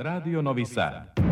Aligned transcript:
Radio 0.00 0.40
Novi 0.40 0.64
Sad. 0.64 1.27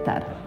conectar. 0.00 0.40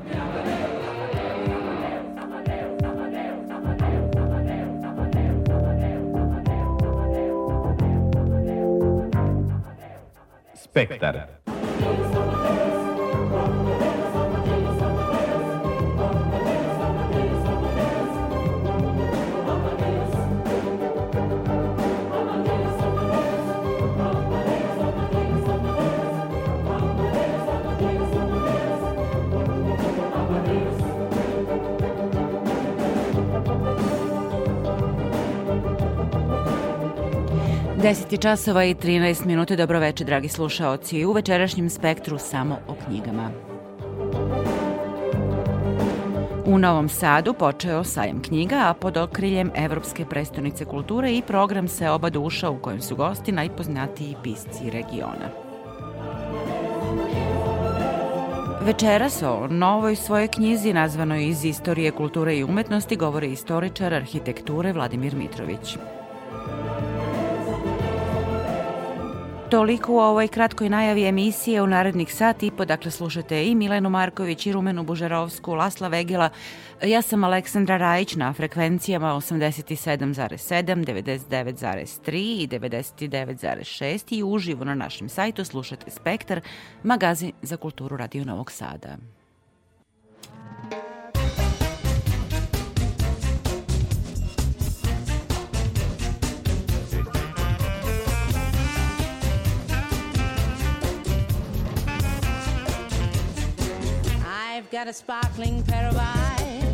10 37.83 38.21
časova 38.21 38.63
i 38.63 38.75
13 38.75 39.25
minuta. 39.25 39.55
Dobroveče, 39.55 40.03
dragi 40.03 40.29
slušaoci. 40.29 41.05
U 41.05 41.11
večerašnjem 41.11 41.69
spektru 41.69 42.17
samo 42.17 42.59
o 42.67 42.75
knjigama. 42.85 43.29
U 46.45 46.57
Novom 46.57 46.89
Sadu 46.89 47.33
počeo 47.33 47.83
sajam 47.83 48.21
knjiga, 48.21 48.55
a 48.55 48.73
pod 48.73 48.97
okriljem 48.97 49.51
Evropske 49.55 50.05
prestonice 50.05 50.65
kulture 50.65 51.11
i 51.11 51.21
program 51.21 51.67
se 51.67 51.89
oba 51.89 52.09
duša 52.09 52.49
u 52.49 52.59
kojem 52.59 52.81
su 52.81 52.95
gosti 52.95 53.31
najpoznatiji 53.31 54.15
pisci 54.23 54.69
regiona. 54.69 55.29
Večeras 58.61 59.23
o 59.23 59.47
novoj 59.47 59.95
svojoj 59.95 60.27
knjizi 60.27 60.73
nazvanoj 60.73 61.27
iz 61.27 61.45
istorije 61.45 61.91
kulture 61.91 62.37
i 62.37 62.43
umetnosti 62.43 62.95
govore 62.95 63.27
istoričar 63.27 63.93
arhitekture 63.93 64.73
Vladimir 64.73 65.15
Mitrović. 65.15 65.77
Toliko 69.53 69.93
u 69.93 69.97
ovoj 69.99 70.27
kratkoj 70.27 70.69
najavi 70.69 71.05
emisije 71.05 71.61
u 71.61 71.67
narednih 71.67 72.15
sat 72.15 72.43
i 72.43 72.51
po, 72.51 72.65
dakle 72.65 72.91
slušate 72.91 73.45
i 73.45 73.55
Milenu 73.55 73.89
Marković 73.89 74.45
i 74.45 74.51
Rumenu 74.51 74.83
Bužarovsku, 74.83 75.53
Lasla 75.53 75.87
Vegila. 75.87 76.29
Ja 76.83 77.01
sam 77.01 77.23
Aleksandra 77.23 77.77
Rajić 77.77 78.15
na 78.15 78.33
frekvencijama 78.33 79.13
87,7, 79.13 80.85
99,3 80.85 82.11
i 82.13 82.47
99,6 82.47 84.17
i 84.17 84.23
uživo 84.23 84.65
na 84.65 84.75
našem 84.75 85.09
sajtu 85.09 85.45
slušate 85.45 85.91
Spektar, 85.91 86.41
magazin 86.83 87.31
za 87.41 87.57
kulturu 87.57 87.97
Radio 87.97 88.25
Novog 88.25 88.51
Sada. 88.51 88.97
I've 104.53 104.69
got 104.69 104.87
a 104.87 104.93
sparkling 104.93 105.63
pair 105.63 105.89
of 105.89 105.97
eyes, 105.97 106.72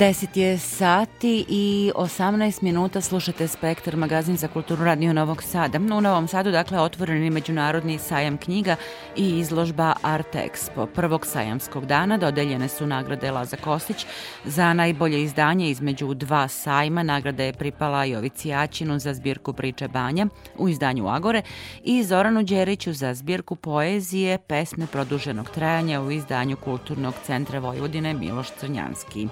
10 0.00 0.36
je 0.36 0.58
sati 0.58 1.44
i 1.48 1.92
18 1.94 2.62
minuta 2.62 3.00
slušate 3.00 3.48
Spektar, 3.48 3.96
magazin 3.96 4.36
za 4.36 4.48
kulturu 4.48 4.84
Radio 4.84 5.12
Novog 5.12 5.42
Sada. 5.42 5.78
U 5.78 6.00
Novom 6.00 6.28
Sadu, 6.28 6.50
dakle, 6.50 6.80
otvoren 6.80 7.24
je 7.24 7.30
međunarodni 7.30 7.98
sajam 7.98 8.36
knjiga 8.36 8.76
i 9.16 9.38
izložba 9.38 9.94
Art 10.02 10.34
Expo. 10.34 10.86
Prvog 10.86 11.26
sajamskog 11.26 11.86
dana 11.86 12.16
dodeljene 12.18 12.68
su 12.68 12.86
nagrade 12.86 13.30
Laza 13.30 13.56
Kostić 13.56 14.06
za 14.44 14.72
najbolje 14.72 15.22
izdanje 15.22 15.70
između 15.70 16.14
dva 16.14 16.48
sajma. 16.48 17.02
Nagrada 17.02 17.42
je 17.44 17.52
pripala 17.52 18.04
Jovici 18.04 18.52
Aćinu 18.52 18.98
za 18.98 19.14
zbirku 19.14 19.52
priče 19.52 19.88
Banja 19.88 20.26
u 20.58 20.68
izdanju 20.68 21.08
Agore 21.08 21.42
i 21.84 22.02
Zoranu 22.02 22.42
Đeriću 22.42 22.92
za 22.92 23.14
zbirku 23.14 23.56
poezije 23.56 24.38
pesme 24.38 24.86
produženog 24.86 25.50
trajanja 25.50 26.00
u 26.00 26.10
izdanju 26.10 26.56
Kulturnog 26.56 27.14
centra 27.26 27.58
Vojvodine 27.58 28.14
Miloš 28.14 28.48
Crnjanski. 28.60 29.28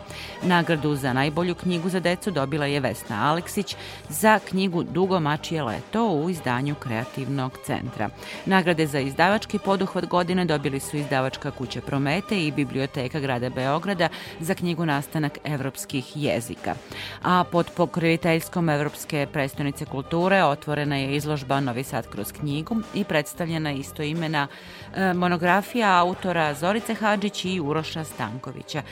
Nagradu 0.58 0.96
za 0.96 1.12
najbolju 1.12 1.54
knjigu 1.54 1.88
za 1.88 2.00
decu 2.00 2.30
dobila 2.30 2.66
je 2.66 2.80
Vesna 2.80 3.30
Aleksić 3.30 3.76
za 4.08 4.38
knjigu 4.38 4.82
Dugo 4.82 5.20
mačije 5.20 5.62
leto 5.62 6.08
u 6.08 6.30
izdanju 6.30 6.74
Kreativnog 6.74 7.58
centra. 7.64 8.08
Nagrade 8.46 8.86
za 8.86 8.98
izdavački 8.98 9.58
poduhvat 9.58 10.06
godine 10.06 10.44
dobili 10.44 10.80
su 10.80 10.96
izdavačka 10.96 11.50
kuća 11.50 11.80
Promete 11.80 12.46
i 12.46 12.52
Biblioteka 12.52 13.20
grada 13.20 13.50
Beograda 13.50 14.08
za 14.40 14.54
knjigu 14.54 14.86
Nastanak 14.86 15.38
evropskih 15.44 16.12
jezika. 16.14 16.74
A 17.22 17.44
pod 17.52 17.70
pokroviteljskom 17.76 18.68
Evropske 18.68 19.26
prestonice 19.32 19.84
kulture 19.84 20.44
otvorena 20.44 20.96
je 20.96 21.16
izložba 21.16 21.60
Novi 21.60 21.84
Sad 21.84 22.08
kroz 22.08 22.32
knjigu 22.32 22.76
i 22.94 23.04
predstavljena 23.04 23.72
istoimena 23.72 24.46
e, 24.94 25.12
monografija 25.12 25.98
autora 25.98 26.54
Zorice 26.54 26.94
Hadžić 26.94 27.44
i 27.44 27.60
Uroša 27.60 28.04
Stankovića. 28.04 28.82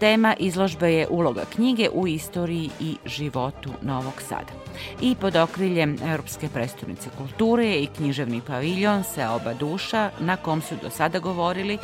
Tema 0.00 0.34
izložbe 0.38 0.92
je 0.92 1.08
uloga 1.08 1.42
knjige 1.54 1.88
u 1.92 2.06
istoriji 2.06 2.70
i 2.80 2.96
životu 3.06 3.70
Novog 3.82 4.22
Sada. 4.28 4.52
I 5.00 5.14
pod 5.20 5.36
okriljem 5.36 5.96
Europske 6.04 6.48
prestonice 6.48 7.10
kulture 7.18 7.74
i 7.74 7.86
književni 7.86 8.40
paviljon 8.46 9.04
se 9.04 9.26
oba 9.26 9.54
duša 9.54 10.10
na 10.20 10.36
kom 10.36 10.62
su 10.62 10.74
do 10.82 10.90
sada 10.90 11.18
govorili 11.18 11.78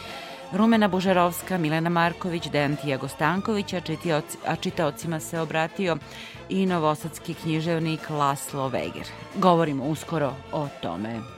Rumena 0.52 0.88
Bužarovska, 0.88 1.58
Milena 1.58 1.90
Marković, 1.90 2.48
Dejan 2.48 2.76
Tijago 2.76 3.08
Stanković, 3.08 3.72
a, 3.72 3.80
čitioci, 3.80 4.38
a 4.46 4.56
čitaocima 4.56 5.20
se 5.20 5.40
obratio 5.40 5.96
i 6.48 6.66
novosadski 6.66 7.34
književnik 7.34 8.10
Laslo 8.10 8.68
Veger. 8.68 9.06
Govorimo 9.34 9.84
uskoro 9.84 10.32
o 10.52 10.68
tome. 10.82 11.35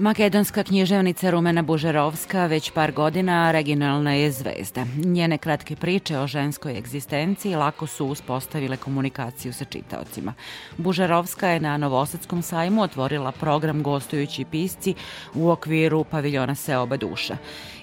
Makedonska 0.00 0.62
književnica 0.62 1.30
Rumena 1.30 1.62
Bužerovska 1.62 2.46
već 2.46 2.70
par 2.70 2.92
godina 2.92 3.52
regionalna 3.52 4.14
je 4.14 4.30
zvezda. 4.32 4.84
Njene 5.04 5.38
kratke 5.38 5.76
priče 5.76 6.18
o 6.18 6.26
ženskoj 6.26 6.78
egzistenciji 6.78 7.54
lako 7.54 7.86
su 7.86 8.06
uspostavile 8.06 8.76
komunikaciju 8.76 9.52
sa 9.52 9.64
čitaocima. 9.64 10.34
Bužarovska 10.76 11.48
je 11.48 11.60
na 11.60 11.76
Novosadskom 11.76 12.42
sajmu 12.42 12.82
otvorila 12.82 13.32
program 13.32 13.82
gostujući 13.82 14.44
pisci 14.44 14.94
u 15.34 15.50
okviru 15.50 16.04
paviljona 16.04 16.54
Seoba 16.54 16.96
duša. 16.96 17.36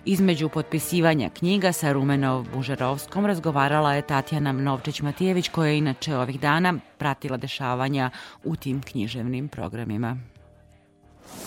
Između 0.06 0.50
potpisivanja 0.50 1.30
knjiga 1.30 1.72
sa 1.72 1.92
Rumenov 1.92 2.46
Bužerovskom 2.54 3.26
razgovarala 3.26 3.94
je 3.94 4.02
Tatjana 4.02 4.54
Novčić-Matijević 4.54 5.50
koja 5.52 5.70
je 5.70 5.78
inače 5.78 6.16
ovih 6.16 6.40
dana 6.40 6.74
pratila 6.98 7.38
dešavanja 7.38 8.10
u 8.44 8.56
tim 8.56 8.82
književnim 8.82 9.48
programima. 9.48 10.18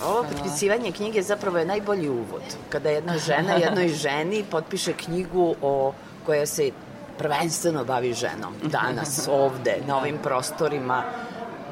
Ovo 0.05 0.23
potpisivanje 0.23 0.91
knjige 0.91 1.21
zapravo 1.21 1.57
je 1.57 1.65
najbolji 1.65 2.09
uvod. 2.09 2.41
Kada 2.69 2.89
jedna 2.89 3.17
žena 3.17 3.53
jednoj 3.65 3.87
ženi 3.87 4.43
potpiše 4.51 4.93
knjigu 4.93 5.55
o 5.61 5.93
koja 6.25 6.45
se 6.45 6.71
prvenstveno 7.17 7.85
bavi 7.85 8.13
ženom. 8.13 8.53
Danas, 8.63 9.27
ovde, 9.45 9.77
na 9.87 9.97
ovim 9.97 10.17
prostorima, 10.23 11.03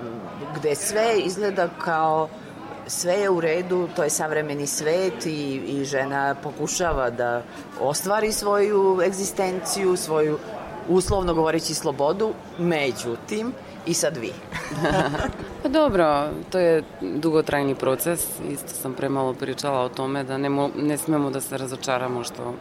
m, 0.01 0.21
gde 0.55 0.75
sve 0.75 1.19
izgleda 1.19 1.69
kao 1.83 2.29
sve 2.88 3.13
je 3.13 3.29
u 3.29 3.41
redu, 3.41 3.88
to 3.95 4.03
je 4.03 4.09
savremeni 4.09 4.67
svet 4.67 5.25
i, 5.25 5.55
i 5.55 5.86
žena 5.86 6.36
pokušava 6.43 7.09
da 7.09 7.43
ostvari 7.81 8.31
svoju 8.31 9.01
egzistenciju, 9.05 9.98
svoju 9.98 10.39
uslovno 10.88 11.33
govoreći 11.33 11.74
slobodu, 11.74 12.33
međutim, 12.57 13.53
i 13.86 13.93
sad 13.93 14.17
vi. 14.17 14.31
Pa 15.63 15.69
dobro, 15.69 16.29
to 16.51 16.59
je 16.59 16.83
dugotrajni 17.01 17.75
proces. 17.75 18.27
Isto 18.51 18.67
sam 18.67 18.93
premalo 18.93 19.33
pričala 19.33 19.79
o 19.79 19.89
tome 19.89 20.24
da 20.24 20.38
ne, 20.38 20.50
mo, 20.50 20.69
ne 20.75 20.98
smemo 20.98 21.29
da 21.29 21.41
se 21.41 21.57
razočaramo 21.57 22.24
što 22.24 22.53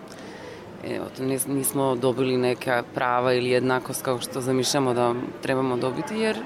evo, 0.84 1.06
nis, 1.18 1.46
nismo 1.46 1.94
dobili 1.94 2.36
neka 2.36 2.82
prava 2.94 3.32
ili 3.32 3.50
jednakost 3.50 4.02
kao 4.02 4.20
što 4.20 4.40
zamišljamo 4.40 4.94
da 4.94 5.14
trebamo 5.42 5.76
dobiti, 5.76 6.18
jer 6.18 6.36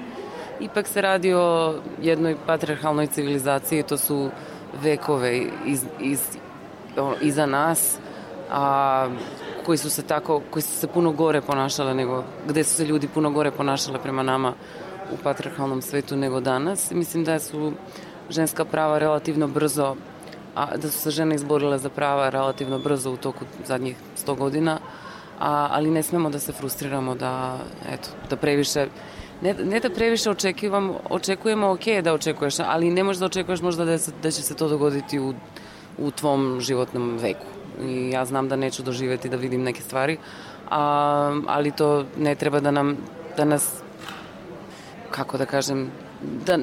ipak 0.59 0.87
se 0.87 1.01
radi 1.01 1.33
o 1.33 1.75
jednoj 2.01 2.35
patriarhalnoj 2.45 3.07
civilizaciji, 3.07 3.83
to 3.83 3.97
su 3.97 4.29
vekove 4.81 5.41
iz, 5.65 5.85
iz, 5.99 6.21
iza 7.21 7.45
nas, 7.45 7.97
a 8.51 9.07
koji 9.65 9.77
su 9.77 9.89
se 9.89 10.01
tako, 10.01 10.41
koji 10.49 10.63
su 10.63 10.71
se 10.71 10.87
puno 10.87 11.11
gore 11.11 11.41
ponašale 11.41 11.93
nego, 11.93 12.23
gde 12.47 12.63
su 12.63 12.75
se 12.75 12.85
ljudi 12.85 13.07
puno 13.07 13.31
gore 13.31 13.51
ponašale 13.51 13.99
prema 13.99 14.23
nama 14.23 14.53
u 15.13 15.17
patriarhalnom 15.23 15.81
svetu 15.81 16.15
nego 16.15 16.39
danas. 16.39 16.91
Mislim 16.91 17.23
da 17.23 17.39
su 17.39 17.71
ženska 18.29 18.65
prava 18.65 18.99
relativno 18.99 19.47
brzo, 19.47 19.95
a 20.55 20.77
da 20.77 20.89
su 20.89 20.99
se 20.99 21.11
žene 21.11 21.35
izborile 21.35 21.77
za 21.79 21.89
prava 21.89 22.29
relativno 22.29 22.79
brzo 22.79 23.11
u 23.11 23.17
toku 23.17 23.45
zadnjih 23.65 23.95
100 24.25 24.37
godina, 24.37 24.79
a, 25.39 25.67
ali 25.71 25.91
ne 25.91 26.03
smemo 26.03 26.29
da 26.29 26.39
se 26.39 26.51
frustriramo 26.51 27.15
da, 27.15 27.57
eto, 27.89 28.09
da 28.29 28.35
previše 28.35 28.87
ne, 29.41 29.53
ne 29.53 29.79
da 29.79 29.89
previše 29.89 30.29
očekujemo, 30.29 30.99
očekujemo 31.09 31.71
ok 31.71 31.87
da 32.03 32.13
očekuješ, 32.13 32.59
ali 32.59 32.91
ne 32.91 33.03
možeš 33.03 33.19
da 33.19 33.25
očekuješ 33.25 33.61
možda 33.61 33.85
da, 33.85 33.97
se, 33.97 34.11
da 34.23 34.31
će 34.31 34.41
se 34.41 34.55
to 34.55 34.67
dogoditi 34.69 35.19
u, 35.19 35.33
u 35.97 36.11
tvom 36.11 36.61
životnom 36.61 37.17
veku. 37.17 37.62
I 37.81 38.09
ja 38.09 38.25
znam 38.25 38.49
da 38.49 38.55
neću 38.55 38.83
doživeti 38.83 39.29
da 39.29 39.37
vidim 39.37 39.63
neke 39.63 39.81
stvari, 39.81 40.17
a, 40.69 41.41
ali 41.47 41.71
to 41.71 42.05
ne 42.17 42.35
treba 42.35 42.59
da 42.59 42.71
nam 42.71 42.97
da 43.37 43.45
nas 43.45 43.69
kako 45.11 45.37
da 45.37 45.45
kažem, 45.45 45.91
da, 46.45 46.57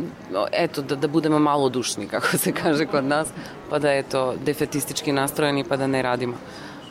eto, 0.53 0.83
da, 0.83 0.97
da 0.97 1.09
budemo 1.09 1.39
malo 1.39 1.69
dušni, 1.69 2.09
kako 2.15 2.37
se 2.39 2.53
kaže 2.53 2.87
kod 2.87 3.05
nas, 3.05 3.29
pa 3.71 3.79
da 3.79 3.93
eto, 3.93 4.35
defetistički 4.45 5.13
nastrojeni, 5.13 5.65
pa 5.65 5.77
da 5.77 5.87
ne 5.87 6.03
radimo. 6.03 6.35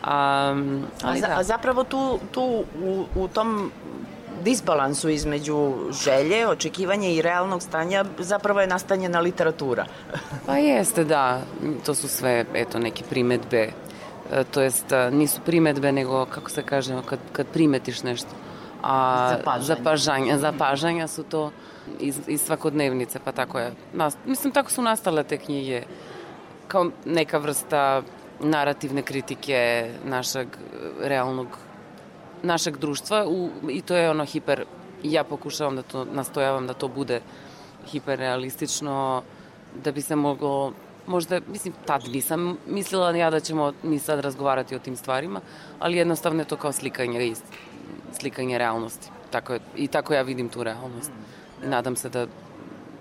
A, 0.03 0.13
A, 0.13 0.55
ali 1.03 1.19
za, 1.19 1.27
da. 1.27 1.39
a 1.39 1.43
zapravo 1.43 1.83
tu, 1.83 2.19
tu 2.31 2.63
u, 2.83 3.05
u 3.15 3.27
tom 3.27 3.71
disbalansu 4.43 5.09
između 5.09 5.73
želje, 6.03 6.47
očekivanja 6.47 7.09
i 7.09 7.21
realnog 7.21 7.63
stanja 7.63 8.05
zapravo 8.19 8.61
je 8.61 8.67
nastanjena 8.67 9.19
literatura. 9.19 9.85
Pa 10.45 10.57
jeste, 10.57 11.03
da. 11.03 11.41
To 11.85 11.95
su 11.95 12.07
sve, 12.07 12.45
eto, 12.53 12.79
neke 12.79 13.03
primetbe. 13.09 13.71
E, 14.31 14.43
to 14.43 14.61
jest, 14.61 14.91
e, 14.91 15.11
nisu 15.11 15.41
primetbe, 15.45 15.91
nego, 15.91 16.25
kako 16.25 16.49
se 16.49 16.63
kaže, 16.63 17.01
kad, 17.05 17.19
kad 17.31 17.47
primetiš 17.47 18.03
nešto. 18.03 18.29
A 18.83 19.29
Zapažanja. 19.29 19.63
zapažanja, 19.63 20.37
zapažanja 20.37 21.07
su 21.07 21.23
to 21.23 21.51
iz, 21.99 22.19
iz 22.27 22.41
svakodnevnice, 22.41 23.19
pa 23.25 23.31
tako 23.31 23.59
je. 23.59 23.71
Nas, 23.93 24.17
mislim, 24.25 24.53
tako 24.53 24.71
su 24.71 24.81
nastale 24.81 25.23
te 25.23 25.37
knjige. 25.37 25.83
Kao 26.67 26.91
neka 27.05 27.37
vrsta 27.37 28.01
narativne 28.39 29.01
kritike 29.01 29.91
našeg 30.05 30.47
e, 30.47 31.07
realnog 31.07 31.47
našeg 32.43 32.77
društva 32.77 33.25
u, 33.27 33.49
i 33.69 33.81
to 33.81 33.95
je 33.95 34.09
ono 34.09 34.25
hiper 34.25 34.65
ja 35.03 35.23
pokušavam 35.23 35.75
da 35.75 35.81
to 35.81 36.05
nastojavam 36.05 36.67
da 36.67 36.73
to 36.73 36.87
bude 36.87 37.21
hiperrealistično 37.87 39.23
da 39.83 39.91
bi 39.91 40.01
se 40.01 40.15
moglo 40.15 40.73
možda, 41.09 41.39
mislim, 41.47 41.73
tad 41.85 42.07
nisam 42.07 42.57
mislila 42.67 43.11
ja 43.11 43.29
da 43.29 43.39
ćemo 43.39 43.73
mi 43.83 43.99
sad 43.99 44.19
razgovarati 44.19 44.75
o 44.75 44.79
tim 44.79 44.95
stvarima, 44.95 45.41
ali 45.79 45.97
jednostavno 45.97 46.41
je 46.41 46.47
to 46.47 46.57
kao 46.57 46.71
slikanje, 46.71 47.33
slikanje 48.19 48.57
realnosti. 48.57 49.09
Tako 49.31 49.53
je, 49.53 49.59
I 49.75 49.87
tako 49.87 50.13
ja 50.13 50.21
vidim 50.21 50.49
tu 50.49 50.63
realnost. 50.63 51.11
I 51.63 51.67
nadam 51.67 51.95
se 51.95 52.09
da, 52.09 52.27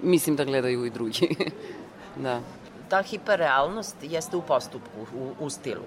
mislim 0.03 0.37
da 0.37 0.45
gledaju 0.45 0.85
i 0.85 0.91
drugi. 0.91 1.37
da. 2.25 2.41
Ta 2.89 3.03
hiperrealnost 3.03 3.97
jeste 4.03 4.37
u 4.37 4.43
postupku, 4.43 5.07
u, 5.15 5.33
u 5.41 5.51
stilu, 5.51 5.85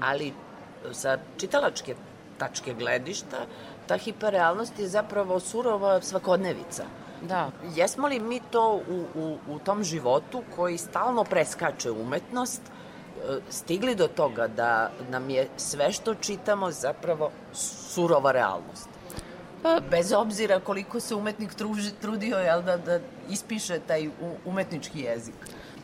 ali 0.00 0.32
sa 0.92 1.18
čitalačke 1.36 1.94
tačke 2.38 2.74
gledišta, 2.74 3.46
ta 3.86 3.96
hiperrealnost 3.96 4.78
je 4.78 4.88
zapravo 4.88 5.40
surova 5.40 6.00
svakodnevica. 6.02 6.84
Da. 7.28 7.50
Jesmo 7.74 8.08
li 8.08 8.20
mi 8.20 8.40
to 8.50 8.80
u, 8.88 9.04
u, 9.14 9.38
u 9.48 9.58
tom 9.58 9.84
životu 9.84 10.42
koji 10.56 10.78
stalno 10.78 11.24
preskače 11.24 11.90
umetnost, 11.90 12.62
e, 12.62 13.38
stigli 13.50 13.94
do 13.94 14.08
toga 14.08 14.48
da 14.48 14.90
nam 15.10 15.30
je 15.30 15.48
sve 15.56 15.92
što 15.92 16.14
čitamo 16.14 16.70
zapravo 16.70 17.30
surova 17.52 18.32
realnost? 18.32 18.88
Pa- 19.62 19.80
Bez 19.90 20.12
obzira 20.12 20.60
koliko 20.60 21.00
se 21.00 21.14
umetnik 21.14 21.54
truži, 21.54 21.90
trudio 22.00 22.36
jel, 22.38 22.62
da, 22.62 22.76
da 22.76 23.00
ispiše 23.30 23.78
taj 23.78 24.08
umetnički 24.44 25.00
jezik. 25.00 25.34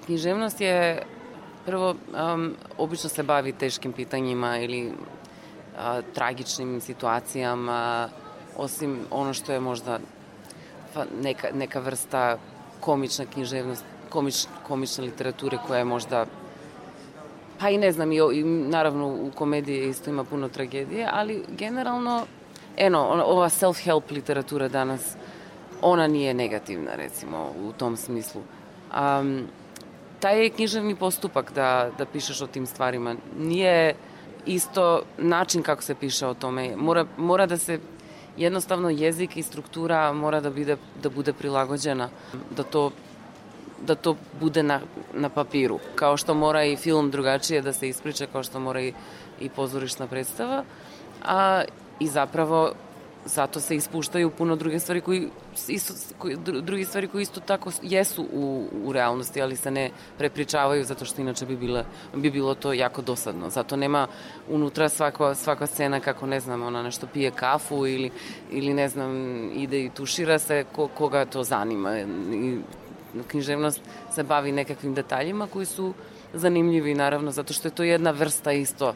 Književnost 0.04 0.60
je 0.60 1.02
prvo, 1.66 1.94
um, 2.34 2.54
obično 2.78 3.08
se 3.10 3.22
bavi 3.22 3.52
teškim 3.52 3.92
pitanjima 3.92 4.58
ili 4.58 4.92
a, 5.78 6.00
tragičnim 6.14 6.80
situacijama, 6.80 8.08
osim 8.56 9.00
ono 9.10 9.34
što 9.34 9.52
je 9.52 9.60
možda 9.60 9.98
fa, 10.94 11.06
neka, 11.22 11.48
neka 11.54 11.80
vrsta 11.80 12.38
komična 12.80 13.24
književnost, 13.26 13.84
komič, 14.08 14.46
komične 14.66 15.04
literature 15.04 15.58
koja 15.66 15.78
je 15.78 15.84
možda 15.84 16.26
pa 17.58 17.70
i 17.70 17.78
ne 17.78 17.92
znam, 17.92 18.12
i, 18.12 18.16
i 18.16 18.44
naravno 18.44 19.06
u 19.08 19.30
komediji 19.34 19.88
isto 19.88 20.10
ima 20.10 20.24
puno 20.24 20.48
tragedije, 20.48 21.08
ali 21.12 21.44
generalno, 21.48 22.26
eno, 22.76 23.00
ova 23.26 23.48
self-help 23.48 24.02
literatura 24.10 24.68
danas, 24.68 25.16
ona 25.82 26.06
nije 26.06 26.34
negativna, 26.34 26.94
recimo, 26.94 27.52
u 27.68 27.72
tom 27.72 27.96
smislu. 27.96 28.42
Um, 29.20 29.46
taj 30.20 30.42
je 30.42 30.50
književni 30.50 30.94
postupak 30.96 31.52
da, 31.52 31.90
da 31.98 32.06
pišeš 32.06 32.40
o 32.40 32.46
tim 32.46 32.66
stvarima. 32.66 33.14
Nije 33.38 33.94
isto 34.46 35.02
način 35.18 35.62
kako 35.62 35.82
se 35.82 35.94
piše 35.94 36.26
o 36.26 36.34
tome. 36.34 36.76
Mora, 36.76 37.06
mora 37.16 37.46
da 37.46 37.56
se 37.56 37.78
jednostavno 38.38 38.90
jezik 38.90 39.36
i 39.36 39.42
struktura 39.42 40.12
mora 40.12 40.40
da 40.40 40.50
bude, 40.50 40.76
da 41.02 41.10
bude 41.10 41.32
prilagođena, 41.32 42.08
da 42.56 42.62
to 42.62 42.90
da 43.86 43.94
to 43.94 44.16
bude 44.40 44.62
na, 44.62 44.80
na 45.14 45.28
papiru. 45.28 45.78
Kao 45.94 46.16
što 46.16 46.34
mora 46.34 46.64
i 46.64 46.76
film 46.76 47.10
drugačije 47.10 47.62
da 47.62 47.72
se 47.72 47.88
ispriča, 47.88 48.26
kao 48.26 48.42
što 48.42 48.60
mora 48.60 48.80
i, 48.80 48.92
i 49.40 49.48
pozorišna 49.48 50.06
predstava. 50.06 50.64
A, 51.24 51.62
I 52.00 52.06
zapravo 52.06 52.72
zato 53.24 53.60
se 53.60 53.76
ispuštaju 53.76 54.30
puno 54.30 54.56
druge 54.56 54.78
stvari 54.80 55.00
koji, 55.00 55.28
isto, 55.68 55.94
koji, 56.18 56.36
dru- 56.36 56.60
druge 56.60 56.84
stvari 56.84 57.08
koji 57.08 57.22
isto 57.22 57.40
tako 57.40 57.70
jesu 57.82 58.26
u, 58.32 58.68
u 58.84 58.92
realnosti, 58.92 59.42
ali 59.42 59.56
se 59.56 59.70
ne 59.70 59.90
prepričavaju 60.18 60.84
zato 60.84 61.04
što 61.04 61.22
inače 61.22 61.46
bi, 61.46 61.56
bila, 61.56 61.84
bi 62.14 62.30
bilo 62.30 62.54
to 62.54 62.72
jako 62.72 63.02
dosadno. 63.02 63.50
Zato 63.50 63.76
nema 63.76 64.06
unutra 64.48 64.88
svaka, 64.88 65.34
svaka 65.34 65.66
scena 65.66 66.00
kako, 66.00 66.26
ne 66.26 66.40
znam, 66.40 66.62
ona 66.62 66.82
nešto 66.82 67.06
pije 67.06 67.30
kafu 67.30 67.86
ili, 67.86 68.10
ili 68.50 68.74
ne 68.74 68.88
znam, 68.88 69.10
ide 69.54 69.84
i 69.84 69.90
tušira 69.90 70.38
se, 70.38 70.64
ko, 70.72 70.88
koga 70.88 71.24
to 71.24 71.44
zanima. 71.44 71.98
I 71.98 72.58
književnost 73.26 73.80
se 74.14 74.22
bavi 74.22 74.52
nekakvim 74.52 74.94
detaljima 74.94 75.46
koji 75.46 75.66
su 75.66 75.94
zanimljivi, 76.34 76.94
naravno, 76.94 77.30
zato 77.30 77.52
što 77.52 77.68
je 77.68 77.74
to 77.74 77.82
jedna 77.82 78.10
vrsta 78.10 78.52
isto 78.52 78.94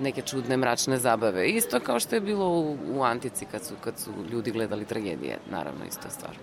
neke 0.00 0.22
čudne 0.22 0.56
mračne 0.56 0.98
zabave. 0.98 1.48
Isto 1.48 1.80
kao 1.80 2.00
što 2.00 2.14
je 2.14 2.20
bilo 2.20 2.48
u, 2.48 2.76
u 2.94 3.02
antici 3.02 3.46
kad 3.46 3.64
su, 3.64 3.74
kad 3.84 3.98
su 3.98 4.10
ljudi 4.30 4.50
gledali 4.50 4.84
tragedije, 4.84 5.38
naravno, 5.50 5.84
isto 5.84 6.10
stvar. 6.10 6.36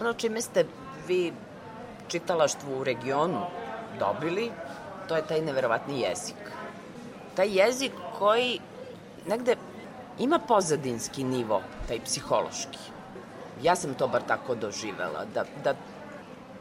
Ono 0.00 0.12
čime 0.12 0.40
ste 0.40 0.66
vi 1.08 1.32
čitalaštvo 2.08 2.78
u 2.80 2.84
regionu 2.84 3.40
dobili, 3.98 4.50
to 5.08 5.16
je 5.16 5.26
taj 5.26 5.40
neverovatni 5.40 6.00
jezik. 6.00 6.36
Taj 7.36 7.48
jezik 7.48 7.92
koji 8.18 8.60
negde 9.26 9.56
ima 10.18 10.38
pozadinski 10.38 11.24
nivo, 11.24 11.62
taj 11.88 12.00
psihološki. 12.00 12.78
Ja 13.62 13.76
sam 13.76 13.94
to 13.94 14.08
bar 14.08 14.22
tako 14.22 14.54
doživela, 14.54 15.24
da, 15.34 15.44
da 15.64 15.74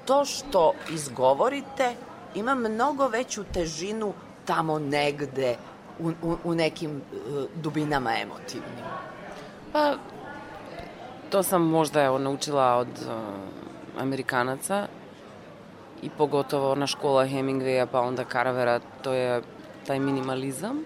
to 0.05 0.25
što 0.25 0.73
izgovorite 0.91 1.95
ima 2.35 2.55
mnogo 2.55 3.07
veću 3.07 3.43
težinu 3.43 4.13
tamo 4.45 4.79
negde 4.79 5.55
u, 5.99 6.11
u, 6.21 6.37
u 6.43 6.55
nekim 6.55 6.91
uh, 6.91 7.43
dubinama 7.55 8.11
emotivnim. 8.21 8.85
Pa, 9.71 9.95
to 11.29 11.43
sam 11.43 11.61
možda 11.61 12.03
evo, 12.03 12.17
naučila 12.17 12.75
od 12.75 12.87
uh, 12.87 14.01
Amerikanaca 14.01 14.87
i 16.01 16.09
pogotovo 16.17 16.71
ona 16.71 16.87
škola 16.87 17.25
Hemingwaya 17.25 17.87
pa 17.91 18.01
onda 18.01 18.23
Caravera, 18.31 18.79
to 19.01 19.13
je 19.13 19.41
taj 19.87 19.99
minimalizam, 19.99 20.83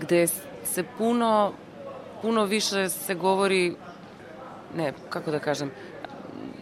gde 0.00 0.26
se 0.64 0.84
puno 0.98 1.52
puno 2.22 2.44
više 2.44 2.88
se 2.88 3.14
govori, 3.14 3.74
ne, 4.76 4.92
kako 5.08 5.30
da 5.30 5.38
kažem, 5.38 5.70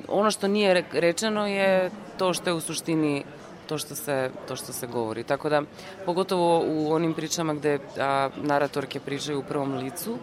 ono 0.08 0.30
što 0.30 0.48
nije 0.48 0.74
re- 0.74 0.84
rečeno 0.92 1.46
je 1.46 1.90
to 2.16 2.34
što 2.34 2.50
je 2.50 2.54
u 2.54 2.60
suštini 2.60 3.24
to 3.70 3.78
što 3.78 3.94
se, 3.94 4.30
to 4.48 4.56
što 4.56 4.72
se 4.72 4.86
govori. 4.86 5.22
Tako 5.24 5.48
da, 5.48 5.62
pogotovo 6.04 6.62
u 6.66 6.92
onim 6.92 7.14
pričama 7.14 7.54
gde 7.54 7.78
a, 7.98 8.28
naratorke 8.36 9.00
pričaju 9.00 9.38
u 9.38 9.46
prvom 9.48 9.76
licu, 9.78 10.16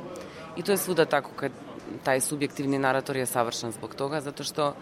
i 0.58 0.64
to 0.64 0.72
je 0.72 0.78
svuda 0.78 1.06
tako 1.06 1.32
kad 1.36 1.52
taj 2.04 2.22
subjektivni 2.22 2.80
narator 2.80 3.16
je 3.18 3.26
savršen 3.26 3.72
zbog 3.72 3.96
toga, 3.96 4.22
zato 4.22 4.44
što 4.44 4.74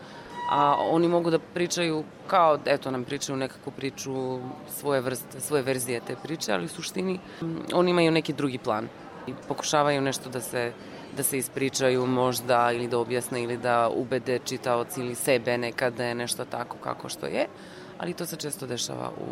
a 0.50 0.76
oni 0.92 1.08
mogu 1.08 1.30
da 1.30 1.40
pričaju 1.40 2.04
kao, 2.28 2.58
eto 2.66 2.92
nam 2.92 3.04
pričaju 3.04 3.38
nekakvu 3.38 3.72
priču 3.72 4.40
svoje 4.70 5.02
vrste, 5.02 5.40
svoje 5.40 5.64
verzije 5.64 6.02
te 6.08 6.16
priče, 6.24 6.54
ali 6.54 6.66
u 6.66 6.74
suštini 6.74 7.20
m, 7.42 7.62
oni 7.74 7.92
imaju 7.92 8.12
neki 8.12 8.34
drugi 8.34 8.58
plan 8.58 8.88
i 9.28 9.34
pokušavaju 9.48 10.02
nešto 10.02 10.30
da 10.30 10.42
se 10.42 10.72
da 11.18 11.24
se 11.24 11.38
ispričaju 11.38 12.06
možda 12.06 12.72
ili 12.72 12.88
da 12.88 13.00
objasne 13.00 13.44
ili 13.44 13.58
da 13.58 13.90
ubede 13.90 14.40
čitaoc 14.40 14.98
ili 14.98 15.16
sebe 15.16 15.58
nekada 15.58 16.04
je 16.04 16.16
nešto 16.16 16.46
tako 16.46 16.78
kako 16.84 17.10
što 17.10 17.26
je, 17.26 17.48
ali 17.98 18.14
to 18.14 18.26
se 18.26 18.36
često 18.36 18.68
dešava 18.68 19.12
u, 19.18 19.26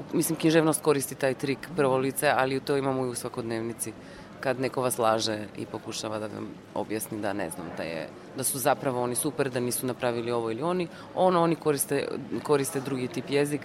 u 0.00 0.16
mislim 0.16 0.38
književnost 0.38 0.82
koristi 0.82 1.14
taj 1.14 1.34
trik 1.34 1.58
prvo 1.76 1.96
lice, 1.96 2.32
ali 2.36 2.60
to 2.60 2.76
imamo 2.76 3.04
i 3.04 3.08
u 3.08 3.14
svakodnevnici 3.14 3.92
kad 4.40 4.60
neko 4.60 4.82
vas 4.82 4.98
laže 4.98 5.38
i 5.56 5.66
pokušava 5.66 6.18
da 6.18 6.26
vam 6.26 6.48
objasni 6.74 7.20
da 7.20 7.32
ne 7.32 7.50
znam 7.50 7.66
da 7.76 7.82
je 7.82 8.08
da 8.36 8.44
su 8.44 8.58
zapravo 8.58 9.02
oni 9.02 9.14
super 9.14 9.50
da 9.50 9.60
nisu 9.60 9.86
napravili 9.86 10.30
ovo 10.30 10.50
ili 10.50 10.62
oni. 10.62 10.88
Ono 11.14 11.42
oni 11.42 11.56
koriste 11.56 12.08
koriste 12.42 12.80
drugi 12.80 13.08
tip 13.08 13.30
jezik 13.30 13.60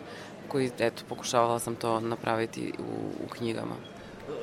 koji 0.47 0.71
eto 0.79 1.03
pokušavala 1.09 1.59
sam 1.59 1.75
to 1.75 1.99
napraviti 1.99 2.73
u, 2.79 3.25
u 3.25 3.29
knjigama 3.29 3.75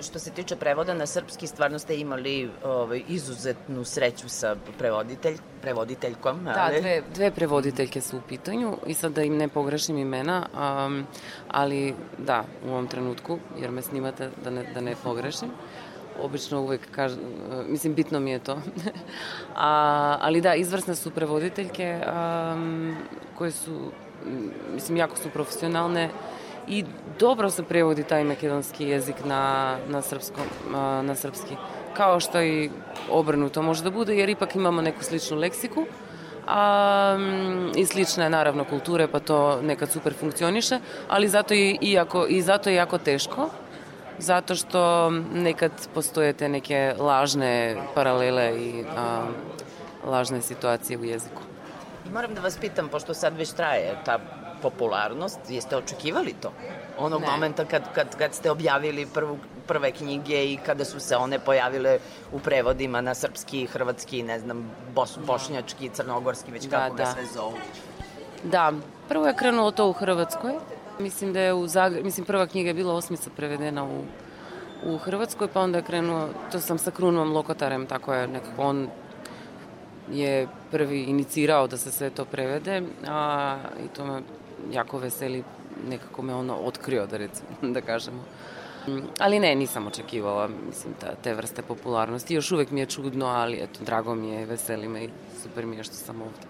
Što 0.02 0.18
se 0.18 0.30
tiče 0.30 0.56
prevoda 0.56 0.94
na 0.94 1.06
srpski, 1.06 1.46
stvarno 1.46 1.78
ste 1.78 1.96
imali 2.00 2.50
ovaj, 2.64 3.02
izuzetnu 3.08 3.84
sreću 3.84 4.28
sa 4.28 4.56
prevoditelj, 4.78 5.38
prevoditeljkom. 5.62 6.44
Da, 6.44 6.54
ali- 6.58 6.80
dve, 6.80 7.02
dve 7.14 7.30
prevoditeljke 7.30 8.00
su 8.00 8.16
u 8.16 8.20
pitanju 8.28 8.76
i 8.86 8.94
sad 8.94 9.12
da 9.12 9.22
im 9.22 9.36
ne 9.36 9.48
pogrešim 9.48 9.98
imena, 9.98 10.46
um, 10.86 11.06
ali 11.48 11.94
da, 12.18 12.44
u 12.66 12.70
ovom 12.70 12.86
trenutku, 12.86 13.38
jer 13.58 13.70
me 13.70 13.82
snimate 13.82 14.30
da 14.44 14.50
ne, 14.50 14.64
da 14.74 14.80
ne 14.80 14.94
pogrešim, 15.04 15.48
obično 16.22 16.60
uvek 16.60 16.80
kažem, 16.90 17.20
mislim, 17.68 17.94
bitno 17.94 18.20
mi 18.20 18.30
je 18.30 18.38
to. 18.38 18.58
A, 19.54 20.18
ali 20.20 20.40
da, 20.40 20.54
izvrsne 20.54 20.94
su 20.94 21.10
prevoditeljke 21.10 22.00
um, 22.06 22.96
koje 23.34 23.50
su, 23.50 23.90
mislim, 24.74 24.96
jako 24.96 25.16
su 25.16 25.30
profesionalne 25.30 26.10
i 26.68 26.84
dobro 27.20 27.50
se 27.50 27.62
prevodi 27.62 28.04
taj 28.04 28.24
makedonski 28.24 28.84
jezik 28.84 29.16
na, 29.24 29.76
na, 29.88 30.02
srpskom, 30.02 30.44
na 31.02 31.14
srpski. 31.14 31.56
Kao 31.96 32.20
što 32.20 32.42
i 32.42 32.70
obrnuto 33.10 33.62
može 33.62 33.82
da 33.82 33.90
bude, 33.90 34.16
jer 34.16 34.28
ipak 34.28 34.54
imamo 34.54 34.82
neku 34.82 35.04
sličnu 35.04 35.36
leksiku 35.36 35.86
a, 36.46 37.18
i 37.76 37.86
slične 37.86 38.30
naravno 38.30 38.64
kulture, 38.64 39.06
pa 39.06 39.20
to 39.20 39.62
nekad 39.62 39.90
super 39.90 40.14
funkcioniše, 40.14 40.78
ali 41.08 41.28
zato 41.28 41.54
i, 41.54 41.78
i, 41.80 41.92
jako, 41.92 42.26
i 42.26 42.42
zato 42.42 42.70
je 42.70 42.76
jako 42.76 42.98
teško, 42.98 43.48
zato 44.18 44.54
što 44.54 45.10
nekad 45.34 45.72
postoje 45.94 46.32
te 46.32 46.48
neke 46.48 46.94
lažne 46.98 47.76
paralele 47.94 48.52
i 48.60 48.84
a, 48.96 49.26
lažne 50.06 50.42
situacije 50.42 50.98
u 50.98 51.04
jeziku. 51.04 51.42
Moram 52.12 52.34
da 52.34 52.40
vas 52.40 52.58
pitam, 52.58 52.88
pošto 52.88 53.14
sad 53.14 53.36
već 53.36 53.52
traje 53.52 53.96
ta 54.04 54.18
popularnost, 54.62 55.38
jeste 55.48 55.76
očekivali 55.76 56.34
to? 56.42 56.52
Onog 56.98 57.20
Ne. 57.20 57.26
momenta 57.26 57.64
kad, 57.64 57.82
kad, 57.94 58.16
kad 58.16 58.34
ste 58.34 58.50
objavili 58.50 59.06
prvu, 59.06 59.38
prve 59.66 59.92
knjige 59.92 60.44
i 60.44 60.58
kada 60.66 60.84
su 60.84 61.00
se 61.00 61.16
one 61.16 61.38
pojavile 61.38 61.98
u 62.32 62.38
prevodima 62.38 63.00
na 63.00 63.14
srpski, 63.14 63.66
hrvatski, 63.66 64.22
ne 64.22 64.38
znam, 64.38 64.70
bos, 64.94 65.18
bošnjački, 65.26 65.88
crnogorski, 65.88 66.52
već 66.52 66.64
Da, 66.64 66.76
kako 66.78 66.94
ga 66.96 67.04
da. 67.04 67.12
sve 67.12 67.24
zovu. 67.34 67.54
Da, 68.44 68.72
prvo 69.08 69.26
je 69.26 69.36
krenulo 69.36 69.70
to 69.70 69.88
u 69.88 69.92
Hrvatskoj. 69.92 70.52
Mislim 70.98 71.32
da 71.32 71.40
je 71.40 71.54
u 71.54 71.66
Zagrebu, 71.66 72.04
mislim 72.04 72.26
prva 72.26 72.46
knjiga 72.46 72.70
je 72.70 72.74
bila 72.74 72.94
osmica 72.94 73.30
prevedena 73.36 73.84
u, 73.84 74.02
u 74.84 74.98
Hrvatskoj, 74.98 75.48
pa 75.48 75.60
onda 75.60 75.78
je 75.78 75.84
krenuo, 75.84 76.28
to 76.52 76.60
sam 76.60 76.78
sa 76.78 76.90
Krunom 76.90 77.32
Lokotarem, 77.32 77.86
tako 77.86 78.14
je 78.14 78.28
nekako 78.28 78.62
on 78.62 78.88
je 80.12 80.48
prvi 80.70 81.02
inicirao 81.02 81.66
da 81.66 81.76
se 81.76 81.92
sve 81.92 82.10
to 82.10 82.24
prevede, 82.24 82.82
a, 83.08 83.56
i 83.84 83.88
to 83.88 84.04
me 84.04 84.22
jako 84.72 84.98
veseli, 84.98 85.44
nekako 85.88 86.22
me 86.22 86.34
ono 86.34 86.56
otkrio, 86.56 87.06
da, 87.06 87.16
recimo, 87.16 87.48
da 87.74 87.80
kažemo. 87.80 88.22
Mm, 88.86 88.98
Ali 89.18 89.40
ne, 89.40 89.54
nisam 89.54 89.86
očekivala, 89.86 90.48
mislim, 90.66 90.94
ta, 91.00 91.14
te 91.22 91.34
vrste 91.34 91.62
popularnosti. 91.62 92.34
Još 92.34 92.52
uvek 92.52 92.70
mi 92.70 92.80
je 92.80 92.86
čudno, 92.86 93.26
ali 93.26 93.62
eto, 93.62 93.84
drago 93.84 94.14
mi 94.14 94.28
je, 94.28 94.46
veseli 94.46 94.88
me 94.88 95.04
i 95.04 95.10
super 95.42 95.66
mi 95.66 95.76
je 95.76 95.84
što 95.84 95.94
sam 95.94 96.22
ovde. 96.22 96.46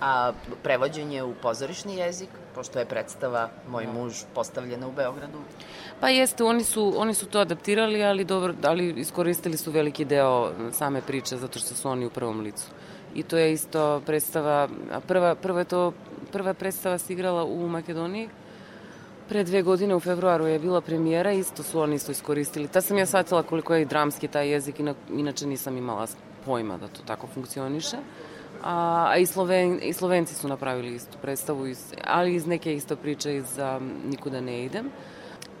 A 0.00 0.32
prevođenje 0.62 1.22
u 1.22 1.34
pozorišni 1.42 1.96
jezik, 1.96 2.28
pošto 2.54 2.78
je 2.78 2.84
predstava 2.84 3.48
Moj 3.68 3.86
muž 3.86 4.14
postavljena 4.34 4.86
u 4.86 4.92
Beogradu, 4.92 5.38
Pa 6.00 6.08
jeste, 6.08 6.44
oni 6.44 6.64
su, 6.64 6.94
oni 6.96 7.14
su 7.14 7.26
to 7.26 7.38
adaptirali, 7.38 8.04
ali, 8.04 8.24
dobro, 8.24 8.54
ali 8.62 8.88
iskoristili 9.00 9.56
su 9.56 9.70
veliki 9.70 10.04
deo 10.04 10.52
same 10.72 11.02
priče 11.02 11.36
zato 11.36 11.58
što 11.58 11.74
su 11.74 11.88
oni 11.88 12.06
u 12.06 12.10
prvom 12.10 12.40
licu. 12.40 12.64
I 13.14 13.22
to 13.22 13.38
je 13.38 13.52
isto 13.52 14.02
predstava, 14.06 14.68
prva, 15.06 15.34
prva, 15.34 15.58
je 15.58 15.64
to, 15.64 15.92
prva 16.32 16.54
predstava 16.54 16.98
se 16.98 17.12
igrala 17.12 17.44
u 17.44 17.68
Makedoniji, 17.68 18.28
Pre 19.30 19.44
dve 19.44 19.62
godine 19.62 19.94
u 19.94 20.00
februaru 20.00 20.46
je 20.46 20.58
bila 20.58 20.80
premijera, 20.80 21.32
isto 21.32 21.62
su 21.62 21.80
oni 21.80 21.94
isto 21.94 22.12
iskoristili. 22.12 22.68
Ta 22.68 22.80
sam 22.80 22.98
ja 22.98 23.06
shvatila 23.06 23.42
koliko 23.42 23.74
je 23.74 23.82
i 23.82 23.84
dramski 23.84 24.28
taj 24.28 24.48
jezik, 24.48 24.80
ina- 24.80 24.94
inače 25.12 25.46
nisam 25.46 25.76
imala 25.76 26.06
pojma 26.44 26.78
da 26.78 26.88
to 26.88 27.02
tako 27.06 27.26
funkcioniše. 27.26 27.96
A, 28.62 29.06
a 29.10 29.16
i, 29.16 29.26
Sloven, 29.26 29.78
i 29.82 29.92
Slovenci 29.92 30.34
su 30.34 30.48
napravili 30.48 30.94
istu 30.94 31.18
predstavu, 31.22 31.66
iz, 31.66 31.94
ali 32.04 32.34
iz 32.34 32.46
neke 32.46 32.74
isto 32.74 32.96
priče 32.96 33.36
iz 33.36 33.58
um, 33.58 33.90
Nikuda 34.08 34.40
ne 34.40 34.64
idem. 34.64 34.90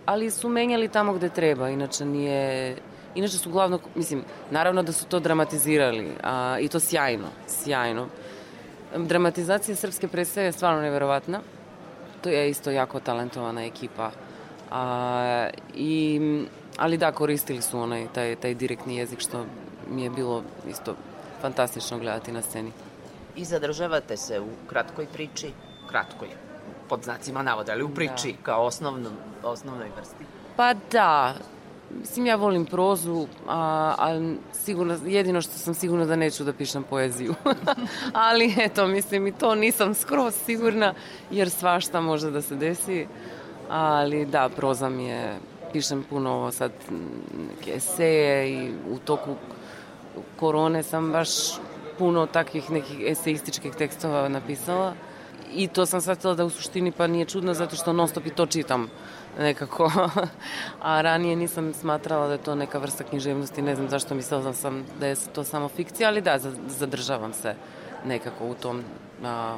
Ali 0.06 0.30
su 0.30 0.48
menjali 0.48 0.88
tamo 0.88 1.12
gde 1.12 1.28
treba, 1.28 1.68
inače 1.68 2.04
nije... 2.04 2.76
Inače 3.14 3.38
su 3.38 3.50
glavno, 3.50 3.78
mislim, 3.94 4.24
naravno 4.50 4.82
da 4.82 4.92
su 4.92 5.06
to 5.06 5.20
dramatizirali, 5.20 6.12
a, 6.22 6.58
i 6.60 6.68
to 6.68 6.80
sjajno, 6.80 7.26
sjajno. 7.48 8.06
Dramatizacija 8.96 9.76
srpske 9.76 10.08
predstave 10.08 10.46
je 10.46 10.52
stvarno 10.52 10.80
neverovatna. 10.80 11.40
To 12.20 12.28
je 12.28 12.50
isto 12.50 12.70
jako 12.70 13.00
talentovana 13.00 13.64
ekipa. 13.64 14.10
A, 14.70 15.48
i, 15.74 16.20
ali 16.76 16.98
da, 16.98 17.12
koristili 17.12 17.62
su 17.62 17.78
onaj, 17.78 18.06
taj, 18.14 18.36
taj 18.36 18.54
direktni 18.54 18.96
jezik, 18.96 19.20
što 19.20 19.44
mi 19.90 20.02
je 20.02 20.10
bilo 20.10 20.42
isto 20.68 20.94
fantastično 21.40 21.98
gledati 21.98 22.32
na 22.32 22.42
sceni. 22.42 22.72
i 23.36 23.44
zadržavate 23.44 24.16
se 24.16 24.40
u 24.40 24.46
kratkoj 24.68 25.06
priči, 25.12 25.52
kratkoj, 25.88 26.28
pod 26.88 27.02
znacima 27.04 27.42
navoda, 27.42 27.72
ali 27.72 27.82
u 27.82 27.94
priči 27.94 28.34
kao 28.42 28.64
osnovnom, 28.64 29.12
osnovnoj 29.42 29.88
vrsti. 29.96 30.24
Pa 30.56 30.74
da, 30.92 31.34
mislim 31.98 32.26
ja 32.26 32.36
volim 32.36 32.66
prozu, 32.66 33.26
a, 33.48 33.94
a 33.98 34.34
sigurno, 34.52 34.98
jedino 35.06 35.42
što 35.42 35.52
sam 35.52 35.74
sigurna 35.74 36.04
da 36.04 36.16
neću 36.16 36.44
da 36.44 36.52
pišem 36.52 36.82
poeziju. 36.82 37.34
ali 38.28 38.54
eto, 38.58 38.86
mislim 38.86 39.26
i 39.26 39.32
to 39.32 39.54
nisam 39.54 39.94
skroz 39.94 40.34
sigurna, 40.34 40.94
jer 41.30 41.50
svašta 41.50 42.00
može 42.00 42.30
da 42.30 42.42
se 42.42 42.56
desi. 42.56 43.06
Ali 43.68 44.26
da, 44.26 44.48
proza 44.56 44.88
mi 44.88 45.04
je, 45.04 45.38
pišem 45.72 46.04
puno 46.10 46.30
ovo 46.30 46.52
sad 46.52 46.72
neke 47.48 47.76
eseje 47.76 48.52
i 48.52 48.72
u 48.90 48.98
toku 48.98 49.34
korone 50.36 50.82
sam 50.82 51.12
baš 51.12 51.28
puno 51.98 52.26
takvih 52.26 52.70
nekih 52.70 53.00
eseističkih 53.06 53.74
tekstova 53.74 54.28
napisala. 54.28 54.94
I 55.54 55.68
to 55.68 55.86
sam 55.86 56.00
shvatila 56.00 56.34
da 56.34 56.44
u 56.44 56.50
suštini 56.50 56.92
pa 56.92 57.06
nije 57.06 57.24
čudno 57.24 57.54
zato 57.54 57.76
što 57.76 57.92
non 57.92 58.08
stop 58.08 58.26
i 58.26 58.30
to 58.30 58.46
čitam 58.46 58.88
nekako. 59.38 59.90
A 60.82 61.00
ranije 61.00 61.36
nisam 61.36 61.74
smatrala 61.74 62.26
da 62.26 62.32
je 62.32 62.38
to 62.38 62.54
neka 62.54 62.78
vrsta 62.78 63.04
književnosti, 63.04 63.62
ne 63.62 63.74
znam 63.74 63.88
zašto 63.88 64.14
mislila 64.14 64.52
sam 64.52 64.84
da 65.00 65.06
je 65.06 65.16
to 65.32 65.44
samo 65.44 65.68
fikcija, 65.68 66.08
ali 66.08 66.20
da, 66.20 66.38
za- 66.38 66.52
zadržavam 66.68 67.32
se 67.32 67.54
nekako 68.04 68.46
u 68.46 68.54
tom, 68.54 68.82
a, 69.24 69.56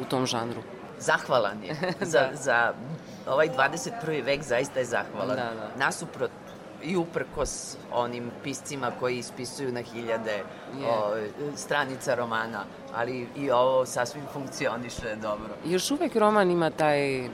u 0.00 0.04
tom 0.04 0.26
žanru. 0.26 0.60
Zahvalan 0.98 1.64
je. 1.64 1.76
za, 2.12 2.28
za 2.34 2.72
ovaj 3.26 3.48
21. 3.48 4.24
vek 4.24 4.42
zaista 4.42 4.78
je 4.78 4.84
zahvalan. 4.84 5.36
Da, 5.36 5.42
da. 5.44 5.70
Nasuprot 5.76 6.30
i 6.82 6.96
uprkos 6.96 7.76
onim 7.92 8.30
piscima 8.42 8.92
koji 9.00 9.18
ispisuju 9.18 9.72
na 9.72 9.82
hiljade 9.82 10.42
Je. 10.80 10.86
o, 10.88 11.16
stranica 11.56 12.14
romana, 12.14 12.64
ali 12.94 13.28
i 13.36 13.50
ovo 13.50 13.86
sasvim 13.86 14.22
funkcioniše 14.32 15.16
dobro. 15.16 15.48
Još 15.64 15.90
uvek 15.90 16.16
roman 16.16 16.50
ima 16.50 16.70
taj 16.70 17.28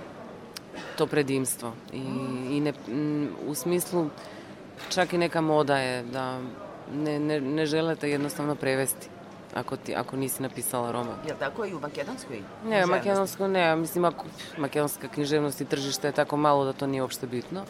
to 1.02 1.06
predimstvo. 1.06 1.72
I, 1.92 1.98
i 2.56 2.60
ne, 2.60 2.72
u 3.46 3.54
smislu, 3.54 4.06
čak 4.88 5.12
i 5.12 5.18
neka 5.18 5.40
moda 5.40 5.78
je 5.78 6.02
da 6.02 6.38
ne, 6.94 7.18
ne, 7.18 7.40
ne 7.40 7.66
želete 7.66 8.10
jednostavno 8.10 8.54
prevesti 8.54 9.08
ako, 9.54 9.76
ti, 9.76 9.94
ako 9.94 10.16
nisi 10.16 10.42
napisala 10.42 10.92
roman. 10.92 11.16
Je 11.26 11.32
li 11.32 11.38
tako 11.38 11.66
i 11.66 11.74
u 11.74 11.80
makedonskoj 11.80 12.42
Ne, 12.64 12.86
makedonskoj 12.86 13.48
ne. 13.48 13.76
Mislim, 13.76 14.04
ako, 14.04 14.24
makedonska 14.58 15.08
književnost 15.08 15.60
i 15.60 15.64
tržište 15.64 16.08
je 16.08 16.12
tako 16.12 16.36
malo 16.36 16.64
da 16.64 16.72
to 16.72 16.86
nije 16.86 17.02
uopšte 17.02 17.26
bitno. 17.26 17.64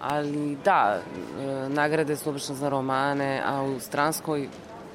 Ali 0.00 0.56
da, 0.64 0.98
e, 0.98 1.68
nagrade 1.68 2.16
su 2.16 2.30
obično 2.30 2.54
za 2.54 2.68
romane, 2.68 3.42
a 3.46 3.62
u 3.62 3.80
stranskoj, 3.80 4.48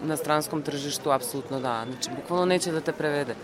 na 0.03 0.17
stranskom 0.17 0.61
tržištu 0.61 1.11
apsolutno 1.11 1.59
da. 1.59 1.85
Znači, 1.85 2.09
bukvalno 2.15 2.45
neće 2.45 2.71
da 2.71 2.81
te 2.81 2.91
prevede. 2.91 3.35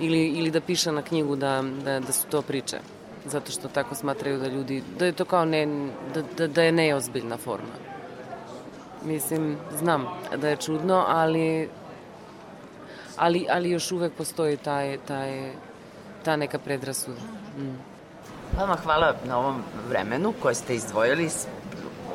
Ili, 0.00 0.26
ili 0.26 0.50
da 0.50 0.60
piše 0.60 0.92
na 0.92 1.02
knjigu 1.02 1.36
da, 1.36 1.62
da, 1.84 2.00
da 2.00 2.12
su 2.12 2.26
to 2.26 2.42
priče 2.42 2.95
zato 3.26 3.52
što 3.52 3.68
tako 3.68 3.94
smatraju 3.94 4.38
da 4.38 4.48
ljudi, 4.48 4.82
da 4.98 5.06
je 5.06 5.12
to 5.12 5.24
kao 5.24 5.44
ne, 5.44 5.66
da, 6.14 6.22
da, 6.36 6.46
da 6.46 6.62
je 6.62 6.72
neozbiljna 6.72 7.36
forma. 7.36 7.74
Mislim, 9.04 9.56
znam 9.78 10.06
da 10.36 10.48
je 10.48 10.56
čudno, 10.56 11.04
ali 11.08 11.68
ali, 13.16 13.46
ali 13.50 13.70
još 13.70 13.92
uvek 13.92 14.12
postoji 14.12 14.56
taj, 14.56 14.98
taj, 14.98 15.52
ta 16.24 16.36
neka 16.36 16.58
predrasuda. 16.58 17.20
Mm. 17.58 17.76
Vama 18.58 18.76
hvala 18.76 19.14
na 19.24 19.38
ovom 19.38 19.62
vremenu 19.88 20.32
koje 20.42 20.54
ste 20.54 20.74
izdvojili. 20.74 21.30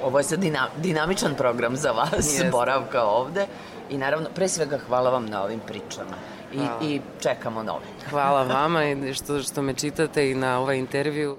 Ovo 0.04 0.18
je 0.18 0.24
sad 0.24 0.40
dina, 0.40 0.68
dinamičan 0.78 1.36
program 1.36 1.76
za 1.76 1.92
vas, 1.92 2.14
Jeste. 2.14 2.50
boravka 2.52 3.04
ovde. 3.04 3.48
I 3.90 3.98
naravno, 3.98 4.30
pre 4.36 4.48
svega 4.48 4.80
hvala 4.88 5.10
vam 5.10 5.26
na 5.26 5.44
ovim 5.44 5.60
pričama 5.60 6.16
i, 6.54 6.86
i 6.86 7.02
čekamo 7.22 7.64
nove. 7.64 7.86
Hvala 8.10 8.44
vama 8.44 8.82
što, 9.14 9.44
što 9.44 9.62
me 9.62 9.74
čitate 9.74 10.32
i 10.32 10.36
na 10.36 10.60
ovaj 10.60 10.78
intervju. 10.78 11.38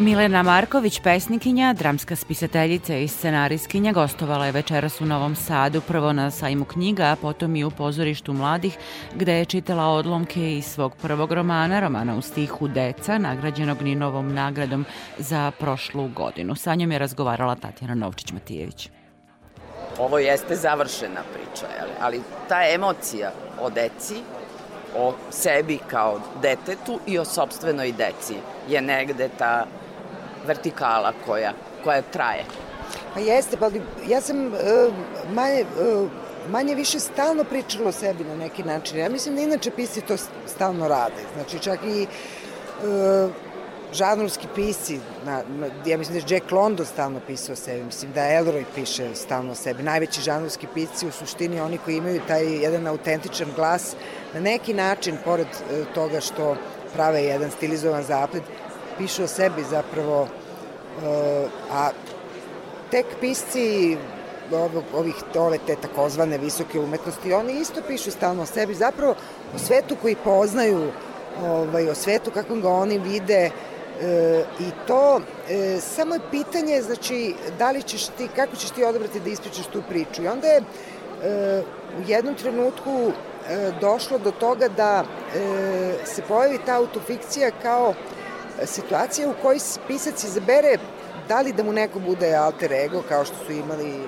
Milena 0.00 0.42
Marković, 0.42 1.00
pesnikinja, 1.00 1.72
dramska 1.72 2.16
spisateljica 2.16 2.96
i 2.96 3.08
scenariskinja, 3.08 3.92
gostovala 3.92 4.46
je 4.46 4.52
večeras 4.52 5.00
u 5.00 5.04
Novom 5.04 5.36
Sadu, 5.36 5.80
prvo 5.80 6.12
na 6.12 6.30
sajmu 6.30 6.64
knjiga, 6.64 7.04
a 7.04 7.16
potom 7.16 7.56
i 7.56 7.64
u 7.64 7.70
pozorištu 7.70 8.32
mladih, 8.32 8.78
gde 9.14 9.32
je 9.32 9.44
čitala 9.44 9.86
odlomke 9.86 10.56
iz 10.56 10.64
svog 10.64 10.96
prvog 11.02 11.32
romana, 11.32 11.80
romana 11.80 12.16
u 12.16 12.22
stihu 12.22 12.68
Deca, 12.68 13.18
nagrađenog 13.18 13.82
Ninovom 13.82 14.34
nagradom 14.34 14.84
za 15.18 15.50
prošlu 15.58 16.08
godinu. 16.08 16.54
Sa 16.54 16.74
njom 16.74 16.92
je 16.92 16.98
razgovarala 16.98 17.54
Tatjana 17.54 17.94
Novčić-Matijević. 17.94 18.88
Ovo 19.98 20.18
jeste 20.18 20.56
završena 20.56 21.20
priča, 21.32 21.66
ali 22.00 22.20
ta 22.48 22.62
emocija 22.74 23.32
o 23.60 23.70
deci, 23.70 24.16
o 24.96 25.14
sebi 25.30 25.78
kao 25.86 26.20
detetu 26.42 27.00
i 27.06 27.18
o 27.18 27.24
sobstvenoj 27.24 27.92
deci 27.92 28.34
je 28.68 28.82
negde 28.82 29.28
ta 29.38 29.66
vertikala 30.50 31.12
koja, 31.26 31.52
koja 31.84 32.02
traje. 32.02 32.44
Pa 33.14 33.20
jeste, 33.20 33.56
pa 33.56 33.70
ja 34.08 34.20
sam 34.20 34.46
uh, 34.46 34.54
manje, 35.34 35.64
uh, 35.64 36.10
manje 36.50 36.74
više 36.74 37.00
stalno 37.00 37.44
pričala 37.44 37.88
o 37.88 37.92
sebi 37.92 38.24
na 38.24 38.36
neki 38.36 38.62
način. 38.62 38.98
Ja 38.98 39.08
mislim 39.08 39.36
da 39.36 39.42
inače 39.42 39.70
pisci 39.70 40.00
to 40.00 40.16
stalno 40.46 40.88
rade. 40.88 41.22
Znači 41.34 41.58
čak 41.58 41.78
i 41.84 42.06
uh, 42.06 43.30
žanrovski 43.92 44.46
pisci, 44.54 44.98
na, 45.26 45.42
na, 45.48 45.66
ja 45.86 45.98
mislim 45.98 46.18
da 46.18 46.24
je 46.26 46.34
Jack 46.34 46.52
London 46.52 46.86
stalno 46.86 47.20
pisao 47.26 47.52
o 47.52 47.56
sebi, 47.56 47.84
mislim 47.84 48.12
da 48.12 48.20
Elroy 48.20 48.64
piše 48.74 49.14
stalno 49.14 49.52
o 49.52 49.54
sebi. 49.54 49.82
Najveći 49.82 50.22
žanrovski 50.22 50.66
pisci 50.74 51.06
u 51.06 51.12
suštini 51.12 51.60
oni 51.60 51.78
koji 51.78 51.96
imaju 51.96 52.20
taj 52.28 52.62
jedan 52.62 52.86
autentičan 52.86 53.48
glas, 53.56 53.94
na 54.34 54.40
neki 54.40 54.74
način, 54.74 55.18
pored 55.24 55.46
uh, 55.46 55.94
toga 55.94 56.20
što 56.20 56.56
prave 56.94 57.22
jedan 57.24 57.50
stilizovan 57.50 58.02
zaplet, 58.02 58.42
pišu 58.98 59.24
o 59.24 59.26
sebi 59.26 59.62
zapravo, 59.70 60.28
a 61.70 61.90
tek 62.90 63.06
pisci 63.20 63.96
ovih, 64.94 65.14
ove 65.34 65.58
te 65.66 65.76
takozvane 65.76 66.38
visoke 66.38 66.80
umetnosti, 66.80 67.32
oni 67.32 67.60
isto 67.60 67.80
pišu 67.86 68.10
stalno 68.10 68.42
o 68.42 68.46
sebi, 68.46 68.74
zapravo 68.74 69.14
o 69.54 69.58
svetu 69.58 69.96
koji 70.02 70.16
poznaju, 70.24 70.92
ovaj, 71.42 71.88
o 71.88 71.94
svetu 71.94 72.30
kako 72.30 72.54
ga 72.54 72.68
oni 72.68 72.98
vide, 72.98 73.50
E, 74.00 74.44
I 74.60 74.86
to 74.86 75.20
e, 75.48 75.80
samo 75.80 76.14
je 76.14 76.20
pitanje, 76.30 76.82
znači, 76.82 77.34
da 77.58 77.70
li 77.70 77.82
ćeš 77.82 78.06
ti, 78.06 78.28
kako 78.36 78.56
ćeš 78.56 78.70
ti 78.70 78.84
odabrati 78.84 79.20
da 79.20 79.30
ispričaš 79.30 79.66
tu 79.66 79.82
priču. 79.88 80.22
I 80.22 80.28
onda 80.28 80.46
je 80.46 80.56
e, 80.58 80.62
u 81.98 82.10
jednom 82.10 82.34
trenutku 82.34 83.12
e, 83.48 83.72
došlo 83.80 84.18
do 84.18 84.30
toga 84.30 84.68
da 84.68 85.04
e, 85.04 85.92
se 86.04 86.22
pojavi 86.28 86.58
ta 86.66 86.76
autofikcija 86.76 87.50
kao 87.62 87.94
situacija 88.66 89.28
u 89.28 89.34
kojoj 89.42 89.58
pisac 89.86 90.24
izabere 90.24 90.78
da 91.28 91.40
li 91.40 91.52
da 91.52 91.62
mu 91.62 91.72
neko 91.72 91.98
bude 91.98 92.34
alter 92.34 92.72
ego, 92.72 93.02
kao 93.08 93.24
što 93.24 93.36
su 93.46 93.52
imali 93.52 94.02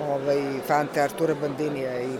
ovaj, 0.00 0.42
fante 0.66 1.00
Artura 1.00 1.34
Bandinija 1.34 2.00
i, 2.00 2.14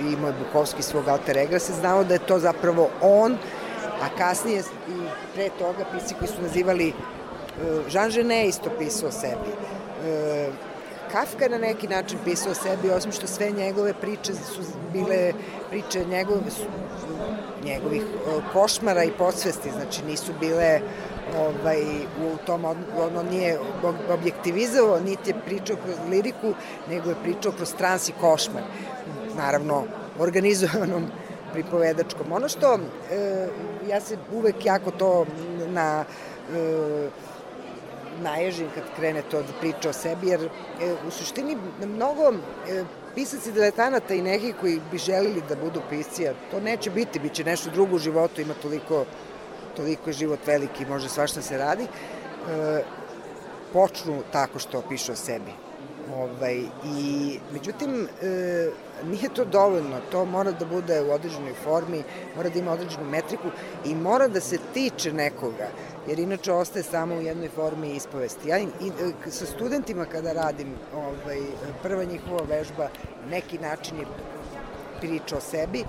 i 0.00 0.12
imao 0.12 0.28
je 0.28 0.34
Bukovski 0.44 0.82
svog 0.82 1.08
alter 1.08 1.38
ega, 1.38 1.58
se 1.58 1.72
znao 1.72 2.04
da 2.04 2.14
je 2.14 2.26
to 2.26 2.38
zapravo 2.38 2.88
on, 3.00 3.36
a 4.02 4.16
kasnije 4.18 4.62
i 4.88 4.92
pre 5.34 5.48
toga 5.58 5.84
pisci 5.92 6.14
koji 6.18 6.28
su 6.28 6.42
nazivali 6.42 6.92
uh, 6.92 7.94
Jean 7.94 8.10
Genet 8.10 8.48
isto 8.48 8.70
pisao 8.78 9.08
o 9.08 9.12
sebi. 9.12 9.50
Uh, 9.50 10.71
Kafka 11.12 11.48
na 11.48 11.58
neki 11.58 11.88
način 11.88 12.18
pisao 12.24 12.52
o 12.52 12.54
sebi, 12.54 12.90
osim 12.90 13.12
što 13.12 13.26
sve 13.26 13.50
njegove 13.50 13.94
priče 14.00 14.34
su 14.34 14.62
bile 14.92 15.32
priče 15.70 16.04
njegove, 16.04 16.50
su, 16.50 16.62
njegovih 17.64 18.02
uh, 18.02 18.42
košmara 18.52 19.04
i 19.04 19.10
podsvesti, 19.18 19.70
znači 19.70 20.04
nisu 20.04 20.32
bile 20.40 20.80
ovaj, 21.38 21.82
u 22.02 22.46
tom, 22.46 22.64
ono 22.98 23.22
nije 23.30 23.58
objektivizovao, 24.10 25.00
niti 25.00 25.30
je 25.30 25.40
pričao 25.44 25.76
kroz 25.84 25.96
liriku, 26.10 26.54
nego 26.90 27.10
je 27.10 27.16
pričao 27.22 27.52
kroz 27.52 27.74
trans 27.74 28.08
i 28.08 28.12
košmar. 28.20 28.62
Naravno, 29.36 29.84
organizovanom 30.18 31.06
pripovedačkom. 31.52 32.32
Ono 32.32 32.48
što, 32.48 32.78
e, 33.10 33.48
ja 33.88 34.00
se 34.00 34.16
uvek 34.32 34.64
jako 34.64 34.90
to 34.90 35.26
na 35.68 36.04
e, 36.54 37.08
naježim 38.22 38.68
kad 38.74 38.84
krene 38.96 39.22
to 39.22 39.42
da 39.42 39.52
priča 39.60 39.90
o 39.90 39.92
sebi, 39.92 40.28
jer 40.28 40.44
e, 40.44 40.48
u 41.06 41.10
suštini 41.10 41.56
mnogo 41.86 42.32
e, 42.32 42.84
pisaci 43.14 43.52
diletanata 43.52 44.14
i 44.14 44.22
neki 44.22 44.52
koji 44.60 44.80
bi 44.90 44.98
želili 44.98 45.42
da 45.48 45.56
budu 45.56 45.80
pisci, 45.90 46.28
to 46.50 46.60
neće 46.60 46.90
biti, 46.90 47.18
bit 47.18 47.32
će 47.32 47.44
nešto 47.44 47.70
drugo 47.70 47.96
u 47.96 47.98
životu, 47.98 48.40
ima 48.40 48.54
toliko, 48.62 49.04
toliko 49.76 50.10
je 50.10 50.14
život 50.14 50.46
veliki, 50.46 50.86
može 50.86 51.08
svašta 51.08 51.42
se 51.42 51.58
radi, 51.58 51.84
e, 51.84 52.82
počnu 53.72 54.22
tako 54.32 54.58
što 54.58 54.82
pišu 54.88 55.12
o 55.12 55.16
sebi. 55.16 55.52
Ovaj, 56.16 56.62
I, 56.98 57.38
međutim, 57.52 58.08
e, 58.22 58.70
nije 59.04 59.28
to 59.34 59.44
dovoljno, 59.44 60.00
to 60.10 60.24
mora 60.24 60.52
da 60.52 60.64
bude 60.66 61.00
u 61.02 61.12
određenoj 61.12 61.54
formi, 61.64 62.02
mora 62.36 62.48
da 62.48 62.58
ima 62.58 62.72
određenu 62.72 63.04
metriku 63.04 63.48
i 63.84 63.94
mora 63.94 64.28
da 64.28 64.40
se 64.40 64.58
tiče 64.74 65.12
nekoga, 65.12 65.68
jer 66.08 66.18
inače 66.18 66.52
ostaje 66.52 66.82
samo 66.82 67.14
u 67.14 67.20
jednoj 67.20 67.48
formi 67.48 67.96
ispovesti. 67.96 68.48
Ja 68.48 68.58
i, 68.58 68.64
i, 68.64 68.90
sa 69.30 69.46
studentima 69.46 70.04
kada 70.04 70.32
radim, 70.32 70.74
ovaj, 70.94 71.40
prva 71.82 72.04
njihova 72.04 72.42
vežba 72.48 72.88
neki 73.30 73.58
način 73.58 73.98
je 73.98 74.06
priča 75.00 75.36
o 75.36 75.40
sebi, 75.40 75.84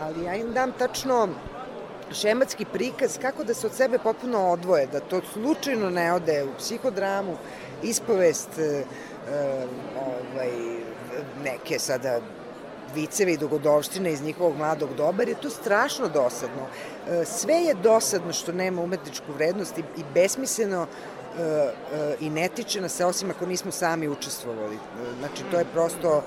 ali 0.00 0.24
ja 0.24 0.34
im 0.34 0.52
dam 0.52 0.72
tačno 0.78 1.28
šematski 2.12 2.64
prikaz 2.64 3.18
kako 3.18 3.44
da 3.44 3.54
se 3.54 3.66
od 3.66 3.72
sebe 3.72 3.98
potpuno 3.98 4.50
odvoje, 4.50 4.86
da 4.86 5.00
to 5.00 5.20
slučajno 5.32 5.90
ne 5.90 6.12
ode 6.12 6.44
u 6.44 6.54
psihodramu, 6.58 7.36
ispovest, 7.82 8.58
e, 8.58 8.84
ovaj, 9.96 10.50
neke 11.44 11.78
sada 11.78 12.20
viceve 12.94 13.32
i 13.32 13.36
dogodovštine 13.36 14.12
iz 14.12 14.22
njihovog 14.22 14.56
mladog 14.56 14.94
doba, 14.94 15.22
jer 15.22 15.28
je 15.28 15.40
to 15.40 15.50
strašno 15.50 16.08
dosadno. 16.08 16.66
E, 17.08 17.24
sve 17.24 17.54
je 17.54 17.74
dosadno 17.74 18.32
što 18.32 18.52
nema 18.52 18.82
umetničku 18.82 19.32
vrednost 19.32 19.78
i, 19.78 19.80
i 19.80 20.04
besmisleno 20.14 20.86
e, 20.86 21.42
e, 21.42 22.16
i 22.20 22.30
ne 22.30 22.48
tiče 22.48 22.80
nas 22.80 22.92
se, 22.92 23.04
osim 23.04 23.30
ako 23.30 23.46
nismo 23.46 23.70
sami 23.70 24.08
učestvovali. 24.08 24.78
Znači, 25.18 25.42
to 25.50 25.58
je 25.58 25.64
prosto 25.72 26.22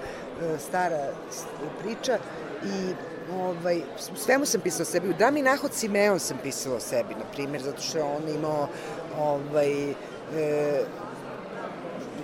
stara 0.60 1.12
priča 1.84 2.18
i 2.64 2.94
ovaj, 3.34 3.82
svemu 4.16 4.46
sam 4.46 4.62
pisala 4.62 4.82
o 4.82 4.92
sebi. 4.92 5.10
U 5.10 5.14
drami 5.18 5.42
Nahod 5.42 5.74
Simeon 5.74 6.20
sam 6.20 6.38
pisala 6.44 6.76
o 6.76 6.80
sebi, 6.80 7.16
na 7.16 7.26
primjer, 7.34 7.62
zato 7.62 7.82
što 7.82 7.98
je 7.98 8.04
on 8.04 8.30
imao 8.36 8.68
ovaj, 9.20 9.92
e, 9.92 9.96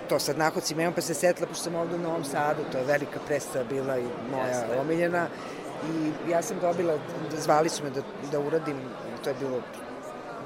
to 0.08 0.18
sad 0.18 0.38
Nahod 0.38 0.64
Simeon, 0.64 0.92
pa 0.92 1.00
se 1.00 1.14
setila, 1.14 1.46
pošto 1.46 1.64
sam 1.64 1.74
ovde 1.74 1.94
u 1.94 1.98
Novom 1.98 2.24
Sadu, 2.24 2.62
to 2.72 2.78
je 2.78 2.84
velika 2.84 3.20
predstava 3.26 3.64
bila 3.64 3.98
i 3.98 4.04
moja 4.30 4.46
Jeste. 4.46 4.80
omiljena. 4.80 5.26
I 5.90 6.30
ja 6.30 6.42
sam 6.42 6.58
dobila, 6.60 6.98
zvali 7.38 7.68
su 7.68 7.84
me 7.84 7.90
da, 7.90 8.00
da 8.32 8.40
uradim, 8.40 8.76
to 9.24 9.30
je 9.30 9.36
bilo 9.40 9.60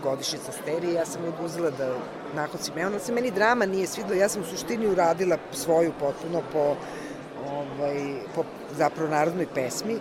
godišnjica 0.02 0.52
sterije, 0.52 0.94
ja 0.94 1.06
sam 1.06 1.22
uzela 1.44 1.70
da 1.70 1.94
Nahod 2.34 2.60
Simeon, 2.60 2.92
ali 2.92 3.00
se 3.00 3.12
meni 3.12 3.30
drama 3.30 3.66
nije 3.66 3.86
svidla, 3.86 4.16
ja 4.16 4.28
sam 4.28 4.42
u 4.42 4.44
suštini 4.44 4.86
uradila 4.86 5.36
svoju 5.52 5.92
potpuno 6.00 6.42
po, 6.52 6.76
ovaj, 7.50 8.14
po 8.34 8.44
zapravo 8.78 9.10
narodnoj 9.10 9.46
pesmi 9.54 9.98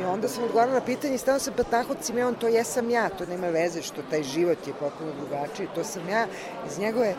I 0.00 0.04
onda 0.04 0.28
sam 0.28 0.44
odgovarala 0.44 0.78
na 0.78 0.84
pitanje 0.84 1.14
i 1.14 1.18
stavno 1.18 1.40
sam 1.40 1.54
pa 1.56 1.62
tako 1.62 1.94
Simeon, 2.00 2.34
to 2.34 2.48
jesam 2.48 2.90
ja, 2.90 3.08
to 3.08 3.26
nema 3.26 3.48
veze 3.48 3.82
što 3.82 4.02
taj 4.10 4.22
život 4.22 4.66
je 4.66 4.72
potpuno 4.80 5.12
drugačiji, 5.20 5.68
to 5.74 5.84
sam 5.84 6.08
ja. 6.08 6.26
Iz 6.66 6.78
njegove 6.78 7.14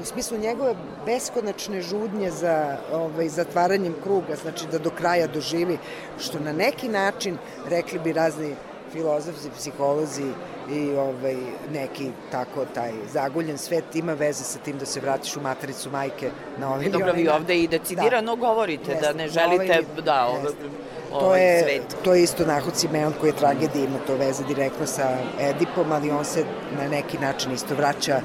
u 0.00 0.04
smislu 0.04 0.38
njegove 0.38 0.74
beskonačne 1.06 1.80
žudnje 1.80 2.30
za 2.30 2.76
ovaj, 2.92 3.28
zatvaranjem 3.28 3.94
kruga, 4.02 4.36
znači 4.42 4.66
da 4.72 4.78
do 4.78 4.90
kraja 4.90 5.26
doživi, 5.26 5.78
što 6.18 6.40
na 6.40 6.52
neki 6.52 6.88
način, 6.88 7.38
rekli 7.68 7.98
bi 7.98 8.12
razni 8.12 8.54
filozofi, 8.92 9.50
psiholozi 9.58 10.32
i 10.70 10.90
ovaj, 10.90 11.36
neki 11.72 12.10
tako 12.32 12.64
taj 12.74 12.92
zaguljen 13.12 13.58
svet 13.58 13.96
ima 13.96 14.12
veze 14.12 14.44
sa 14.44 14.58
tim 14.58 14.78
da 14.78 14.86
se 14.86 15.00
vratiš 15.00 15.36
u 15.36 15.40
matericu 15.40 15.90
majke 15.90 16.30
na 16.58 16.74
ovaj 16.74 16.88
Dobro, 16.88 17.12
vi 17.12 17.28
ovde 17.28 17.58
i 17.58 17.68
decidirano 17.68 18.36
da. 18.36 18.40
govorite, 18.40 18.90
jeste, 18.90 19.06
da 19.06 19.12
ne 19.12 19.28
želite, 19.28 19.72
ovaj, 19.72 20.02
da, 20.04 20.26
ovaj, 20.26 20.52
to 21.10 21.26
ovaj 21.26 21.42
je, 21.42 21.62
svet. 21.62 21.96
To 22.04 22.14
je 22.14 22.22
isto 22.22 22.46
Nahod 22.46 22.76
Simeon 22.76 23.12
koji 23.20 23.30
je 23.30 23.36
tragedija, 23.36 23.84
ima 23.84 23.98
to 24.06 24.14
veze 24.14 24.44
direktno 24.44 24.86
sa 24.86 25.16
Edipom, 25.40 25.92
ali 25.92 26.10
on 26.10 26.24
se 26.24 26.44
na 26.78 26.88
neki 26.88 27.18
način 27.18 27.52
isto 27.52 27.74
vraća 27.74 28.20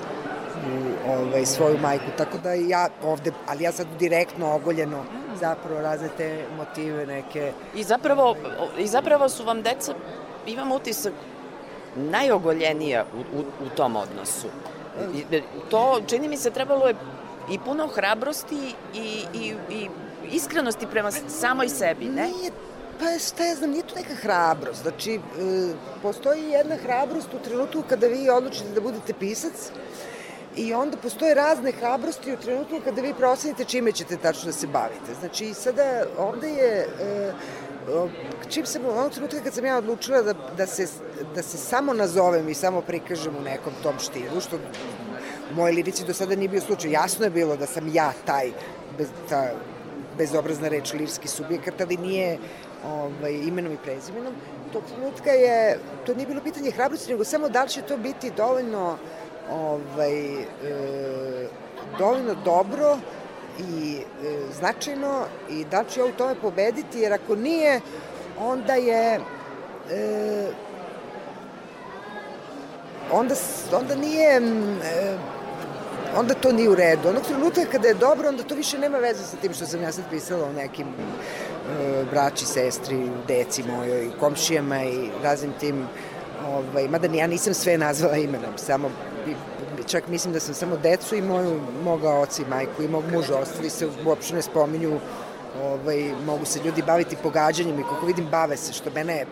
u 0.65 1.10
ovaj, 1.12 1.45
svoju 1.45 1.78
majku, 1.78 2.06
tako 2.17 2.38
da 2.38 2.54
ja 2.54 2.89
ovde, 3.04 3.32
ali 3.48 3.63
ja 3.63 3.71
sad 3.71 3.88
direktno 4.00 4.56
ogoljeno 4.56 5.04
zapravo 5.39 5.82
razne 5.82 6.10
te 6.17 6.45
motive 6.58 7.06
neke. 7.06 7.52
I 7.76 7.84
zapravo, 7.84 8.36
i 8.78 8.88
zapravo 8.88 9.30
su 9.30 9.43
vam 9.43 9.62
deca, 9.62 9.93
imam 10.48 10.71
utisak, 10.71 11.13
najogoljenija 11.95 13.06
u, 13.13 13.39
u, 13.39 13.41
u 13.65 13.69
tom 13.76 13.95
odnosu. 13.95 14.48
I, 15.32 15.41
to, 15.69 16.02
čini 16.08 16.28
mi 16.28 16.38
se, 16.38 16.52
trebalo 16.52 16.88
je 16.88 16.95
i 17.52 17.60
puno 17.60 17.88
hrabrosti 17.88 18.74
i, 18.93 19.24
i, 19.34 19.54
i 19.69 19.89
iskrenosti 20.32 20.88
prema 20.88 21.12
samoj 21.12 21.69
sebi, 21.69 22.06
ne? 22.06 22.28
Nije 22.28 22.52
Pa 22.99 23.19
šta 23.19 23.45
ja 23.45 23.55
znam, 23.55 23.69
nije 23.69 23.84
to 23.84 23.95
neka 23.95 24.15
hrabrost. 24.15 24.81
Znači, 24.81 25.13
e, 25.13 25.19
postoji 26.01 26.43
jedna 26.43 26.75
hrabrost 26.75 27.34
u 27.34 27.43
trenutku 27.43 27.84
kada 27.89 28.08
vi 28.08 28.29
odlučite 28.29 28.69
da 28.75 28.81
budete 28.81 29.13
pisac 29.13 29.71
i 30.55 30.73
onda 30.73 30.97
postoje 30.97 31.34
razne 31.34 31.71
hrabrosti 31.71 32.34
u 32.34 32.38
trenutku 32.38 32.79
kada 32.84 33.01
vi 33.01 33.13
prosenite 33.13 33.65
čime 33.65 33.91
ćete 33.91 34.17
tačno 34.17 34.45
da 34.45 34.51
se 34.51 34.67
bavite. 34.67 35.13
Znači, 35.19 35.53
sada 35.53 36.05
ovde 36.17 36.49
je... 36.49 36.88
E, 37.01 37.34
čim 38.49 38.65
sam, 38.65 38.86
onog 38.86 39.12
trenutka 39.12 39.39
kad 39.43 39.53
sam 39.53 39.65
ja 39.65 39.77
odlučila 39.77 40.21
da, 40.21 40.34
da, 40.58 40.67
se, 40.67 40.88
da 41.36 41.43
se 41.43 41.58
samo 41.58 41.93
nazovem 41.93 42.49
i 42.49 42.53
samo 42.53 42.81
prikažem 42.81 43.36
u 43.38 43.41
nekom 43.41 43.73
tom 43.84 43.99
štilu, 43.99 44.41
što 44.41 44.55
u 45.51 45.55
mojoj 45.55 45.75
lirici 45.75 46.05
do 46.05 46.13
sada 46.13 46.36
nije 46.36 46.49
bio 46.49 46.62
slučaj. 46.62 46.91
Jasno 46.91 47.25
je 47.25 47.29
bilo 47.29 47.58
da 47.58 47.65
sam 47.65 47.88
ja 47.93 48.13
taj, 48.25 48.51
bez, 48.97 49.08
ta 49.29 49.51
bezobrazna 50.17 50.67
reč, 50.67 50.93
lirski 50.93 51.27
subjekat, 51.27 51.81
ali 51.81 51.97
nije 51.97 52.38
ovaj, 52.88 53.34
imenom 53.34 53.74
i 53.74 53.78
prezimenom. 53.78 54.34
Tog 54.74 54.84
trenutka 54.95 55.30
je, 55.30 55.80
to 56.06 56.13
nije 56.13 56.28
bilo 56.28 56.41
pitanje 56.41 56.71
hrabrosti, 56.71 57.12
nego 57.12 57.24
samo 57.24 57.50
da 57.50 57.63
li 57.63 57.69
će 57.69 57.82
to 57.82 57.98
biti 57.98 58.32
dovoljno 58.38 58.98
ovaj, 59.52 60.34
e, 60.34 61.48
dovoljno 61.98 62.36
dobro 62.45 62.98
i 63.60 63.98
e, 63.98 64.38
značajno 64.60 65.26
i 65.50 65.65
da 65.65 65.80
li 65.80 65.89
ću 65.89 66.00
ja 66.00 66.06
u 66.06 66.12
tome 66.12 66.36
pobediti, 66.36 67.00
jer 67.00 67.13
ako 67.13 67.36
nije, 67.36 67.82
onda 68.39 68.74
je 68.74 69.19
e, 69.91 70.48
onda, 73.12 73.36
onda 73.74 73.95
nije 73.95 74.41
e, 74.84 75.17
onda 76.17 76.34
to 76.34 76.52
nije 76.52 76.69
u 76.69 76.76
redu. 76.76 77.10
Onog 77.10 77.24
trenutka 77.24 77.62
kada 77.71 77.88
je 77.88 77.93
dobro, 77.93 78.30
onda 78.30 78.43
to 78.43 78.56
više 78.56 78.80
nema 78.80 78.98
veze 78.98 79.24
sa 79.24 79.38
tim 79.38 79.54
što 79.54 79.65
sam 79.65 79.82
ja 79.82 79.91
sad 79.91 80.04
pisala 80.10 80.48
o 80.48 80.54
nekim 80.54 80.88
braći, 82.12 82.45
sestri, 82.45 83.10
deci 83.28 83.63
mojoj, 83.63 84.10
komšijama 84.19 84.84
i 84.84 85.10
raznim 85.23 85.51
tim 85.60 85.88
ovaj, 86.47 86.88
mada 86.88 87.08
ja 87.08 87.28
nisam 87.28 87.54
sve 87.54 87.78
nazvala 87.78 88.17
imenom, 88.17 88.58
samo 88.58 88.91
čak 89.88 90.08
mislim 90.08 90.34
da 90.34 90.39
sam 90.39 90.54
samo 90.54 90.78
decu 90.78 91.15
i 91.15 91.21
moju, 91.21 91.60
moga 91.84 92.10
oca 92.10 92.41
i 92.41 92.49
majku 92.49 92.84
i 92.84 92.88
mog 92.88 93.04
muža, 93.13 93.38
ostali 93.38 93.69
se 93.69 93.88
uopšte 94.06 94.36
ne 94.36 94.41
spominju 94.41 94.99
ovaj, 95.63 96.12
mogu 96.25 96.45
se 96.45 96.60
ljudi 96.65 96.82
baviti 96.82 97.15
pogađanjem 97.23 97.80
i 97.80 97.84
kako 97.84 98.06
vidim 98.06 98.28
bave 98.32 98.58
se, 98.58 98.73
što 98.73 98.89
mene 98.89 99.25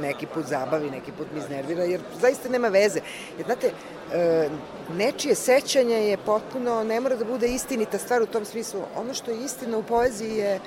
neki 0.00 0.26
put 0.26 0.46
zabavi, 0.46 0.90
neki 0.90 1.12
put 1.12 1.26
mi 1.32 1.38
iznervira, 1.38 1.84
jer 1.84 2.00
zaista 2.20 2.48
nema 2.48 2.68
veze. 2.68 3.00
Jer, 3.38 3.46
znate, 3.46 3.70
e, 4.12 4.48
nečije 4.96 5.34
sećanje 5.34 5.94
je 5.94 6.16
potpuno, 6.16 6.84
ne 6.84 7.00
mora 7.00 7.16
da 7.16 7.24
bude 7.24 7.48
istinita 7.48 7.98
stvar 7.98 8.22
u 8.22 8.26
tom 8.26 8.44
smislu. 8.44 8.80
Ono 8.96 9.14
što 9.14 9.30
je 9.30 9.44
istina 9.44 9.78
u 9.78 9.82
poeziji 9.82 10.36
je 10.36 10.60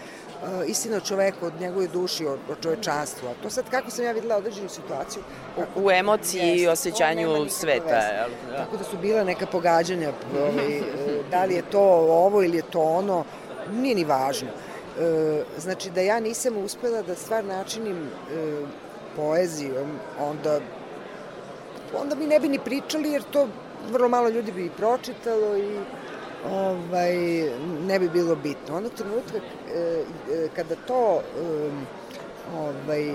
istina 0.67 0.97
o 0.97 0.99
čoveku, 0.99 1.45
od 1.45 1.54
njegove 1.60 1.88
duši, 1.88 2.25
o, 2.25 2.34
o 2.34 2.56
čovečanstvu. 2.62 3.28
A 3.28 3.43
to 3.43 3.49
sad 3.49 3.69
kako 3.69 3.91
sam 3.91 4.06
ja 4.06 4.12
videla 4.12 4.38
određenu 4.38 4.69
situaciju. 4.69 5.23
U, 5.58 5.86
u 5.86 5.91
emociji 5.91 6.56
i 6.56 6.67
osjećanju 6.67 7.49
sveta. 7.49 7.99
jel? 7.99 8.30
Da. 8.49 8.58
Tako 8.58 8.78
da 8.78 8.84
su 8.84 8.97
bila 8.97 9.23
neka 9.23 9.45
pogađanja, 9.45 10.12
ovaj, 10.49 10.78
e, 10.78 10.84
da 11.32 11.45
li 11.45 11.54
je 11.54 11.62
to 11.62 11.82
ovo 12.10 12.43
ili 12.43 12.58
je 12.58 12.63
to 12.71 12.82
ono, 12.82 13.25
nije 13.71 13.95
ni 13.95 14.04
važno. 14.04 14.49
E, 14.49 15.43
znači 15.58 15.89
da 15.89 16.02
ja 16.02 16.19
nisam 16.19 16.58
uspela 16.58 17.02
da 17.02 17.15
stvar 17.15 17.45
načinim 17.45 17.97
e, 17.97 18.65
poezijom, 19.15 19.89
onda 20.19 20.60
onda 21.97 22.15
mi 22.15 22.28
ne 22.28 22.39
bi 22.39 22.47
ni 22.47 22.60
pričali 22.60 23.12
jer 23.12 23.23
to 23.32 23.47
vrlo 23.91 24.10
malo 24.10 24.30
ljudi 24.30 24.52
bi 24.52 24.65
i 24.65 24.69
pročitalo 24.69 25.58
i 25.58 25.80
ovaj, 26.45 27.15
ne 27.88 27.99
bi 27.99 28.10
bilo 28.10 28.36
bitno. 28.36 28.78
Onog 28.78 28.91
trenutka 28.91 29.38
e, 29.38 30.04
kada 30.56 30.75
to 30.88 31.21
ovaj, 32.58 33.13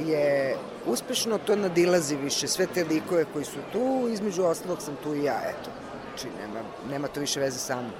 je 0.00 0.56
uspešno, 0.86 1.38
to 1.38 1.56
nadilazi 1.56 2.16
više 2.16 2.48
sve 2.48 2.66
te 2.66 2.84
likove 2.84 3.24
koji 3.32 3.44
su 3.44 3.58
tu, 3.72 4.08
između 4.12 4.44
ostalog 4.44 4.82
sam 4.82 4.96
tu 5.02 5.14
i 5.14 5.24
ja, 5.24 5.40
eto. 5.48 5.70
Znači, 6.08 6.26
nema, 6.40 6.60
nema 6.90 7.08
to 7.08 7.20
više 7.20 7.40
veze 7.40 7.58
sa 7.58 7.76
mnom. 7.76 7.92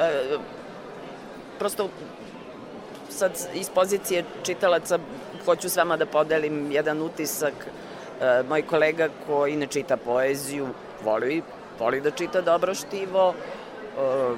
E, 0.00 0.38
prosto 1.58 1.88
sad 3.08 3.32
iz 3.54 3.70
pozicije 3.70 4.24
čitalaca 4.42 4.98
hoću 5.44 5.68
s 5.68 5.76
vama 5.76 5.96
da 5.96 6.06
podelim 6.06 6.72
jedan 6.72 7.02
utisak. 7.02 7.54
E, 8.20 8.42
moj 8.48 8.62
kolega 8.62 9.08
koji 9.26 9.56
ne 9.56 9.66
čita 9.66 9.96
poeziju, 9.96 10.68
voli, 11.04 11.42
voli 11.78 12.00
da 12.00 12.10
čita 12.10 12.40
dobro 12.40 12.74
štivo, 12.74 13.34
e, 13.34 14.34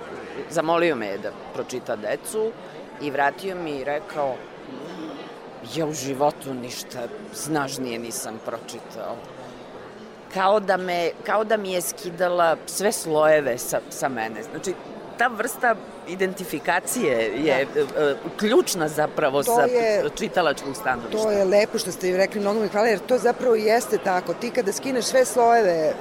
zamolio 0.51 0.96
me 0.96 1.07
je 1.07 1.18
da 1.18 1.31
pročita 1.55 1.96
decu 1.96 2.51
i 3.01 3.11
vratio 3.11 3.55
mi 3.55 3.70
i 3.70 3.85
rekao 3.85 4.35
ja 5.74 5.87
u 5.87 5.92
životu 5.92 6.55
ništa 6.55 6.98
snažnije 7.33 7.98
nisam 7.98 8.40
pročitao 8.46 9.16
kao 10.35 10.61
da, 10.61 10.77
me, 10.77 11.11
kao 11.24 11.44
da 11.44 11.57
mi 11.57 11.72
je 11.72 11.81
skidala 11.81 12.57
sve 12.66 12.92
slojeve 12.92 13.59
sa, 13.59 13.81
sa 13.90 14.09
mene. 14.09 14.42
Znači, 14.42 14.74
ta 15.18 15.27
vrsta 15.29 15.74
identifikacije 16.09 17.14
je 17.37 17.66
da. 17.66 18.14
ključna 18.37 18.88
zapravo 18.88 19.42
To 19.42 19.55
sa 19.55 19.62
je- 19.62 20.05
čitalačkog 20.11 20.77
stanovišta. 20.77 21.19
To 21.19 21.31
je 21.31 21.44
lepo 21.44 21.79
što 21.79 21.92
ste 21.92 22.17
rekli, 22.17 22.40
mnogo 22.40 22.60
mi 22.60 22.69
hvala, 22.69 22.87
jer 22.88 22.98
to 22.98 23.19
zapravo 23.19 23.54
jeste 23.54 23.98
tako. 23.98 24.35
Ti 24.35 24.50
kada 24.50 24.73
skineš 24.73 25.04
sve 25.04 25.25
slojeve, 25.25 25.71
e, 25.71 25.92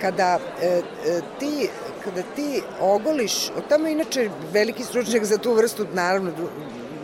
kada 0.00 0.38
e, 0.62 0.66
e, 0.66 1.20
ti 1.38 1.68
kada 2.04 2.22
ti 2.36 2.62
ogoliš, 2.80 3.50
tamo 3.68 3.88
inače 3.88 4.30
veliki 4.52 4.84
stručnjak 4.84 5.24
za 5.24 5.38
tu 5.38 5.52
vrstu, 5.52 5.86
naravno, 5.92 6.32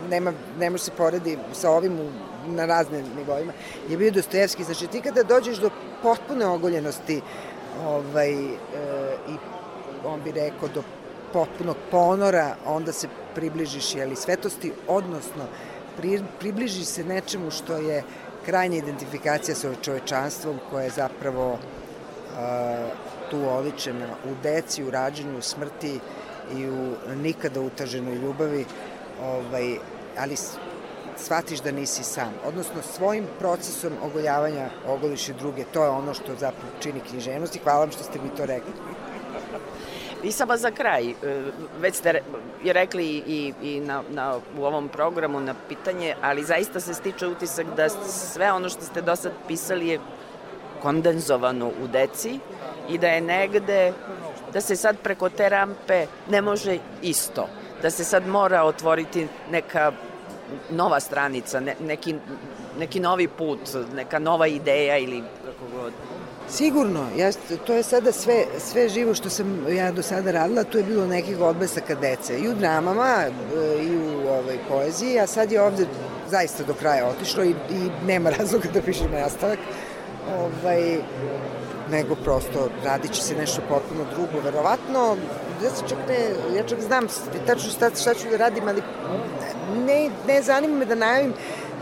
nema, 0.09 0.33
ne 0.59 0.69
može 0.69 0.83
se 0.83 0.91
poredi 0.91 1.37
sa 1.53 1.71
ovim 1.71 1.99
u, 1.99 2.09
na 2.47 2.65
raznim 2.65 3.05
nivoima, 3.17 3.53
je 3.89 3.97
bio 3.97 4.11
Dostojevski. 4.11 4.63
Znači, 4.63 4.87
ti 4.87 5.01
kada 5.01 5.23
dođeš 5.23 5.57
do 5.57 5.69
potpune 6.03 6.45
ogoljenosti 6.45 7.21
ovaj, 7.85 8.31
e, 8.31 8.55
i 9.29 9.35
on 10.05 10.21
bi 10.23 10.31
rekao 10.31 10.67
do 10.67 10.83
potpunog 11.33 11.75
ponora, 11.91 12.55
onda 12.65 12.91
se 12.91 13.07
približiš 13.35 13.95
jeli, 13.95 14.15
svetosti, 14.15 14.71
odnosno 14.87 15.45
pri, 15.97 16.21
približiš 16.39 16.85
se 16.85 17.03
nečemu 17.03 17.51
što 17.51 17.77
je 17.77 18.03
krajnja 18.45 18.77
identifikacija 18.77 19.55
sa 19.55 19.75
čovečanstvom 19.81 20.59
koja 20.69 20.83
je 20.83 20.89
zapravo 20.89 21.57
tu 23.29 23.49
oličena 23.49 24.07
u 24.25 24.35
deci, 24.43 24.83
u 24.83 24.91
rađenju, 24.91 25.37
u 25.37 25.41
smrti 25.41 25.99
i 26.55 26.69
u 26.69 26.95
nikada 27.15 27.61
utaženoj 27.61 28.15
ljubavi, 28.15 28.65
ovaj, 29.23 29.77
ali 30.17 30.35
shvatiš 31.17 31.59
da 31.59 31.71
nisi 31.71 32.03
sam. 32.03 32.33
Odnosno, 32.45 32.81
svojim 32.81 33.27
procesom 33.39 33.93
ogoljavanja 34.03 34.69
ogoliš 34.87 35.29
i 35.29 35.33
druge. 35.33 35.63
To 35.63 35.83
je 35.83 35.89
ono 35.89 36.13
što 36.13 36.35
zapravo 36.39 36.71
čini 36.79 36.99
književnost 36.99 37.55
i 37.55 37.59
hvala 37.59 37.79
vam 37.79 37.91
što 37.91 38.03
ste 38.03 38.19
mi 38.19 38.29
to 38.37 38.45
rekli. 38.45 38.73
I 40.23 40.31
samo 40.31 40.57
za 40.57 40.71
kraj, 40.71 41.09
e, 41.09 41.13
već 41.79 41.95
ste 41.95 42.21
rekli 42.65 43.05
i, 43.27 43.53
i 43.61 43.79
na, 43.79 44.03
na, 44.09 44.39
u 44.57 44.65
ovom 44.65 44.89
programu 44.89 45.39
na 45.39 45.55
pitanje, 45.69 46.15
ali 46.21 46.43
zaista 46.43 46.79
se 46.79 46.93
stiče 46.93 47.27
utisak 47.27 47.67
da 47.75 47.89
sve 47.89 48.51
ono 48.51 48.69
što 48.69 48.81
ste 48.81 49.01
do 49.01 49.15
sad 49.15 49.31
pisali 49.47 49.87
je 49.87 49.99
kondenzovano 50.85 51.67
u 51.67 51.87
deci 51.87 52.39
i 52.89 52.97
da 52.97 53.07
je 53.07 53.21
negde, 53.21 53.93
da 54.53 54.61
se 54.61 54.75
sad 54.75 54.97
preko 55.03 55.29
te 55.29 55.49
rampe 55.49 56.05
ne 56.29 56.41
može 56.41 56.77
isto, 57.01 57.47
da 57.81 57.89
se 57.89 58.03
sad 58.03 58.27
mora 58.27 58.63
otvoriti 58.63 59.27
neka 59.51 59.91
nova 60.69 60.99
stranica, 60.99 61.59
ne, 61.59 61.75
neki, 61.79 62.15
neki 62.79 62.99
novi 62.99 63.27
put, 63.27 63.59
neka 63.95 64.19
nova 64.19 64.47
ideja 64.47 64.97
ili 64.97 65.23
kako 65.45 65.81
god. 65.81 65.93
Sigurno, 66.49 67.07
ja, 67.17 67.31
to 67.65 67.73
je 67.73 67.83
sada 67.83 68.11
sve, 68.11 68.45
sve 68.59 68.89
živo 68.89 69.13
što 69.13 69.29
sam 69.29 69.65
ja 69.69 69.91
do 69.91 70.01
sada 70.01 70.31
radila, 70.31 70.63
tu 70.63 70.77
je 70.77 70.83
bilo 70.83 71.07
nekih 71.07 71.39
odbesaka 71.39 71.95
dece, 71.95 72.39
i 72.39 72.49
u 72.49 72.53
dramama, 72.53 73.25
e, 73.25 73.31
i 73.83 73.97
u 73.97 74.29
ovaj, 74.29 74.57
poeziji, 74.69 75.19
a 75.19 75.27
sad 75.27 75.51
je 75.51 75.61
ovde 75.61 75.87
zaista 76.29 76.63
do 76.63 76.73
kraja 76.73 77.07
otišlo 77.07 77.43
i, 77.43 77.49
i 77.49 77.89
nema 78.07 78.29
razloga 78.37 78.69
da 78.73 78.81
pišem 78.81 79.11
nastavak, 79.11 79.59
ovaj, 80.39 80.97
nego 81.91 82.15
prosto 82.15 82.69
radit 82.83 83.11
će 83.11 83.21
se 83.21 83.35
nešto 83.35 83.61
potpuno 83.69 84.05
drugo, 84.13 84.43
verovatno, 84.43 85.17
ja 85.63 85.69
se 85.69 85.83
čak 85.89 85.97
ne, 86.07 86.55
ja 86.57 86.63
čak 86.63 86.81
znam 86.81 87.07
tačno 87.47 87.69
šta, 87.69 87.89
šta 88.01 88.13
ću 88.13 88.29
da 88.29 88.37
radim, 88.37 88.67
ali 88.67 88.81
ne, 89.85 90.09
ne 90.27 90.41
zanima 90.41 90.77
me 90.77 90.85
da 90.85 90.95
najavim, 90.95 91.33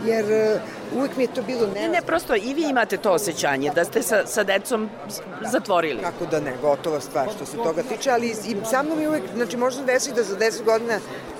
jer 0.04 0.32
e, 0.32 0.60
uvek 0.96 1.16
mi 1.16 1.24
je 1.24 1.34
to 1.34 1.42
bilo 1.42 1.66
Ne, 1.74 1.88
ne, 1.88 2.02
prosto 2.06 2.34
i 2.34 2.54
vi 2.54 2.62
imate 2.70 2.96
to 2.96 3.12
osjećanje 3.12 3.70
da 3.74 3.84
ste 3.84 4.02
sa, 4.02 4.26
sa 4.26 4.44
decom 4.44 4.90
zatvorili. 5.52 6.02
Kako 6.02 6.26
da 6.26 6.40
ne, 6.40 6.52
gotova 6.62 7.00
stvar 7.00 7.28
što 7.36 7.46
se 7.46 7.56
toga 7.56 7.82
tiče, 7.82 8.10
ali 8.10 8.28
i 8.28 8.56
sa 8.70 8.82
mnom 8.82 9.00
je 9.00 9.08
uvek, 9.08 9.22
znači 9.34 9.56
možda 9.56 9.84
desi 9.84 10.12
da 10.12 10.22
za 10.22 10.36
10 10.36 10.64
godina 10.64 10.98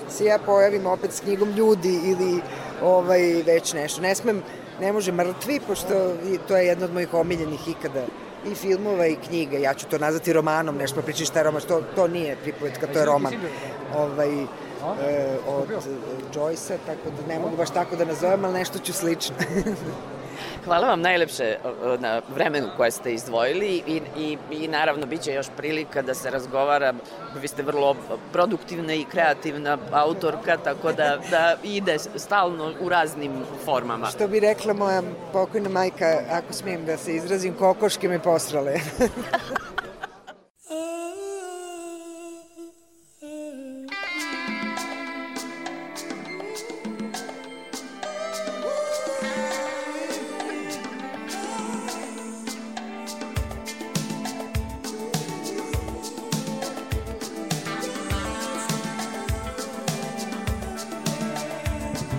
se 0.09 0.25
ja 0.25 0.39
pojavim 0.45 0.85
opet 0.85 1.11
s 1.13 1.19
knjigom 1.19 1.49
ljudi 1.49 1.99
ili 2.03 2.41
ovaj, 2.83 3.21
već 3.45 3.73
nešto. 3.73 4.01
Ne 4.01 4.15
smem, 4.15 4.43
ne 4.81 4.93
može 4.93 5.11
mrtvi, 5.11 5.59
pošto 5.67 6.15
to 6.47 6.57
je 6.57 6.65
jedna 6.65 6.85
od 6.85 6.93
mojih 6.93 7.13
omiljenih 7.13 7.67
ikada 7.67 8.05
i 8.51 8.55
filmova 8.55 9.07
i 9.07 9.15
knjiga. 9.15 9.57
Ja 9.57 9.73
ću 9.73 9.87
to 9.87 9.97
nazvati 9.97 10.33
romanom, 10.33 10.77
nešto 10.77 11.01
pričati 11.01 11.25
šta 11.25 11.39
je 11.39 11.43
roman, 11.43 11.61
to, 11.61 11.81
to 11.95 12.07
nije 12.07 12.35
pripovetka, 12.35 12.87
to 12.87 12.99
je 12.99 13.05
roman. 13.05 13.33
Ovaj, 13.97 14.43
e, 14.43 15.37
od 15.47 15.69
Joyce-a, 16.33 16.77
tako 16.85 17.09
da 17.17 17.33
ne 17.33 17.39
mogu 17.39 17.57
baš 17.57 17.69
tako 17.69 17.95
da 17.95 18.05
nazovem, 18.05 18.45
ali 18.45 18.53
nešto 18.53 18.79
ću 18.79 18.93
slično. 18.93 19.35
Hvala 20.65 20.87
vam 20.87 21.01
najlepše 21.01 21.57
na 21.99 22.21
vremenu 22.35 22.67
koje 22.77 22.91
ste 22.91 23.13
izdvojili 23.13 23.83
i, 23.87 24.01
i, 24.17 24.37
i 24.51 24.67
naravno 24.67 25.05
bit 25.05 25.21
će 25.21 25.33
još 25.33 25.47
prilika 25.57 26.01
da 26.01 26.13
se 26.13 26.29
razgovara. 26.29 26.93
Vi 27.41 27.47
ste 27.47 27.63
vrlo 27.63 27.95
produktivna 28.31 28.93
i 28.93 29.05
kreativna 29.05 29.77
autorka, 29.91 30.57
tako 30.57 30.91
da, 30.93 31.17
da 31.29 31.55
ide 31.63 31.97
stalno 32.15 32.73
u 32.81 32.89
raznim 32.89 33.31
formama. 33.65 34.07
Što 34.07 34.27
bi 34.27 34.39
rekla 34.39 34.73
moja 34.73 35.01
pokojna 35.33 35.69
majka, 35.69 36.19
ako 36.31 36.53
smijem 36.53 36.85
da 36.85 36.97
se 36.97 37.15
izrazim, 37.15 37.53
kokoške 37.53 38.07
me 38.07 38.19
posrale. 38.19 38.75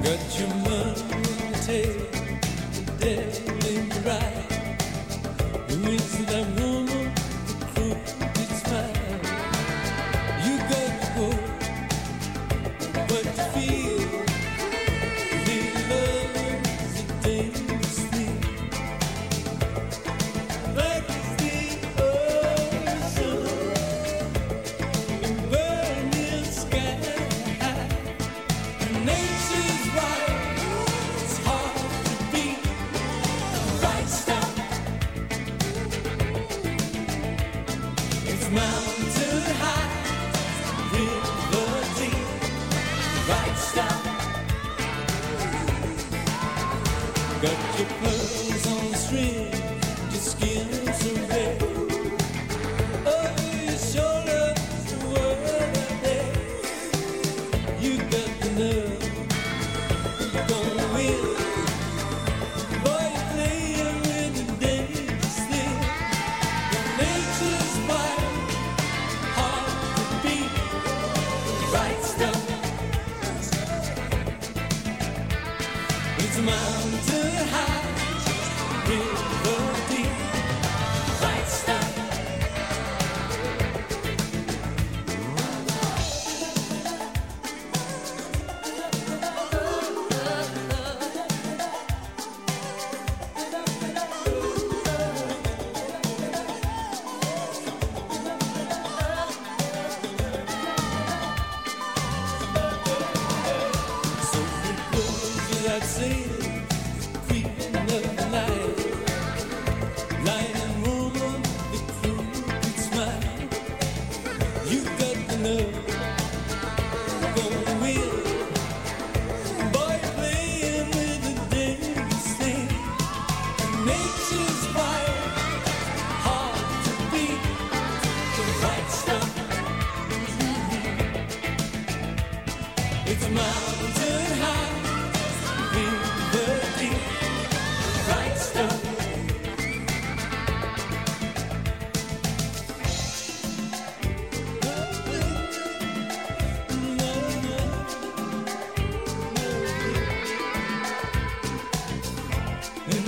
Got 0.06 0.38
your 0.38 0.48
money, 0.48 1.02
take 1.66 2.12
the 2.74 2.92
deadly 3.00 3.85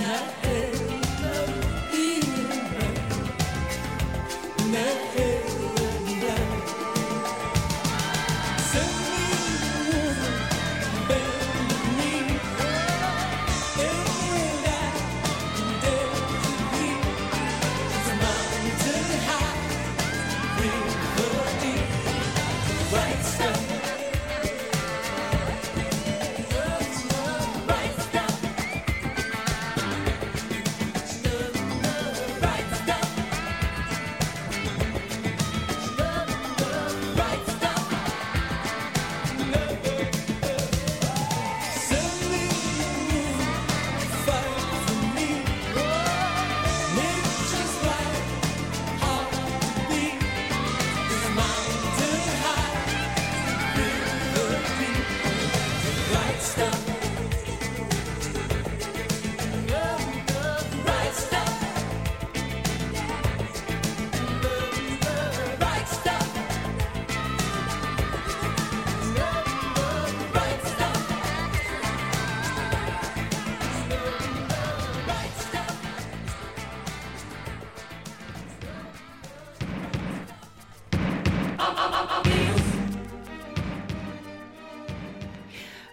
है 0.09 0.38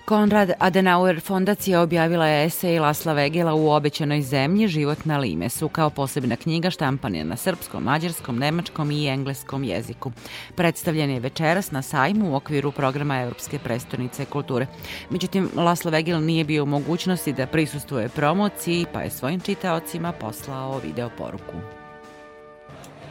Konrad 0.06 0.52
Adenauer 0.58 1.20
fondacija 1.20 1.80
objavila 1.80 2.26
je 2.26 2.46
esej 2.46 2.78
Lasla 2.78 3.12
Vegela 3.12 3.54
u 3.54 3.70
obećanoj 3.70 4.22
zemlji 4.22 4.68
Život 4.68 5.04
na 5.04 5.18
Limesu 5.18 5.68
kao 5.68 5.90
posebna 5.90 6.36
knjiga 6.36 6.70
štampana 6.70 7.24
na 7.24 7.36
srpskom, 7.36 7.82
mađarskom, 7.82 8.38
nemačkom 8.38 8.90
i 8.90 9.08
engleskom 9.08 9.64
jeziku. 9.64 10.12
Predstavljen 10.54 11.10
je 11.10 11.20
večeras 11.20 11.70
na 11.70 11.82
sajmu 11.82 12.32
u 12.32 12.34
okviru 12.34 12.72
programa 12.72 13.20
Evropske 13.20 13.58
prestonice 13.58 14.24
kulture. 14.24 14.66
Međutim, 15.10 15.50
Laslo 15.56 15.90
Vegel 15.90 16.24
nije 16.24 16.44
bio 16.44 16.62
u 16.62 16.66
mogućnosti 16.66 17.32
da 17.32 17.46
prisustuje 17.46 18.08
promociji, 18.08 18.86
pa 18.92 19.00
je 19.00 19.10
svojim 19.10 19.40
čitaocima 19.40 20.12
poslao 20.12 20.78
video 20.78 21.10
poruku. 21.18 21.54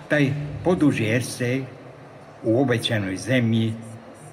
Taj 0.10 0.34
poduži 0.64 1.06
esej 1.06 1.64
u 2.44 2.62
obećanoj 2.62 3.18
zemlji 3.18 3.74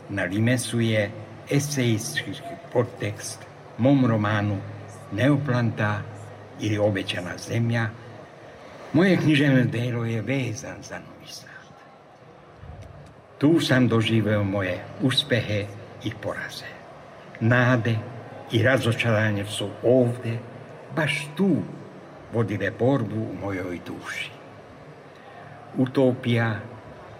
na 0.08 0.22
Limesu 0.22 0.80
je 0.80 1.10
esejski 1.52 2.30
podtekst 2.72 3.38
mom 3.78 4.06
romanu 4.06 4.56
Neoplanta 5.12 6.00
ili 6.60 6.78
Obećana 6.78 7.38
zemlja. 7.48 7.86
Moje 8.92 9.16
književno 9.16 9.64
delo 9.64 10.04
je 10.04 10.22
vezan 10.22 10.82
za 10.82 10.98
Novi 10.98 11.32
Sad. 11.32 11.48
Tu 13.38 13.60
sam 13.60 13.88
doživeo 13.88 14.44
moje 14.44 14.84
uspehe 15.02 15.66
i 16.04 16.12
poraze. 16.22 16.70
Nade 17.40 17.96
i 18.52 18.62
razočaranje 18.62 19.44
su 19.44 19.68
ovde, 19.82 20.38
baš 20.96 21.28
tu, 21.36 21.56
vodile 22.32 22.70
borbu 22.78 23.16
u 23.16 23.34
mojoj 23.40 23.80
duši. 23.86 24.30
Utopija 25.78 26.60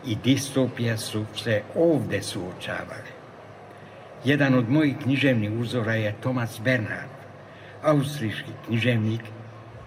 i 0.07 0.17
distopija 0.17 0.97
su 0.97 1.25
se 1.37 1.63
ovde 1.77 2.23
suočavale. 2.23 3.12
Jedan 4.25 4.55
od 4.55 4.71
mojih 4.71 4.97
književnih 5.03 5.53
uzora 5.61 5.95
je 5.95 6.15
Thomas 6.21 6.61
Bernhard, 6.65 7.11
austrijski 7.83 8.53
književnik, 8.67 9.21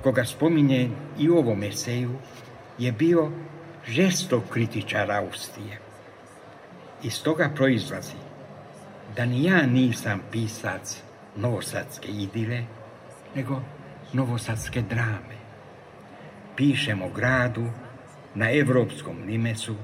koga 0.03 0.25
spominje 0.25 0.89
i 1.19 1.29
u 1.29 1.37
ovom 1.37 1.63
eseju, 1.63 2.11
je 2.79 2.91
bio 2.91 3.31
žestok 3.87 4.43
kritičar 4.49 5.11
Austrije. 5.11 5.79
Iz 7.03 7.23
toga 7.23 7.49
proizlazi 7.55 8.17
da 9.15 9.25
ni 9.25 9.43
ja 9.43 9.65
nisam 9.65 10.21
pisac 10.31 11.01
novosadske 11.35 12.07
idile, 12.07 12.63
nego 13.35 13.61
novosadske 14.13 14.81
drame. 14.81 15.35
Pišem 16.55 17.01
o 17.01 17.09
gradu 17.09 17.65
na 18.35 18.51
evropskom 18.51 19.17
limesu, 19.27 19.75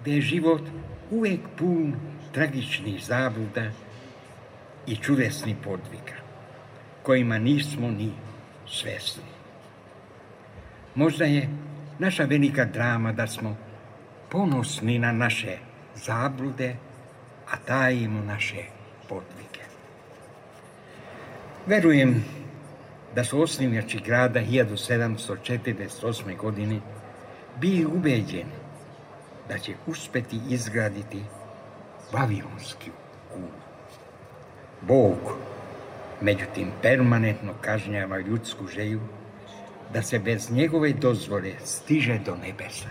gde 0.00 0.12
je 0.12 0.20
život 0.20 0.62
uvek 1.10 1.40
pun 1.58 1.94
tragičnih 2.32 3.04
zabluda 3.04 3.70
i 4.86 4.96
čudesnih 4.96 5.56
podviga, 5.64 6.16
kojima 7.02 7.38
nismo 7.38 7.90
ni 7.90 8.10
svesni. 8.68 9.30
Možda 10.94 11.24
je 11.24 11.48
naša 11.98 12.24
velika 12.24 12.64
drama 12.64 13.12
da 13.12 13.26
smo 13.26 13.56
ponosni 14.30 14.98
na 14.98 15.12
naše 15.12 15.56
zablude, 15.96 16.76
a 17.50 17.56
tajimo 17.56 18.24
naše 18.24 18.62
podvige. 19.08 19.64
Verujem 21.66 22.24
da 23.14 23.24
su 23.24 23.42
osnivnjači 23.42 24.00
grada 24.06 24.40
1748. 24.40 26.36
godine 26.36 26.80
bili 27.60 27.86
ubeđeni 27.86 28.59
da 29.50 29.58
će 29.58 29.74
uspeti 29.86 30.40
izgraditi 30.48 31.22
Vavilonski 32.12 32.90
kulu. 33.32 33.60
Bog, 34.80 35.36
međutim, 36.20 36.70
permanentno 36.82 37.52
kažnjava 37.60 38.18
ljudsku 38.18 38.66
želju 38.66 39.00
da 39.92 40.02
se 40.02 40.18
bez 40.18 40.50
njegove 40.50 40.92
dozvole 40.92 41.52
stiže 41.64 42.18
do 42.26 42.36
nebesa. 42.36 42.88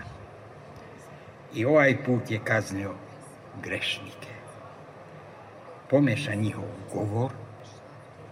I 1.56 1.66
ovaj 1.66 2.04
put 2.06 2.32
je 2.32 2.40
kaznio 2.44 2.94
grešnike. 3.64 4.34
Pomeša 5.90 6.34
njihov 6.34 6.70
govor 6.94 7.32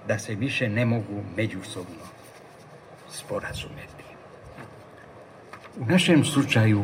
da 0.08 0.20
se 0.20 0.36
više 0.36 0.70
ne 0.70 0.86
mogu 0.86 1.24
međusobno 1.38 2.06
sporazumeti. 3.12 4.04
U 5.80 5.86
našem 5.86 6.26
slučaju 6.26 6.84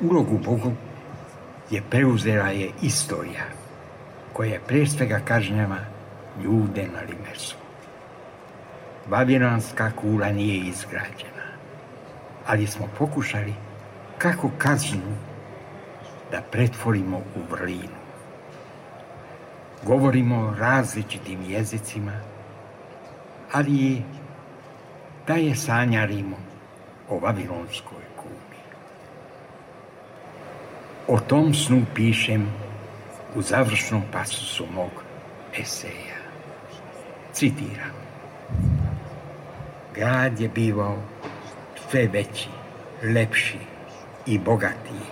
ulogu 0.00 0.38
Bogu 0.38 0.72
je 1.70 1.82
preuzela 1.90 2.48
je 2.48 2.70
istorija 2.82 3.44
koja 4.32 4.60
pre 4.66 4.86
svega 4.86 5.20
kažnjava 5.24 5.78
ljude 6.44 6.82
na 6.82 7.00
limesu. 7.00 7.56
Vavilonska 9.08 9.90
kula 9.90 10.32
nije 10.32 10.56
izgrađena, 10.56 11.46
ali 12.46 12.66
smo 12.66 12.88
pokušali 12.98 13.54
kako 14.18 14.50
kaznu 14.58 15.16
da 16.30 16.40
pretvorimo 16.50 17.16
u 17.16 17.40
vrlinu. 17.50 18.00
Govorimo 19.82 20.54
različitim 20.58 21.42
jezicima, 21.48 22.12
ali 23.52 23.70
i 23.70 24.02
da 25.26 25.34
je 25.34 25.56
sanjarimo 25.56 26.36
o 27.08 27.18
Vavilonskoj 27.18 28.03
O 31.08 31.20
tom 31.20 31.54
snu 31.54 31.82
pišem 31.94 32.46
u 33.34 33.42
završnom 33.42 34.02
pasusu 34.12 34.64
mog 34.74 34.90
eseja. 35.58 36.16
Citiram. 37.32 37.92
Grad 39.94 40.40
je 40.40 40.48
bivao 40.48 40.96
sve 41.90 42.08
veći, 42.12 42.48
lepši 43.02 43.58
i 44.26 44.38
bogatiji. 44.38 45.06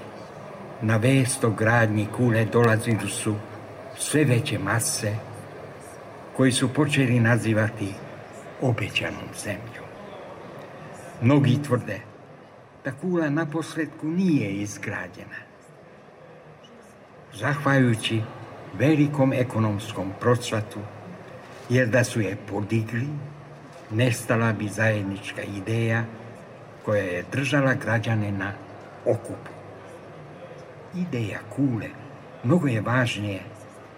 Na 0.83 0.97
vest 0.97 1.45
o 1.45 1.51
gradnji 1.51 2.07
kule 2.17 2.45
dolazili 2.45 3.09
su 3.09 3.35
sve 3.99 4.25
veće 4.25 4.59
mase 4.59 5.17
koji 6.37 6.53
su 6.53 6.75
počeli 6.75 7.21
nazivati 7.21 7.95
obećanom 8.61 9.29
zemljom. 9.45 9.89
Mnogi 11.23 11.63
tvrde 11.63 12.01
da 12.85 12.93
kula 12.93 13.31
na 13.31 13.47
posledku 13.47 14.07
nije 14.07 14.53
izgrađena. 14.53 15.52
Zahvaljujući 17.35 18.23
velikom 18.79 19.33
ekonomskom 19.33 20.13
procvatu, 20.21 20.81
jer 21.69 21.89
da 21.89 22.05
su 22.05 22.21
je 22.21 22.37
podigli, 22.51 23.09
nestala 23.91 24.53
bi 24.53 24.69
zajednička 24.69 25.43
ideja 25.43 26.05
koja 26.85 27.03
je 27.03 27.25
držala 27.33 27.75
građane 27.75 28.33
na 28.33 28.53
okupu. 29.07 29.51
Ideja 30.95 31.39
kule 31.57 31.89
mnogo 32.45 32.67
je 32.67 32.81
važnije 32.81 33.41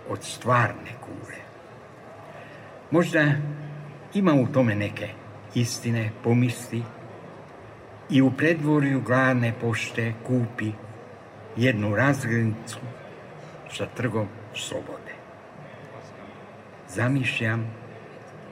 od 0.08 0.22
stvarne 0.22 0.92
kule. 1.00 1.38
Možda 2.90 3.24
ima 4.14 4.34
u 4.34 4.46
tome 4.46 4.74
neke 4.74 5.08
istine, 5.54 6.10
pomisli 6.24 6.82
i 8.10 8.22
u 8.22 8.30
predvorju 8.30 9.00
gladne 9.00 9.52
pošte 9.60 10.12
kupi 10.26 10.72
jednu 11.56 11.96
razglednicu 11.96 12.78
sa 13.76 13.86
trgom 13.86 14.28
slobode. 14.54 15.14
Zamišljam 16.88 17.66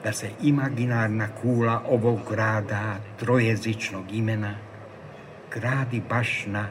da 0.04 0.12
se 0.12 0.30
imaginarna 0.42 1.28
kula 1.42 1.82
ovog 1.88 2.18
grada 2.30 2.96
trojezičnog 3.18 4.12
imena 4.12 4.54
gradi 5.54 6.02
baš 6.08 6.44
na 6.46 6.68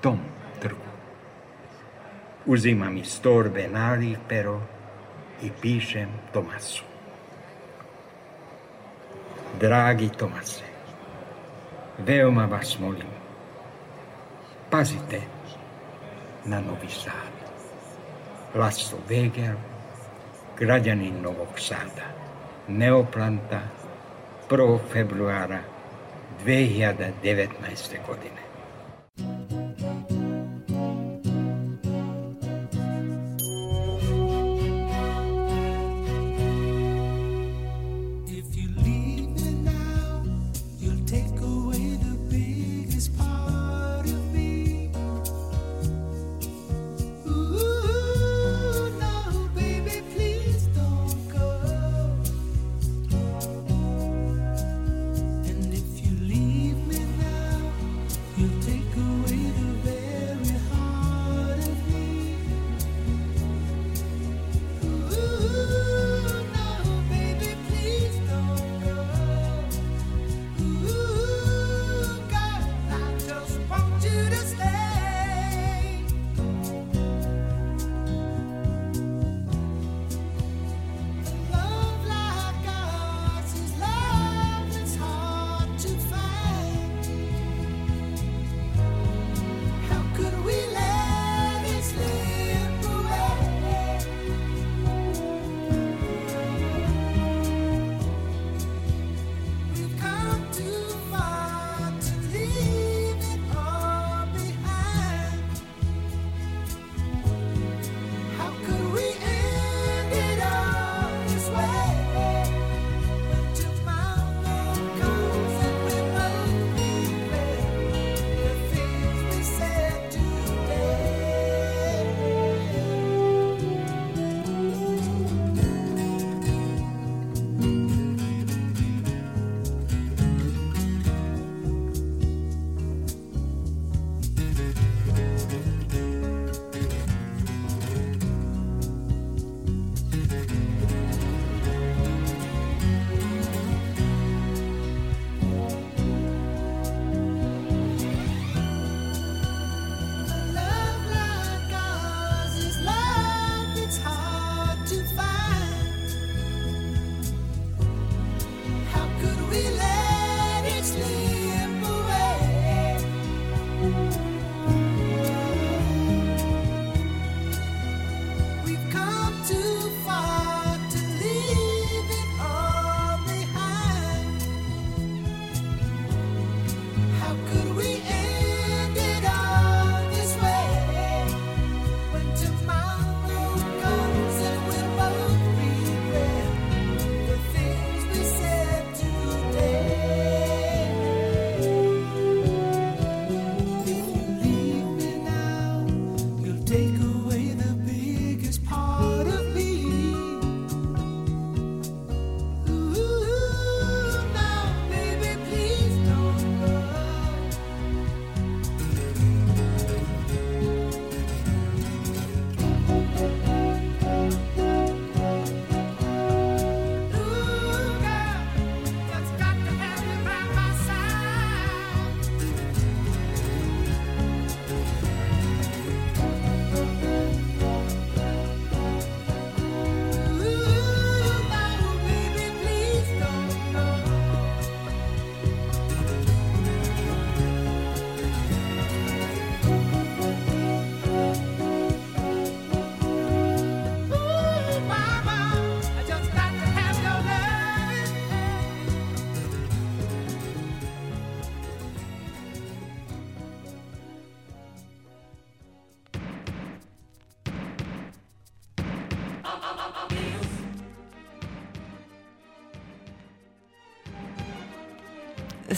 tom 0.00 0.18
trgu. 0.60 0.92
Uzimam 2.46 2.96
iz 2.96 3.20
torbe 3.20 3.68
nalih 3.68 4.18
pero 4.28 4.60
i 5.42 5.50
pišem 5.60 6.08
Tomasu. 6.32 6.84
Dragi 9.60 10.08
Tomase, 10.18 10.64
veoma 11.98 12.46
vas 12.46 12.78
molim, 12.80 13.06
pazite 14.70 15.20
na 16.44 16.60
Novi 16.60 16.88
Sad. 16.88 17.31
Laslo 18.54 18.98
Vegel, 19.08 19.54
građanin 20.58 21.22
Novog 21.22 21.48
Sada, 21.56 22.06
Neoplanta, 22.68 23.60
1. 24.50 24.78
februara 24.92 25.58
2019. 26.44 27.12
godine. 28.06 28.51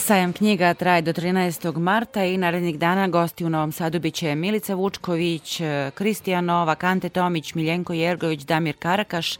Sajam 0.04 0.32
knjiga 0.32 0.74
traje 0.74 1.02
do 1.02 1.12
13. 1.12 1.78
marta 1.78 2.24
i 2.24 2.36
narednih 2.36 2.78
dana 2.78 3.08
gosti 3.08 3.44
u 3.44 3.50
Novom 3.50 3.72
Sadu 3.72 4.00
biće 4.00 4.34
Milica 4.34 4.74
Vučković, 4.74 5.60
Kristijan 5.94 6.44
Novak, 6.44 6.84
Ante 6.84 7.08
Tomić, 7.08 7.54
Miljenko 7.54 7.92
Jergović, 7.92 8.40
Damir 8.40 8.76
Karakaš. 8.78 9.36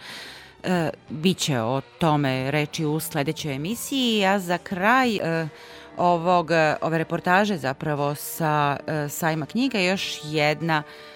E, 0.63 0.91
biće 1.09 1.61
o 1.61 1.81
tome 1.99 2.51
reči 2.51 2.85
u 2.85 3.01
sledećoj 3.01 3.55
emisiji, 3.55 4.27
a 4.27 4.39
za 4.39 4.59
kraj 4.59 5.17
e, 5.17 5.49
ovog, 5.97 6.51
ove 6.81 6.99
reportaže 6.99 7.57
zapravo 7.57 8.15
sa 8.15 8.77
e, 8.87 9.09
sajma 9.09 9.47
knjiga 9.47 9.79
još 9.79 10.21
jedna 10.25 10.83
e, 10.87 11.14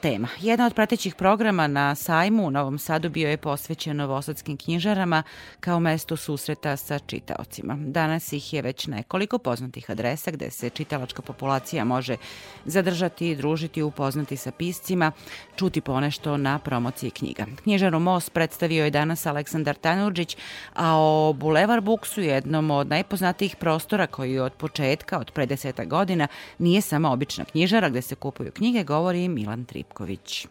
tema. 0.00 0.28
Jedna 0.40 0.66
od 0.66 0.74
pratećih 0.74 1.14
programa 1.14 1.66
na 1.66 1.94
sajmu 1.94 2.46
u 2.46 2.50
Novom 2.50 2.78
Sadu 2.78 3.10
bio 3.10 3.30
je 3.30 3.36
posvećen 3.36 3.96
novosadskim 3.96 4.56
knjižarama 4.56 5.22
kao 5.60 5.80
mesto 5.80 6.16
susreta 6.16 6.76
sa 6.76 6.98
čitaocima. 6.98 7.76
Danas 7.78 8.32
ih 8.32 8.52
je 8.52 8.62
već 8.62 8.86
nekoliko 8.86 9.38
poznatih 9.38 9.90
adresa 9.90 10.30
gde 10.30 10.50
se 10.50 10.70
čitalačka 10.70 11.22
populacija 11.22 11.84
može 11.84 12.16
zadržati 12.64 13.36
družiti, 13.36 13.82
upoznati 13.82 14.36
sa 14.36 14.50
piscima, 14.50 15.12
čuti 15.56 15.80
ponešto 15.80 16.36
na 16.36 16.58
promociji 16.58 17.10
knjiga. 17.10 17.46
Knjižaru 17.62 18.00
Most 18.00 18.32
predstavio 18.32 18.84
je 18.84 18.90
danas 18.90 19.26
Aleksandar 19.26 19.74
Tanurđić, 19.74 20.36
a 20.74 20.96
o 20.96 21.32
Bulevar 21.32 21.80
Buksu, 21.80 22.20
jednom 22.20 22.70
od 22.70 22.88
najpoznatijih 22.88 23.56
prostora 23.56 24.06
koji 24.06 24.38
od 24.38 24.52
početka, 24.52 25.18
od 25.18 25.30
pre 25.30 25.46
deseta 25.46 25.84
godina, 25.84 26.28
nije 26.58 26.80
samo 26.80 27.10
obična 27.10 27.44
knjižara 27.44 27.88
gde 27.88 28.02
se 28.02 28.14
kupuju 28.14 28.52
knjige, 28.52 28.84
govori 28.84 29.21
Milan 29.28 29.64
Tripković. 29.64 30.46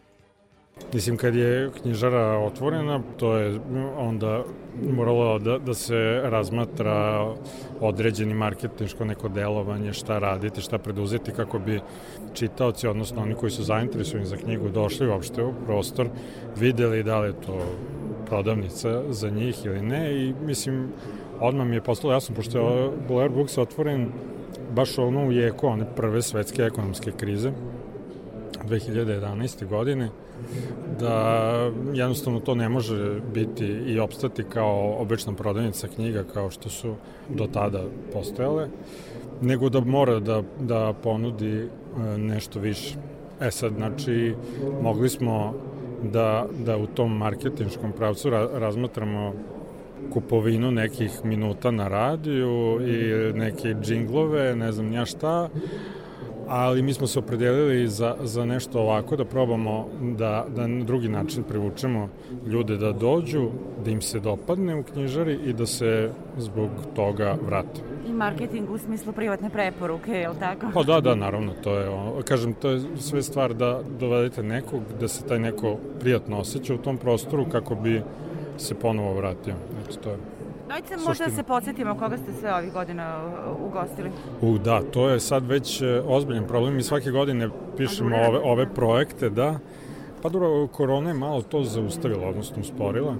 Mislim, 0.94 1.16
kad 1.16 1.34
je 1.34 1.70
knjižara 1.82 2.38
otvorena, 2.38 3.00
to 3.16 3.36
je 3.36 3.60
onda 3.96 4.44
moralo 4.90 5.38
da, 5.38 5.58
da 5.58 5.74
se 5.74 6.20
razmatra 6.24 7.26
određeni 7.80 8.34
marketinško 8.34 9.04
neko 9.04 9.28
delovanje, 9.28 9.92
šta 9.92 10.18
raditi, 10.18 10.60
šta 10.60 10.78
preduzeti 10.78 11.32
kako 11.32 11.58
bi 11.58 11.80
čitaoci, 12.34 12.86
odnosno 12.86 13.22
oni 13.22 13.34
koji 13.34 13.50
su 13.50 13.62
zainteresovani 13.62 14.26
za 14.26 14.36
knjigu, 14.36 14.68
došli 14.68 15.08
uopšte 15.08 15.42
u 15.42 15.52
prostor, 15.66 16.08
videli 16.56 17.02
da 17.02 17.20
li 17.20 17.28
je 17.28 17.40
to 17.46 17.58
prodavnica 18.26 19.02
za 19.12 19.30
njih 19.30 19.64
ili 19.64 19.82
ne 19.82 20.12
i 20.12 20.34
mislim, 20.44 20.88
odmah 21.40 21.66
mi 21.66 21.76
je 21.76 21.82
postalo 21.82 22.12
jasno, 22.12 22.34
pošto 22.34 22.58
je 22.58 22.90
Blair 23.08 23.30
Books 23.30 23.58
otvoren 23.58 24.08
baš 24.74 24.98
ono 24.98 25.26
u 25.26 25.32
jeku 25.32 25.66
one 25.66 25.86
prve 25.96 26.22
svetske 26.22 26.62
ekonomske 26.62 27.12
krize, 27.12 27.52
2011. 28.68 29.66
godine, 29.66 30.08
da 31.00 31.52
jednostavno 31.92 32.40
to 32.40 32.54
ne 32.54 32.68
može 32.68 33.20
biti 33.34 33.66
i 33.66 33.98
opstati 33.98 34.44
kao 34.44 34.96
obična 34.98 35.32
prodavnica 35.32 35.88
knjiga 35.88 36.24
kao 36.34 36.50
što 36.50 36.68
su 36.68 36.94
do 37.28 37.46
tada 37.46 37.84
postojale, 38.12 38.68
nego 39.40 39.68
da 39.68 39.80
mora 39.80 40.20
da, 40.20 40.42
da 40.60 40.94
ponudi 41.02 41.58
e, 41.58 41.68
nešto 42.18 42.60
više. 42.60 42.96
E 43.40 43.50
sad, 43.50 43.72
znači, 43.76 44.34
mogli 44.82 45.08
smo 45.08 45.54
da, 46.02 46.46
da 46.64 46.76
u 46.76 46.86
tom 46.86 47.16
marketinškom 47.16 47.92
pravcu 47.92 48.30
ra, 48.30 48.48
razmatramo 48.52 49.32
kupovinu 50.12 50.70
nekih 50.70 51.24
minuta 51.24 51.70
na 51.70 51.88
radiju 51.88 52.80
i 52.80 53.12
neke 53.38 53.74
džinglove, 53.82 54.56
ne 54.56 54.72
znam 54.72 54.92
ja 54.92 55.04
šta, 55.06 55.48
ali 56.48 56.82
mi 56.82 56.94
smo 56.94 57.06
se 57.06 57.18
opredelili 57.18 57.88
za, 57.88 58.16
za 58.22 58.44
nešto 58.44 58.80
ovako, 58.80 59.16
da 59.16 59.24
probamo 59.24 59.88
da, 60.00 60.46
da 60.56 60.66
na 60.66 60.84
drugi 60.84 61.08
način 61.08 61.42
privučemo 61.42 62.08
ljude 62.46 62.76
da 62.76 62.92
dođu, 62.92 63.48
da 63.84 63.90
im 63.90 64.00
se 64.00 64.20
dopadne 64.20 64.76
u 64.76 64.82
knjižari 64.82 65.38
i 65.44 65.52
da 65.52 65.66
se 65.66 66.10
zbog 66.38 66.70
toga 66.96 67.36
vrate. 67.46 67.80
I 68.08 68.12
marketing 68.12 68.70
u 68.70 68.78
smislu 68.78 69.12
privatne 69.12 69.50
preporuke, 69.50 70.12
je 70.12 70.28
li 70.28 70.36
tako? 70.38 70.66
Pa 70.74 70.82
da, 70.82 71.00
da, 71.00 71.14
naravno, 71.14 71.52
to 71.62 71.78
je 71.78 71.88
ono, 71.88 72.22
kažem, 72.22 72.54
to 72.54 72.70
je 72.70 72.80
sve 72.96 73.22
stvar 73.22 73.54
da 73.54 73.80
dovedete 74.00 74.42
nekog, 74.42 74.82
da 75.00 75.08
se 75.08 75.24
taj 75.24 75.38
neko 75.38 75.76
prijatno 76.00 76.38
osjeća 76.38 76.74
u 76.74 76.78
tom 76.78 76.98
prostoru 76.98 77.46
kako 77.52 77.74
bi 77.74 78.02
se 78.56 78.74
ponovo 78.74 79.14
vratio. 79.14 79.54
Eto, 79.84 79.96
to 80.02 80.10
je 80.10 80.16
Dajte 80.72 80.96
možda 80.96 81.24
da 81.24 81.30
se 81.30 81.42
podsjetimo 81.42 81.98
koga 81.98 82.16
ste 82.16 82.32
sve 82.40 82.54
ovih 82.54 82.72
godina 82.72 83.20
ugostili. 83.66 84.10
U, 84.40 84.58
da, 84.58 84.82
to 84.82 85.08
je 85.08 85.20
sad 85.20 85.46
već 85.46 85.82
e, 85.82 86.02
ozbiljan 86.06 86.46
problem. 86.46 86.74
Mi 86.74 86.82
svake 86.82 87.10
godine 87.10 87.48
pišemo 87.76 88.16
ove, 88.16 88.38
ove 88.38 88.74
projekte, 88.74 89.30
da. 89.30 89.58
Pa 90.22 90.28
dobro, 90.28 90.66
korona 90.66 91.10
je 91.10 91.14
malo 91.14 91.42
to 91.42 91.64
zaustavila, 91.64 92.28
odnosno 92.28 92.56
usporila 92.60 93.16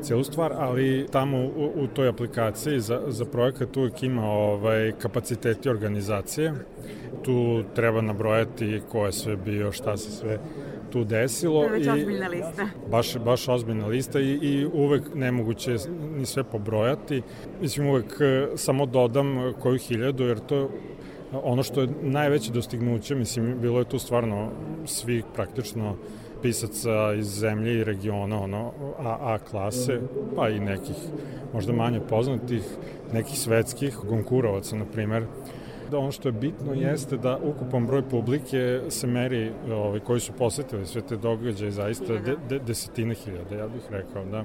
celu 0.00 0.24
stvar, 0.24 0.52
ali 0.58 1.06
tamo 1.12 1.38
u, 1.38 1.72
u 1.76 1.86
toj 1.86 2.08
aplikaciji 2.08 2.80
za, 2.80 3.02
za 3.06 3.24
projekat 3.24 3.76
uvijek 3.76 4.02
ima 4.02 4.24
ovaj, 4.24 4.92
kapaciteti 4.98 5.68
organizacije. 5.68 6.54
Tu 7.22 7.62
treba 7.74 8.00
nabrojati 8.00 8.82
ko 8.92 9.06
je 9.06 9.12
sve 9.12 9.36
bio, 9.36 9.72
šta 9.72 9.96
se 9.96 10.10
sve 10.10 10.38
tu 10.92 11.04
desilo. 11.04 11.60
To 11.60 11.66
je 11.66 11.70
već 11.70 11.88
ozbiljna 11.88 12.28
lista. 12.28 12.68
Baš, 12.90 13.16
baš 13.18 13.48
ozbiljna 13.48 13.86
lista 13.86 14.20
i, 14.20 14.38
i 14.42 14.66
uvek 14.72 15.02
nemoguće 15.14 15.76
ni 16.16 16.26
sve 16.26 16.44
pobrojati. 16.44 17.22
Mislim, 17.60 17.86
uvek 17.86 18.20
e, 18.20 18.46
samo 18.56 18.86
dodam 18.86 19.52
koju 19.60 19.78
hiljadu, 19.78 20.24
jer 20.24 20.38
to 20.38 20.70
ono 21.32 21.62
što 21.62 21.80
je 21.80 21.88
najveće 22.02 22.52
dostignuće, 22.52 23.14
mislim, 23.14 23.56
bilo 23.60 23.78
je 23.78 23.84
tu 23.84 23.98
stvarno 23.98 24.48
svih 24.86 25.24
praktično 25.34 25.96
pisaca 26.42 27.14
iz 27.18 27.26
zemlje 27.26 27.74
i 27.74 27.84
regiona, 27.84 28.42
ono, 28.42 28.72
A, 28.98 29.16
A 29.20 29.38
klase, 29.38 30.00
pa 30.36 30.48
i 30.48 30.60
nekih 30.60 30.96
možda 31.52 31.72
manje 31.72 32.00
poznatih, 32.00 32.62
nekih 33.12 33.38
svetskih, 33.38 33.96
Gonkurovaca, 34.08 34.76
na 34.76 34.84
primer, 34.84 35.26
da 35.92 35.98
ono 35.98 36.12
što 36.12 36.28
je 36.28 36.32
bitno 36.32 36.74
jeste 36.74 37.16
da 37.16 37.38
ukupan 37.42 37.86
broj 37.86 38.02
publike 38.02 38.80
se 38.88 39.06
meri 39.06 39.52
ovaj, 39.70 40.00
koji 40.00 40.20
su 40.20 40.32
posetili 40.32 40.86
sve 40.86 41.02
te 41.02 41.16
događaje 41.16 41.70
zaista 41.70 42.12
de, 42.12 42.36
de, 42.48 42.58
desetine 42.58 43.14
hiljada, 43.14 43.56
ja 43.56 43.68
bih 43.68 43.82
rekao, 43.90 44.24
da, 44.24 44.44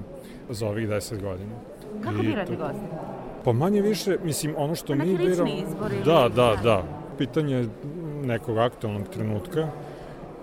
za 0.50 0.68
ovih 0.68 0.88
deset 0.88 1.22
godina. 1.22 1.54
Kako 2.04 2.22
birate 2.22 2.56
to- 2.56 2.62
goste? 2.62 2.86
Pa 3.44 3.52
manje 3.52 3.82
više, 3.82 4.16
mislim, 4.24 4.54
ono 4.56 4.74
što 4.74 4.96
Pa 4.96 5.04
mi 5.04 5.16
biramo... 5.16 5.50
Da, 6.04 6.28
da, 6.28 6.28
da. 6.28 6.56
da. 6.62 6.82
Pitanje 7.18 7.68
nekog 8.24 8.58
aktualnog 8.58 9.08
trenutka, 9.08 9.68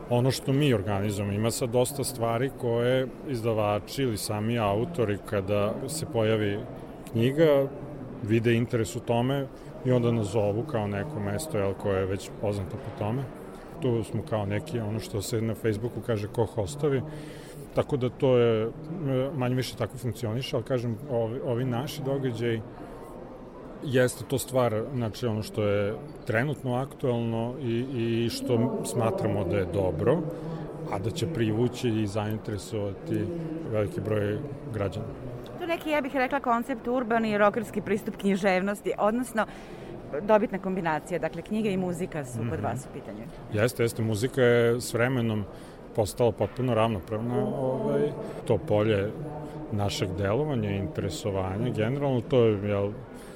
ono 0.09 0.31
što 0.31 0.53
mi 0.53 0.73
organizujemo, 0.73 1.33
ima 1.33 1.51
sad 1.51 1.69
dosta 1.69 2.03
stvari 2.03 2.51
koje 2.61 3.07
izdavači 3.27 4.03
ili 4.03 4.17
sami 4.17 4.59
autori 4.59 5.17
kada 5.29 5.73
se 5.87 6.05
pojavi 6.05 6.59
knjiga, 7.11 7.67
vide 8.23 8.53
interes 8.53 8.95
u 8.95 8.99
tome 8.99 9.47
i 9.85 9.91
onda 9.91 10.11
nas 10.11 10.27
zovu 10.27 10.63
kao 10.63 10.87
neko 10.87 11.19
mesto 11.19 11.57
jel, 11.57 11.73
koje 11.73 11.99
je 11.99 12.05
već 12.05 12.29
poznato 12.41 12.77
po 12.77 12.99
tome. 12.99 13.23
Tu 13.81 14.03
smo 14.03 14.23
kao 14.29 14.45
neki, 14.45 14.79
ono 14.79 14.99
što 14.99 15.21
se 15.21 15.41
na 15.41 15.55
Facebooku 15.55 16.01
kaže 16.05 16.27
ko 16.27 16.45
hostovi, 16.45 17.01
tako 17.75 17.97
da 17.97 18.09
to 18.09 18.37
je 18.37 18.69
manje 19.35 19.55
više 19.55 19.75
tako 19.75 19.97
funkcioniše, 19.97 20.55
ali 20.55 20.65
kažem, 20.65 20.97
ovi, 21.11 21.39
ovi 21.45 21.65
naši 21.65 22.01
događaji 22.03 22.61
jeste 23.83 24.23
to 24.27 24.37
stvar, 24.37 24.83
znači 24.93 25.25
ono 25.27 25.43
što 25.43 25.63
je 25.63 25.95
trenutno 26.25 26.75
aktualno 26.75 27.53
i, 27.61 27.85
i 28.25 28.29
što 28.29 28.81
smatramo 28.85 29.43
da 29.43 29.57
je 29.57 29.67
dobro, 29.73 30.17
a 30.91 30.99
da 30.99 31.11
će 31.11 31.27
privući 31.27 31.89
i 31.89 32.07
zainteresovati 32.07 33.25
veliki 33.71 34.01
broj 34.01 34.39
građana. 34.73 35.34
To 35.65 35.69
neki, 35.69 35.89
ja 35.89 36.01
bih 36.01 36.15
rekla, 36.15 36.39
koncept 36.39 36.87
urbani 36.87 37.31
i 37.31 37.37
rokerski 37.37 37.81
pristup 37.81 38.15
književnosti, 38.17 38.91
odnosno 38.97 39.45
dobitna 40.21 40.59
kombinacija, 40.59 41.19
dakle 41.19 41.41
knjiga 41.41 41.69
i 41.69 41.77
muzika 41.77 42.25
su 42.25 42.39
kod 42.49 42.59
vas 42.59 42.85
u 42.85 42.93
pitanju. 42.93 43.23
Jeste, 43.53 43.83
jeste, 43.83 44.01
muzika 44.01 44.41
je 44.41 44.81
s 44.81 44.93
vremenom 44.93 45.43
postala 45.95 46.31
potpuno 46.31 46.73
ravnopravna 46.73 47.47
ovaj, 47.57 48.11
to 48.47 48.57
polje 48.57 49.11
našeg 49.71 50.09
delovanja 50.17 50.69
i 50.71 50.77
interesovanja. 50.77 51.69
Generalno 51.75 52.21
to 52.21 52.43
je 52.43 52.69
jel, 52.69 52.91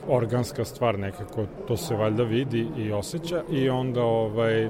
organska 0.07 0.65
stvar 0.65 0.99
nekako, 0.99 1.45
to 1.67 1.77
se 1.77 1.95
valjda 1.95 2.23
vidi 2.23 2.67
i 2.77 2.91
osjeća 2.91 3.43
i 3.51 3.69
onda 3.69 4.03
ovaj, 4.03 4.69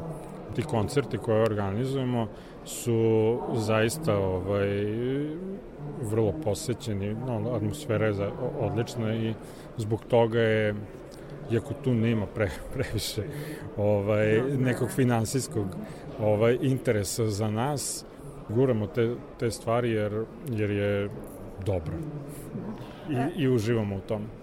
ti 0.55 0.61
koncerti 0.61 1.17
koje 1.17 1.43
organizujemo 1.43 2.27
su 2.69 3.39
zaista 3.53 4.17
ovaj, 4.17 4.67
vrlo 6.01 6.33
posećeni, 6.43 7.13
no, 7.13 7.51
atmosfera 7.55 8.05
je 8.05 8.13
za, 8.13 8.31
odlična 8.59 9.15
i 9.15 9.33
zbog 9.77 10.05
toga 10.05 10.39
je 10.39 10.75
iako 11.51 11.73
tu 11.83 11.93
nema 11.93 12.25
pre, 12.25 12.49
previše 12.73 13.23
ovaj, 13.77 14.41
nekog 14.57 14.89
finansijskog 14.91 15.67
ovaj, 16.19 16.57
interesa 16.61 17.27
za 17.27 17.49
nas, 17.49 18.05
guramo 18.49 18.87
te, 18.87 19.15
te 19.39 19.51
stvari 19.51 19.91
jer, 19.91 20.23
jer 20.49 20.71
je 20.71 21.09
dobro. 21.65 21.93
I, 23.09 23.41
i 23.41 23.49
uživamo 23.49 23.95
u 23.95 24.01
tome. 24.01 24.38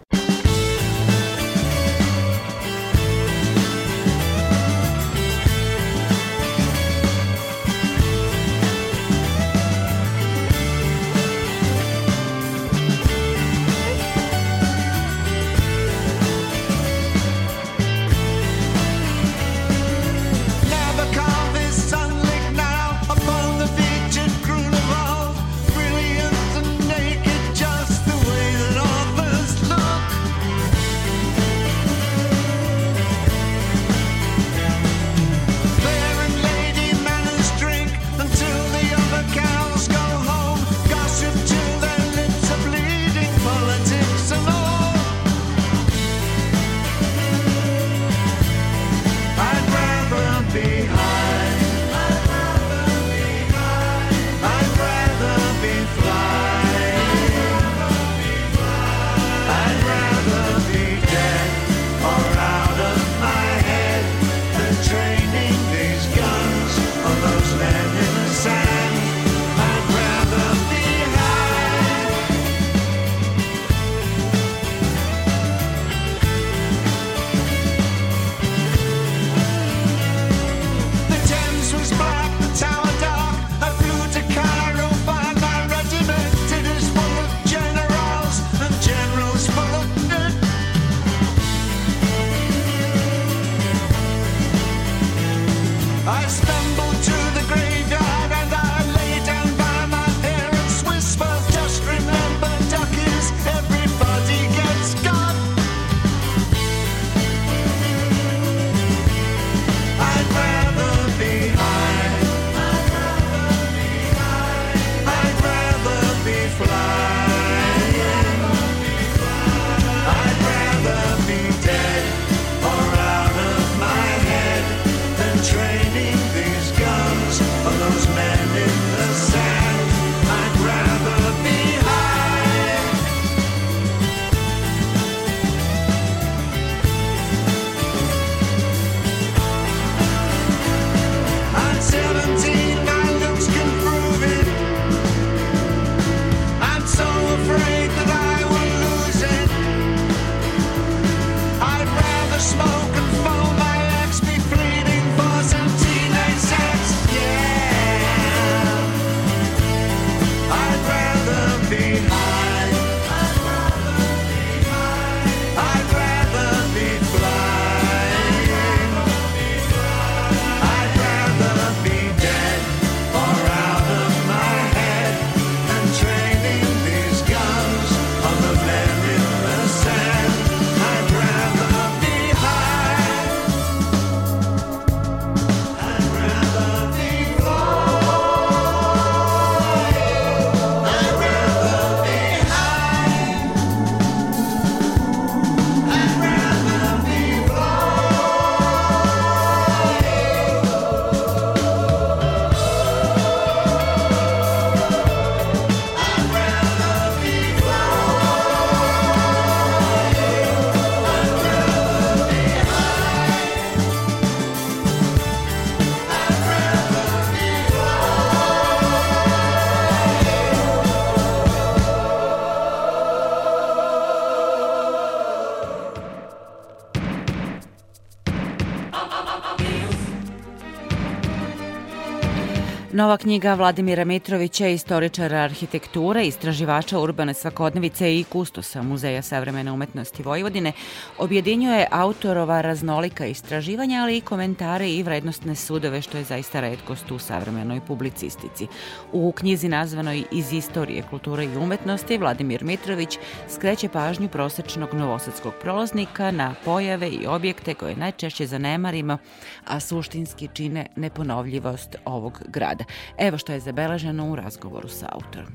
Nova 232.96 233.16
knjiga 233.16 233.54
Vladimira 233.54 234.04
Mitrovića, 234.04 234.68
istoričara 234.68 235.38
arhitekture, 235.38 236.26
istraživača 236.26 236.98
urbane 236.98 237.34
svakodnevice 237.34 238.16
i 238.18 238.24
kustosa 238.24 238.82
Muzeja 238.82 239.22
savremene 239.22 239.72
umetnosti 239.72 240.22
Vojvodine, 240.22 240.72
objedinjuje 241.18 241.86
autorova 241.90 242.60
raznolika 242.60 243.26
istraživanja, 243.26 244.02
ali 244.02 244.16
i 244.16 244.20
komentare 244.20 244.90
i 244.90 245.02
vrednostne 245.02 245.54
sudove, 245.54 246.02
što 246.02 246.18
je 246.18 246.24
zaista 246.24 246.60
redkost 246.60 247.10
u 247.10 247.18
savremenoj 247.18 247.80
publicistici. 247.86 248.66
U 249.12 249.32
knjizi 249.32 249.68
nazvanoj 249.68 250.24
Iz 250.32 250.52
istorije 250.52 251.02
kulture 251.10 251.44
i 251.44 251.56
umetnosti, 251.56 252.18
Vladimir 252.18 252.64
Mitrović 252.64 253.18
skreće 253.48 253.88
pažnju 253.88 254.28
prosečnog 254.28 254.94
novosadskog 254.94 255.52
prolaznika 255.60 256.30
na 256.30 256.54
pojave 256.64 257.08
i 257.08 257.26
objekte 257.26 257.74
koje 257.74 257.96
najčešće 257.96 258.46
zanemarimo, 258.46 259.18
a 259.64 259.80
suštinski 259.80 260.48
čine 260.52 260.86
neponovljivost 260.96 261.96
ovog 262.04 262.42
grada. 262.48 262.85
Evo 263.18 263.38
što 263.38 263.52
je 263.52 263.60
zabeleženo 263.60 264.30
u 264.30 264.36
razgovoru 264.36 264.88
sa 264.88 265.08
autorom. 265.12 265.52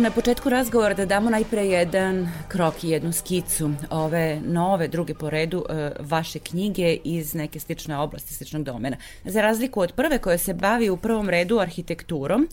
Na 0.00 0.10
početku 0.10 0.48
razgovora 0.48 0.94
da 0.94 1.04
damo 1.06 1.30
najpre 1.30 1.66
jedan 1.66 2.28
krok 2.48 2.84
i 2.84 2.88
jednu 2.88 3.12
skicu 3.12 3.70
ove 3.90 4.40
nove, 4.44 4.88
druge 4.88 5.14
po 5.14 5.30
redu, 5.30 5.64
e, 5.68 5.92
vaše 6.00 6.38
knjige 6.38 6.96
iz 7.04 7.34
neke 7.34 7.60
slične 7.60 7.98
oblasti, 7.98 8.34
sličnog 8.34 8.64
domena. 8.64 8.96
Za 9.24 9.42
razliku 9.42 9.80
od 9.80 9.92
prve 9.92 10.18
koja 10.18 10.38
se 10.38 10.54
bavi 10.54 10.90
u 10.90 10.96
prvom 10.96 11.28
redu 11.28 11.58
arhitekturom, 11.58 12.48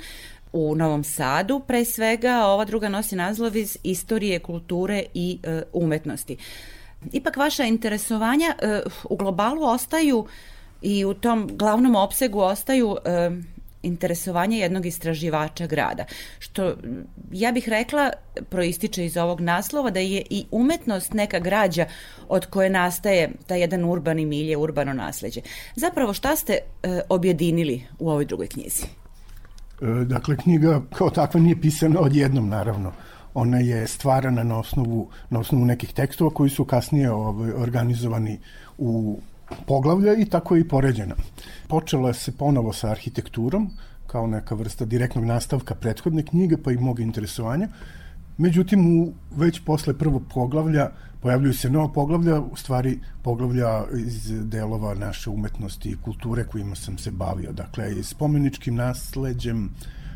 u 0.54 0.76
Novom 0.76 1.04
Sadu, 1.04 1.60
pre 1.60 1.86
svega 1.86 2.46
ova 2.46 2.66
druga 2.66 2.90
nosi 2.90 3.16
naslov 3.16 3.56
iz 3.56 3.78
istorije, 3.84 4.40
kulture 4.40 5.04
i 5.14 5.40
e, 5.44 5.62
umetnosti. 5.74 6.38
Ipak 7.12 7.38
vaša 7.38 7.64
interesovanja 7.64 8.56
e, 8.62 8.82
u 9.04 9.16
globalu 9.16 9.64
ostaju 9.64 10.26
i 10.82 11.06
u 11.06 11.14
tom 11.14 11.50
glavnom 11.54 11.96
opsegu 11.96 12.40
ostaju 12.40 12.98
e, 13.06 13.32
interesovanje 13.84 14.58
jednog 14.60 14.86
istraživača 14.86 15.68
grada, 15.68 16.06
što 16.40 16.76
ja 17.32 17.52
bih 17.52 17.70
rekla 17.70 18.12
proističe 18.50 19.06
iz 19.06 19.18
ovog 19.18 19.42
naslova 19.42 19.90
da 19.90 20.00
je 20.00 20.24
i 20.30 20.46
umetnost 20.52 21.14
neka 21.14 21.40
građa 21.40 21.86
od 22.28 22.46
koje 22.46 22.70
nastaje 22.70 23.32
taj 23.48 23.60
jedan 23.60 23.86
urbani 23.86 24.26
milje, 24.26 24.58
urbano 24.58 24.94
nasleđe. 24.94 25.42
Zapravo 25.76 26.14
šta 26.14 26.36
ste 26.36 26.54
e, 26.54 27.02
objedinili 27.10 27.84
u 28.00 28.10
ovoj 28.10 28.26
drugoj 28.26 28.48
knjizi? 28.48 28.84
E, 29.82 30.06
Dakle, 30.06 30.38
knjiga 30.38 30.82
kao 30.94 31.10
takva 31.10 31.40
nije 31.40 31.62
pisana 31.62 32.00
odjednom, 32.00 32.50
naravno. 32.50 32.92
Ona 33.34 33.60
je 33.60 33.88
stvarana 33.88 34.44
na 34.44 34.60
osnovu, 34.60 35.10
na 35.30 35.40
osnovu 35.40 35.66
nekih 35.66 35.94
tekstova 35.94 36.30
koji 36.30 36.50
su 36.50 36.66
kasnije 36.66 37.12
ovaj, 37.12 37.52
organizovani 37.52 38.40
u 38.78 39.20
poglavlja 39.68 40.14
i 40.14 40.26
tako 40.26 40.56
je 40.56 40.62
i 40.62 40.68
poređena. 40.68 41.16
Počela 41.68 42.14
se 42.14 42.32
ponovo 42.38 42.74
sa 42.74 42.90
arhitekturom, 42.90 43.70
kao 44.08 44.28
neka 44.28 44.56
vrsta 44.56 44.86
direktnog 44.86 45.26
nastavka 45.26 45.76
prethodne 45.76 46.24
knjige, 46.24 46.58
pa 46.58 46.72
i 46.72 46.78
mog 46.78 47.00
interesovanja. 47.00 47.68
Međutim, 48.40 49.02
u, 49.02 49.14
već 49.36 49.60
posle 49.66 49.98
prvog 49.98 50.24
poglavlja 50.34 50.92
pojavljuju 51.22 51.54
se 51.54 51.70
nova 51.70 51.94
poglavlja, 51.94 52.40
u 52.40 52.56
stvari 52.56 53.00
poglavlja 53.24 53.84
iz 53.98 54.32
delova 54.46 54.94
naše 54.94 55.30
umetnosti 55.30 55.90
i 55.90 55.98
kulture 56.02 56.44
kojima 56.44 56.76
sam 56.76 56.98
se 56.98 57.12
bavio. 57.12 57.52
Dakle, 57.52 57.92
i 57.92 58.04
spomeničkim 58.04 58.76
nasleđem, 58.76 59.70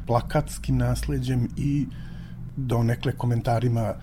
plakatskim 0.08 0.78
nasleđem 0.78 1.48
i 1.58 1.86
donekle 2.56 3.12
komentarima 3.12 3.94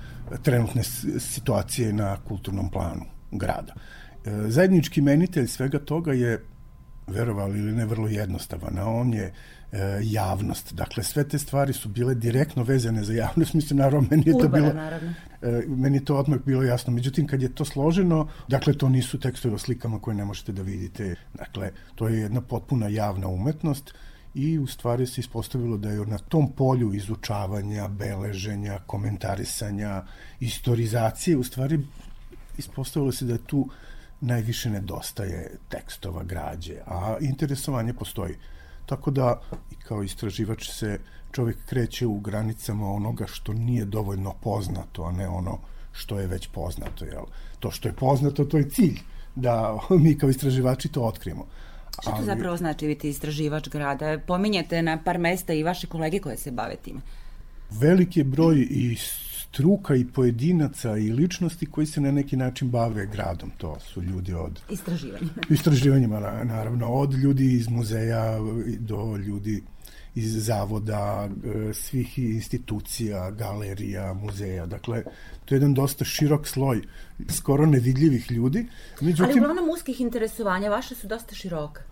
trenutne 0.42 0.82
situacije 1.18 1.92
na 1.92 2.16
kulturnom 2.28 2.70
planu 2.70 3.04
grada. 3.32 3.74
E, 4.24 4.30
Zajednički 4.48 5.00
menitelj 5.00 5.46
svega 5.46 5.78
toga 5.78 6.12
je 6.12 6.44
verovali 7.06 7.58
ili 7.58 7.72
ne, 7.72 7.86
vrlo 7.86 8.08
jednostavan, 8.08 8.78
a 8.78 8.84
on 8.84 9.14
je 9.14 9.24
e, 9.24 9.32
javnost. 10.02 10.74
Dakle, 10.74 11.02
sve 11.02 11.28
te 11.28 11.38
stvari 11.38 11.72
su 11.72 11.88
bile 11.88 12.14
direktno 12.14 12.62
vezane 12.62 13.04
za 13.04 13.12
javnost. 13.12 13.54
Mislim, 13.58 13.78
naravno, 13.78 14.08
meni 14.10 14.22
je 14.26 14.32
to 14.32 14.38
Urbana, 14.38 14.62
bilo... 14.62 14.74
naravno. 14.74 15.14
E, 15.42 15.62
meni 15.66 15.96
je 15.96 16.04
to 16.04 16.16
odmah 16.16 16.38
bilo 16.46 16.62
jasno. 16.62 16.92
Međutim, 16.92 17.26
kad 17.26 17.42
je 17.42 17.54
to 17.54 17.64
složeno, 17.64 18.28
dakle, 18.48 18.72
to 18.72 18.88
nisu 18.88 19.20
tekstovi 19.20 19.54
o 19.54 19.58
slikama 19.58 19.98
koje 19.98 20.14
ne 20.14 20.24
možete 20.24 20.52
da 20.52 20.62
vidite. 20.62 21.14
Dakle, 21.34 21.70
to 21.94 22.08
je 22.08 22.20
jedna 22.20 22.40
potpuna 22.40 22.88
javna 22.88 23.28
umetnost 23.28 23.94
i 24.34 24.58
u 24.58 24.66
stvari 24.66 25.06
se 25.06 25.20
ispostavilo 25.20 25.76
da 25.76 25.90
je 25.90 26.06
na 26.06 26.18
tom 26.18 26.52
polju 26.52 26.94
izučavanja, 26.94 27.88
beleženja, 27.88 28.78
komentarisanja, 28.86 30.02
istorizacije, 30.40 31.36
u 31.36 31.44
stvari 31.44 31.80
ispostavilo 32.58 33.12
se 33.12 33.24
da 33.24 33.38
tu 33.38 33.68
najviše 34.20 34.70
nedostaje 34.70 35.56
tekstova, 35.68 36.24
građe, 36.24 36.74
a 36.86 37.16
interesovanje 37.20 37.94
postoji. 37.94 38.34
Tako 38.90 39.10
da, 39.10 39.40
i 39.70 39.74
kao 39.74 40.02
istraživač 40.02 40.70
se 40.70 40.98
čovjek 41.32 41.58
kreće 41.66 42.06
u 42.06 42.20
granicama 42.20 42.90
onoga 42.90 43.26
što 43.26 43.52
nije 43.52 43.84
dovoljno 43.84 44.34
poznato, 44.42 45.02
a 45.02 45.12
ne 45.12 45.28
ono 45.28 45.58
što 45.92 46.18
je 46.18 46.26
već 46.26 46.48
poznato. 46.52 47.04
Jel? 47.04 47.24
To 47.58 47.70
što 47.70 47.88
je 47.88 47.92
poznato, 47.92 48.44
to 48.44 48.58
je 48.58 48.70
cilj 48.70 48.98
da 49.34 49.78
mi 50.02 50.18
kao 50.18 50.30
istraživači 50.30 50.88
to 50.88 51.02
otkrijemo. 51.02 51.46
Šta 52.02 52.16
to 52.16 52.24
zapravo 52.24 52.56
znači 52.56 52.86
biti 52.86 53.08
istraživač 53.08 53.68
grada? 53.68 54.18
Pominjete 54.26 54.82
na 54.82 54.98
par 55.04 55.18
mesta 55.18 55.52
i 55.52 55.62
vaše 55.62 55.86
kolege 55.86 56.18
koje 56.18 56.36
se 56.36 56.50
bave 56.50 56.76
time. 56.76 57.00
Veliki 57.70 58.24
broj 58.24 58.66
i 58.70 58.96
struka 59.50 59.94
i 59.94 60.04
pojedinaca 60.04 60.96
i 60.96 61.12
ličnosti 61.12 61.66
koji 61.66 61.86
se 61.86 62.00
na 62.00 62.10
neki 62.10 62.36
način 62.36 62.70
bave 62.70 63.06
gradom. 63.06 63.50
To 63.58 63.78
su 63.80 64.02
ljudi 64.02 64.34
od 64.34 64.60
istraživanjima, 65.50 66.20
na- 66.20 66.44
naravno, 66.44 66.86
od 66.86 67.14
ljudi 67.14 67.52
iz 67.52 67.68
muzeja 67.68 68.38
do 68.78 69.16
ljudi 69.16 69.62
iz 70.14 70.44
zavoda, 70.44 71.28
e, 71.68 71.74
svih 71.74 72.18
institucija, 72.18 73.30
galerija, 73.30 74.14
muzeja. 74.14 74.66
Dakle, 74.66 75.02
to 75.44 75.54
je 75.54 75.56
jedan 75.56 75.74
dosta 75.74 76.04
širok 76.04 76.46
sloj 76.46 76.82
skoro 77.28 77.66
nevidljivih 77.66 78.30
ljudi. 78.30 78.66
Ali 79.00 79.06
Međutim, 79.10 79.38
uglavnom 79.38 79.68
uskih 79.70 80.00
interesovanja, 80.00 80.70
vaše 80.70 80.94
su 80.94 81.06
dosta 81.06 81.34
široka. 81.34 81.82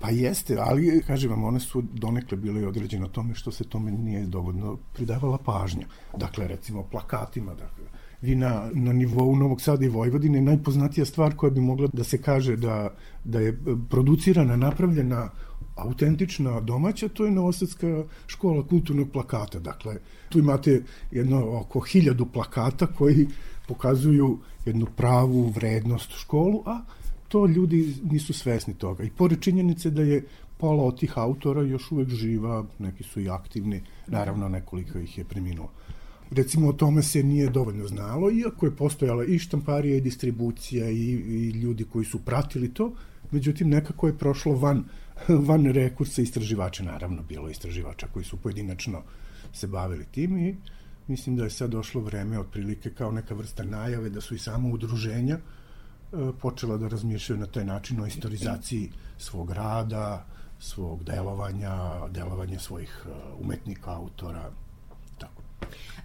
Pa 0.00 0.10
jeste, 0.10 0.56
ali 0.60 1.02
kažem 1.06 1.30
vam, 1.30 1.44
one 1.44 1.60
su 1.60 1.82
donekle 1.82 2.36
bile 2.36 2.60
i 2.60 2.64
određene 2.64 3.08
tome 3.12 3.34
što 3.34 3.50
se 3.50 3.64
tome 3.64 3.90
nije 3.90 4.26
dovoljno 4.26 4.76
pridavala 4.92 5.38
pažnja. 5.38 5.86
Dakle, 6.16 6.48
recimo 6.48 6.82
plakatima, 6.82 7.54
dakle, 7.54 7.84
vi 8.20 8.34
na, 8.34 8.70
na 8.72 8.92
nivou 8.92 9.36
Novog 9.36 9.60
Sada 9.60 9.84
i 9.84 9.88
Vojvodine 9.88 10.40
najpoznatija 10.40 11.04
stvar 11.04 11.36
koja 11.36 11.50
bi 11.50 11.60
mogla 11.60 11.88
da 11.92 12.04
se 12.04 12.22
kaže 12.22 12.56
da, 12.56 12.94
da 13.24 13.40
je 13.40 13.58
producirana, 13.90 14.56
napravljena 14.56 15.30
autentična 15.76 16.60
domaća, 16.60 17.08
to 17.08 17.24
je 17.24 17.30
Novosadska 17.30 18.04
škola 18.26 18.66
kulturnog 18.66 19.10
plakata. 19.12 19.58
Dakle, 19.58 19.96
tu 20.28 20.38
imate 20.38 20.82
jedno 21.10 21.58
oko 21.60 21.80
hiljadu 21.80 22.26
plakata 22.26 22.86
koji 22.86 23.28
pokazuju 23.68 24.38
jednu 24.64 24.86
pravu 24.96 25.48
vrednost 25.48 26.10
školu, 26.10 26.62
a 26.66 26.80
to 27.34 27.46
ljudi 27.46 27.94
nisu 28.10 28.32
svesni 28.32 28.74
toga. 28.74 29.04
I 29.04 29.10
pored 29.10 29.40
činjenice 29.40 29.90
da 29.90 30.02
je 30.02 30.20
pola 30.56 30.84
od 30.84 30.98
tih 31.00 31.18
autora 31.18 31.62
još 31.62 31.90
uvek 31.92 32.08
živa, 32.08 32.64
neki 32.78 33.02
su 33.02 33.20
i 33.20 33.28
aktivni, 33.28 33.80
naravno 34.06 34.48
nekoliko 34.48 34.98
ih 34.98 35.18
je 35.18 35.24
preminulo. 35.24 35.70
Recimo 36.30 36.68
o 36.68 36.72
tome 36.72 37.02
se 37.02 37.22
nije 37.22 37.48
dovoljno 37.50 37.88
znalo, 37.88 38.30
iako 38.30 38.66
je 38.66 38.76
postojala 38.76 39.24
i 39.24 39.38
štamparija 39.38 39.96
i 39.96 40.00
distribucija 40.00 40.90
i, 40.90 41.10
i 41.12 41.50
ljudi 41.50 41.84
koji 41.84 42.04
su 42.04 42.20
pratili 42.24 42.68
to, 42.74 42.92
međutim 43.30 43.68
nekako 43.68 44.06
je 44.06 44.18
prošlo 44.18 44.54
van, 44.54 44.84
van 45.48 45.66
rekursa 45.66 46.22
istraživača, 46.22 46.84
naravno 46.84 47.22
bilo 47.22 47.50
istraživača 47.50 48.06
koji 48.12 48.24
su 48.24 48.36
pojedinačno 48.36 49.02
se 49.52 49.66
bavili 49.66 50.04
tim 50.10 50.38
i 50.38 50.56
mislim 51.08 51.36
da 51.36 51.44
je 51.44 51.50
sad 51.50 51.70
došlo 51.70 52.00
vreme 52.00 52.38
otprilike 52.38 52.90
kao 52.90 53.12
neka 53.12 53.34
vrsta 53.34 53.64
najave 53.64 54.10
da 54.10 54.20
su 54.20 54.34
i 54.34 54.38
samo 54.38 54.68
udruženja 54.68 55.38
počela 56.40 56.76
da 56.76 56.88
razmišljaju 56.88 57.40
na 57.40 57.46
taj 57.46 57.64
način 57.64 58.00
o 58.00 58.06
istorizaciji 58.06 58.90
svog 59.18 59.50
rada, 59.50 60.24
svog 60.60 61.04
delovanja, 61.04 62.08
delovanja 62.10 62.58
svojih 62.58 63.06
e, 63.06 63.10
umetnika, 63.40 63.90
autora, 63.90 64.50
tako. 65.18 65.42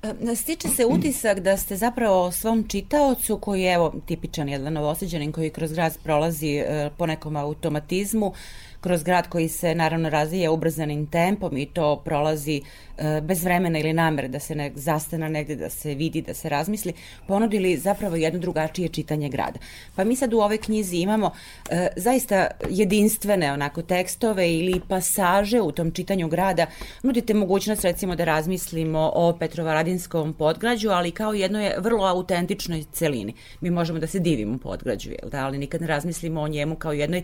E, 0.03 0.35
Stiče 0.35 0.67
se 0.67 0.85
utisak 0.85 1.39
da 1.39 1.57
ste 1.57 1.75
zapravo 1.75 2.31
svom 2.31 2.67
čitaocu, 2.67 3.37
koji 3.37 3.61
je 3.61 3.73
evo 3.73 3.93
tipičan 4.05 4.49
jedan 4.49 4.73
novoseđanin 4.73 5.31
koji 5.31 5.49
kroz 5.49 5.71
grad 5.73 5.97
prolazi 6.03 6.55
e, 6.55 6.89
po 6.97 7.05
nekom 7.05 7.35
automatizmu, 7.35 8.33
kroz 8.81 9.03
grad 9.03 9.29
koji 9.29 9.49
se 9.49 9.75
naravno 9.75 10.09
razvija 10.09 10.51
ubrzanim 10.51 11.07
tempom 11.07 11.57
i 11.57 11.65
to 11.65 12.01
prolazi 12.05 12.61
e, 12.97 13.21
bez 13.21 13.43
vremena 13.43 13.79
ili 13.79 13.93
namere 13.93 14.27
da 14.27 14.39
se 14.39 14.55
ne 14.55 14.71
zastana 14.75 15.29
negde, 15.29 15.55
da 15.55 15.69
se 15.69 15.95
vidi, 15.95 16.21
da 16.21 16.33
se 16.33 16.49
razmisli, 16.49 16.93
ponudili 17.27 17.77
zapravo 17.77 18.15
jedno 18.15 18.39
drugačije 18.39 18.89
čitanje 18.89 19.29
grada. 19.29 19.59
Pa 19.95 20.03
mi 20.03 20.15
sad 20.15 20.33
u 20.33 20.39
ovoj 20.39 20.57
knjizi 20.57 20.97
imamo 20.97 21.31
e, 21.69 21.87
zaista 21.95 22.47
jedinstvene 22.69 23.53
onako 23.53 23.81
tekstove 23.81 24.53
ili 24.53 24.81
pasaže 24.87 25.61
u 25.61 25.71
tom 25.71 25.91
čitanju 25.91 26.27
grada. 26.27 26.65
Nudite 27.03 27.33
mogućnost 27.33 27.83
recimo 27.83 28.15
da 28.15 28.25
razmislimo 28.25 29.11
o 29.15 29.37
Petrovaradinskom 29.39 30.33
podgrađu, 30.33 30.89
ali 30.89 31.11
kao 31.11 31.33
jednoj 31.33 31.71
vrlo 31.77 32.05
autentičnoj 32.05 32.83
celini. 32.91 33.33
Mi 33.61 33.69
možemo 33.69 33.99
da 33.99 34.07
se 34.07 34.19
divimo 34.19 34.57
podgrađu, 34.57 35.09
jel 35.09 35.29
da, 35.29 35.45
ali 35.45 35.57
nikad 35.57 35.81
ne 35.81 35.87
razmislimo 35.87 36.41
o 36.41 36.47
njemu 36.47 36.75
kao 36.75 36.93
jednoj 36.93 37.23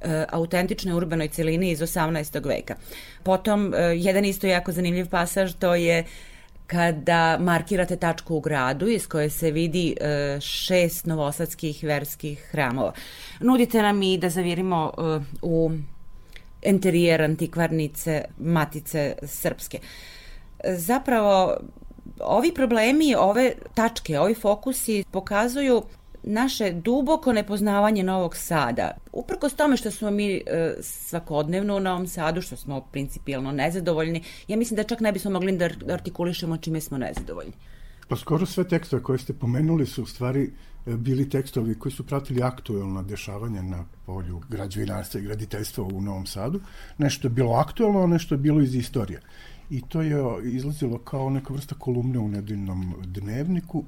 e, 0.00 0.24
autentičnoj 0.28 0.96
urbanoj 0.96 1.28
celini 1.28 1.70
iz 1.70 1.80
18. 1.80 2.46
veka. 2.48 2.76
Potom, 3.22 3.74
e, 3.74 3.78
jedan 3.78 4.24
isto 4.24 4.46
jako 4.46 4.72
zanimljiv 4.72 5.08
pasaž, 5.08 5.54
to 5.54 5.74
je 5.74 6.04
kada 6.70 7.38
markirate 7.40 7.96
tačku 7.96 8.36
u 8.36 8.40
gradu 8.40 8.88
iz 8.88 9.06
koje 9.06 9.30
se 9.30 9.50
vidi 9.50 9.96
e, 10.00 10.38
šest 10.40 11.06
novosadskih 11.06 11.84
verskih 11.84 12.48
hramova. 12.50 12.92
Nudite 13.40 13.82
nam 13.82 14.02
i 14.02 14.18
da 14.18 14.28
zavirimo 14.28 14.92
e, 14.98 15.20
u 15.42 15.70
enterijer 16.62 17.22
antikvarnice 17.22 18.24
Matice 18.38 19.14
Srpske. 19.22 19.78
Zapravo, 20.64 21.56
ovi 22.20 22.54
problemi, 22.54 23.14
ove 23.14 23.52
tačke, 23.74 24.18
ovi 24.20 24.34
fokusi 24.34 25.04
pokazuju 25.10 25.82
naše 26.22 26.72
duboko 26.72 27.32
nepoznavanje 27.32 28.02
Novog 28.02 28.36
Sada. 28.36 28.90
Uprkos 29.12 29.54
tome 29.54 29.76
što 29.76 29.90
smo 29.90 30.10
mi 30.10 30.34
e, 30.34 30.40
svakodnevno 30.80 31.76
u 31.76 31.80
Novom 31.80 32.06
Sadu, 32.06 32.42
što 32.42 32.56
smo 32.56 32.80
principijalno 32.80 33.52
nezadovoljni, 33.52 34.22
ja 34.48 34.56
mislim 34.56 34.76
da 34.76 34.82
čak 34.82 35.00
ne 35.00 35.12
bismo 35.12 35.30
mogli 35.30 35.56
da 35.56 35.64
ar- 35.64 35.92
artikulišemo 35.92 36.56
čime 36.56 36.80
smo 36.80 36.98
nezadovoljni. 36.98 37.52
Pa 38.08 38.16
skoro 38.16 38.46
sve 38.46 38.68
tekstove 38.68 39.02
koje 39.02 39.18
ste 39.18 39.32
pomenuli 39.32 39.86
su 39.86 40.02
u 40.02 40.06
stvari 40.06 40.50
e, 40.86 40.96
bili 40.96 41.30
tekstovi 41.30 41.78
koji 41.78 41.92
su 41.92 42.06
pratili 42.06 42.42
aktuelna 42.42 43.02
dešavanja 43.02 43.62
na 43.62 43.84
polju 44.06 44.40
građevinarstva 44.48 45.20
i 45.20 45.24
graditeljstva 45.24 45.84
u 45.84 46.00
Novom 46.00 46.26
Sadu. 46.26 46.60
Nešto 46.98 47.28
je 47.28 47.30
bilo 47.30 47.52
aktuelno, 47.52 48.02
a 48.02 48.06
nešto 48.06 48.34
je 48.34 48.38
bilo 48.38 48.60
iz 48.60 48.74
istorije. 48.74 49.20
I 49.70 49.80
to 49.88 50.02
je 50.02 50.16
izlazilo 50.42 50.98
kao 50.98 51.30
neka 51.30 51.54
vrsta 51.54 51.74
kolumne 51.74 52.18
u 52.18 52.28
nedeljnom 52.28 52.94
dnevniku 53.04 53.84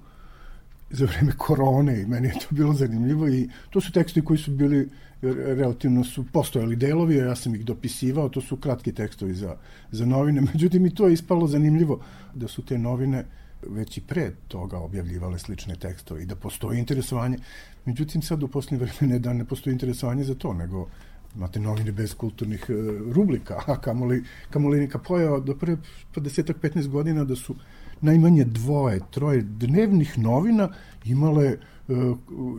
za 0.92 1.06
vreme 1.06 1.32
korone 1.38 2.00
i 2.02 2.06
meni 2.06 2.28
je 2.28 2.34
to 2.34 2.46
bilo 2.50 2.72
zanimljivo 2.72 3.28
i 3.28 3.48
to 3.70 3.80
su 3.80 3.92
tekstovi 3.92 4.26
koji 4.26 4.38
su 4.38 4.50
bili 4.50 4.88
relativno 5.22 6.04
su 6.04 6.24
postojali 6.32 6.76
delovi, 6.76 7.16
ja 7.16 7.36
sam 7.36 7.54
ih 7.54 7.64
dopisivao, 7.64 8.28
to 8.28 8.40
su 8.40 8.56
kratki 8.56 8.92
tekstovi 8.92 9.34
za, 9.34 9.56
za 9.90 10.06
novine, 10.06 10.40
međutim 10.54 10.86
i 10.86 10.94
to 10.94 11.06
je 11.06 11.12
ispalo 11.12 11.46
zanimljivo 11.46 12.00
da 12.34 12.48
su 12.48 12.62
te 12.62 12.78
novine 12.78 13.24
već 13.68 13.98
i 13.98 14.00
pre 14.00 14.32
toga 14.48 14.78
objavljivale 14.78 15.38
slične 15.38 15.76
tekstove 15.76 16.22
i 16.22 16.26
da 16.26 16.36
postoji 16.36 16.78
interesovanje. 16.78 17.38
Međutim, 17.84 18.22
sad 18.22 18.42
u 18.42 18.48
posljednje 18.48 18.86
vremene 18.86 19.18
da 19.18 19.32
ne 19.32 19.44
postoji 19.44 19.72
interesovanje 19.72 20.24
za 20.24 20.34
to, 20.34 20.54
nego 20.54 20.88
imate 21.36 21.60
novine 21.60 21.92
bez 21.92 22.14
kulturnih 22.14 22.66
e, 22.68 22.72
rublika, 23.12 23.62
a 23.66 23.80
kamoli, 23.80 24.24
kamoli 24.50 24.80
neka 24.80 24.98
pojava 24.98 25.40
do 25.40 25.54
pre 25.56 25.76
50-15 26.14 26.88
godina 26.88 27.24
da 27.24 27.36
su 27.36 27.56
najmanje 28.02 28.44
dvoje, 28.44 29.00
troje 29.10 29.42
dnevnih 29.42 30.18
novina 30.18 30.68
imale 31.04 31.46
e, 31.46 31.56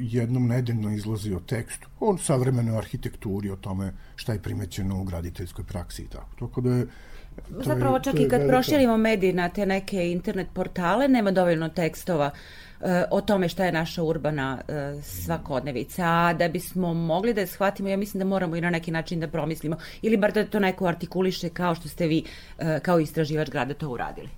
jednom 0.02 0.48
nedeljno 0.48 0.91
izlazio 0.91 1.39
tekst 1.39 1.86
o 2.00 2.18
savremenoj 2.18 2.78
arhitekturi, 2.78 3.50
o 3.50 3.56
tome 3.56 3.94
šta 4.16 4.34
je 4.34 4.41
primećeno 4.41 5.02
u 5.02 5.04
graditeljskoj 5.04 5.66
praksi 5.66 6.02
i 6.02 6.08
tako. 6.08 6.36
Tako 6.39 6.62
da 6.62 6.76
je 6.76 6.88
to 7.36 7.64
Zapravo 7.64 8.00
čak 8.00 8.20
i 8.20 8.30
kad 8.30 8.41
velika- 8.41 8.48
proširimo 8.48 8.98
mediji 8.98 9.34
na 9.34 9.50
te 9.50 9.66
neke 9.66 10.12
internet 10.12 10.48
portale, 10.54 11.08
nema 11.08 11.32
dovoljno 11.32 11.70
tekstova 11.70 12.32
e, 12.82 13.04
o 13.12 13.22
tome 13.22 13.50
šta 13.50 13.66
je 13.66 13.72
naša 13.72 14.04
urbana 14.04 14.62
e, 14.68 15.02
svakodnevica. 15.02 16.04
A 16.06 16.34
da 16.34 16.48
bismo 16.48 16.94
mogli 16.94 17.34
da 17.34 17.41
je 17.41 17.48
shvatimo, 17.48 17.89
ja 17.89 17.98
mislim 17.98 18.20
da 18.20 18.26
moramo 18.26 18.56
i 18.56 18.62
na 18.62 18.70
neki 18.70 18.91
način 18.91 19.20
da 19.20 19.28
promislimo. 19.28 19.78
Ili 20.02 20.18
bar 20.18 20.32
da 20.32 20.46
to 20.46 20.60
neko 20.60 20.86
artikuliše 20.86 21.50
kao 21.50 21.76
što 21.76 21.89
ste 21.89 22.08
vi 22.08 22.24
e, 22.60 22.80
kao 22.80 23.00
istraživač 23.00 23.50
grada 23.50 23.74
to 23.74 23.89
uradili. 23.89 24.30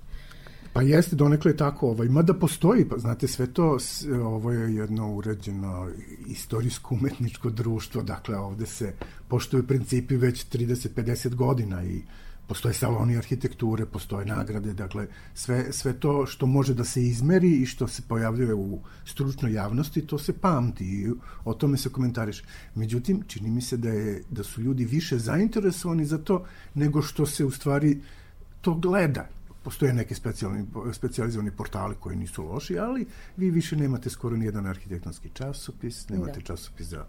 Pa 0.75 0.81
jeste, 0.81 1.15
donekle 1.15 1.53
tako, 1.55 1.89
ovaj, 1.89 2.09
mada 2.09 2.33
postoji, 2.33 2.83
pa 2.89 2.97
znate, 2.97 3.27
sve 3.27 3.47
to, 3.47 3.77
ovo 4.23 4.51
je 4.51 4.75
jedno 4.75 5.13
uređeno 5.13 5.89
istorijsko 6.27 6.95
umetničko 6.95 7.49
društvo, 7.49 8.01
dakle 8.01 8.37
ovde 8.37 8.65
se 8.65 8.93
poštuju 9.27 9.67
principi 9.67 10.17
već 10.17 10.45
30-50 10.47 11.35
godina 11.35 11.83
i 11.83 12.01
postoje 12.47 12.73
saloni 12.73 13.17
arhitekture, 13.17 13.85
postoje 13.85 14.25
nagrade, 14.25 14.73
dakle 14.73 15.07
sve, 15.33 15.71
sve 15.71 15.93
to 15.93 16.25
što 16.25 16.45
može 16.45 16.73
da 16.73 16.83
se 16.83 17.03
izmeri 17.03 17.51
i 17.61 17.65
što 17.65 17.87
se 17.87 18.01
pojavljuje 18.07 18.53
u 18.53 18.79
stručnoj 19.05 19.53
javnosti, 19.53 20.07
to 20.07 20.17
se 20.17 20.33
pamti 20.33 20.85
i 20.85 21.11
o 21.45 21.53
tome 21.53 21.77
se 21.77 21.89
komentariše. 21.89 22.43
Međutim, 22.75 23.23
čini 23.27 23.49
mi 23.49 23.61
se 23.61 23.77
da, 23.77 23.89
je, 23.89 24.23
da 24.29 24.43
su 24.43 24.61
ljudi 24.61 24.85
više 24.85 25.17
zainteresovani 25.17 26.05
za 26.05 26.17
to 26.17 26.43
nego 26.73 27.01
što 27.01 27.25
se 27.25 27.45
u 27.45 27.51
stvari 27.51 28.01
to 28.61 28.73
gleda. 28.73 29.34
Postoje 29.65 29.93
neke 29.93 30.15
specijalni, 30.15 30.65
specializovani 30.93 31.51
portali 31.51 31.95
koji 31.99 32.15
nisu 32.15 32.43
loši, 32.43 32.79
ali 32.79 33.05
vi 33.37 33.51
više 33.51 33.75
nemate 33.75 34.09
skoro 34.09 34.37
ni 34.37 34.45
jedan 34.45 34.65
arhitektonski 34.65 35.29
časopis, 35.33 36.09
nemate 36.09 36.39
da. 36.39 36.45
časopis 36.45 36.87
za, 36.87 37.05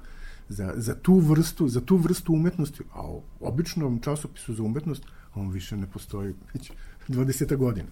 za, 0.48 0.72
za, 0.76 0.94
tu 0.94 1.18
vrstu, 1.18 1.68
za 1.68 1.80
tu 1.80 1.96
vrstu 1.96 2.32
umetnosti, 2.32 2.82
a 2.92 3.02
o 3.02 3.22
običnom 3.40 4.00
časopisu 4.00 4.54
za 4.54 4.62
umetnost 4.62 5.02
on 5.34 5.50
više 5.50 5.76
ne 5.76 5.86
postoji 5.86 6.34
već 6.54 6.70
20 7.08 7.56
godina. 7.56 7.88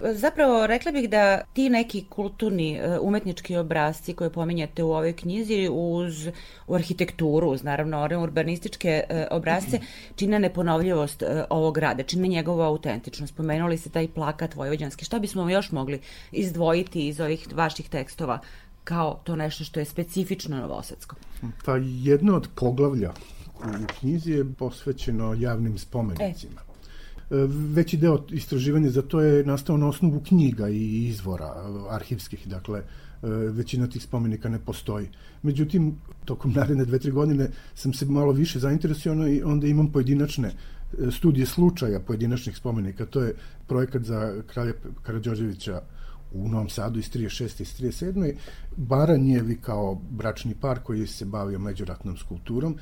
Zapravo, 0.00 0.66
rekla 0.66 0.92
bih 0.92 1.10
da 1.10 1.40
ti 1.52 1.70
neki 1.70 2.04
kulturni, 2.08 2.76
e, 2.76 2.98
umetnički 2.98 3.56
obrazci 3.56 4.14
koje 4.14 4.30
pominjate 4.30 4.82
u 4.82 4.92
ovoj 4.92 5.12
knjizi 5.12 5.68
uz 5.72 6.28
u 6.66 6.74
arhitekturu, 6.74 7.48
uz 7.48 7.62
naravno 7.62 8.08
urbanističke 8.22 9.04
e, 9.08 9.26
obrazce, 9.30 9.80
čine 10.16 10.38
neponovljivost 10.38 11.22
e, 11.22 11.44
ovog 11.50 11.78
rada, 11.78 12.02
čine 12.02 12.28
njegovu 12.28 12.60
autentičnost. 12.60 13.34
Spomenuli 13.34 13.78
ste 13.78 13.90
taj 13.90 14.08
plakat 14.08 14.54
vojvođanski. 14.54 15.04
Šta 15.04 15.18
bismo 15.18 15.50
još 15.50 15.72
mogli 15.72 16.00
izdvojiti 16.32 17.08
iz 17.08 17.20
ovih 17.20 17.48
vaših 17.54 17.88
tekstova 17.88 18.38
kao 18.84 19.20
to 19.24 19.36
nešto 19.36 19.64
što 19.64 19.80
je 19.80 19.84
specifično 19.84 20.56
novosadsko? 20.56 21.16
Pa 21.64 21.76
jedno 21.76 22.36
od 22.36 22.48
poglavlja 22.54 23.12
u 23.64 23.86
knjizi 24.00 24.32
je 24.32 24.52
posvećeno 24.58 25.34
javnim 25.34 25.78
spomenicima. 25.78 26.60
E. 26.60 26.67
Veći 27.74 27.96
deo 27.96 28.24
istraživanja 28.30 28.90
za 28.90 29.02
to 29.02 29.20
je 29.20 29.44
nastao 29.44 29.76
na 29.76 29.88
osnovu 29.88 30.20
knjiga 30.28 30.68
i 30.68 31.06
izvora 31.06 31.54
arhivskih, 31.90 32.48
dakle, 32.48 32.78
e, 32.78 32.84
većina 33.28 33.86
tih 33.86 34.02
spomenika 34.02 34.48
ne 34.48 34.58
postoji. 34.58 35.08
Međutim, 35.42 35.96
tokom 36.24 36.52
naredne 36.52 36.84
dve, 36.84 36.98
tri 36.98 37.10
godine 37.10 37.50
sam 37.74 37.92
se 37.92 38.06
malo 38.06 38.32
više 38.32 38.58
zainteresovano 38.58 39.28
i 39.28 39.42
onda 39.42 39.66
imam 39.66 39.92
pojedinačne 39.92 40.48
e, 40.48 41.10
studije 41.10 41.46
slučaja 41.46 42.00
pojedinačnih 42.00 42.56
spomenika. 42.56 43.06
To 43.06 43.20
je 43.20 43.34
projekat 43.66 44.02
za 44.02 44.42
kralja 44.46 44.72
Karadžođevića 45.02 45.82
u 46.32 46.48
Novom 46.48 46.68
Sadu 46.68 46.98
iz 46.98 47.10
36. 47.10 47.62
i 47.62 47.88
37. 47.88 48.34
Baranjevi 48.76 49.56
kao 49.56 50.00
bračni 50.10 50.54
par 50.54 50.78
koji 50.78 51.06
se 51.06 51.24
bavio 51.24 51.58
međuratnom 51.58 52.16
skulpturom 52.16 52.76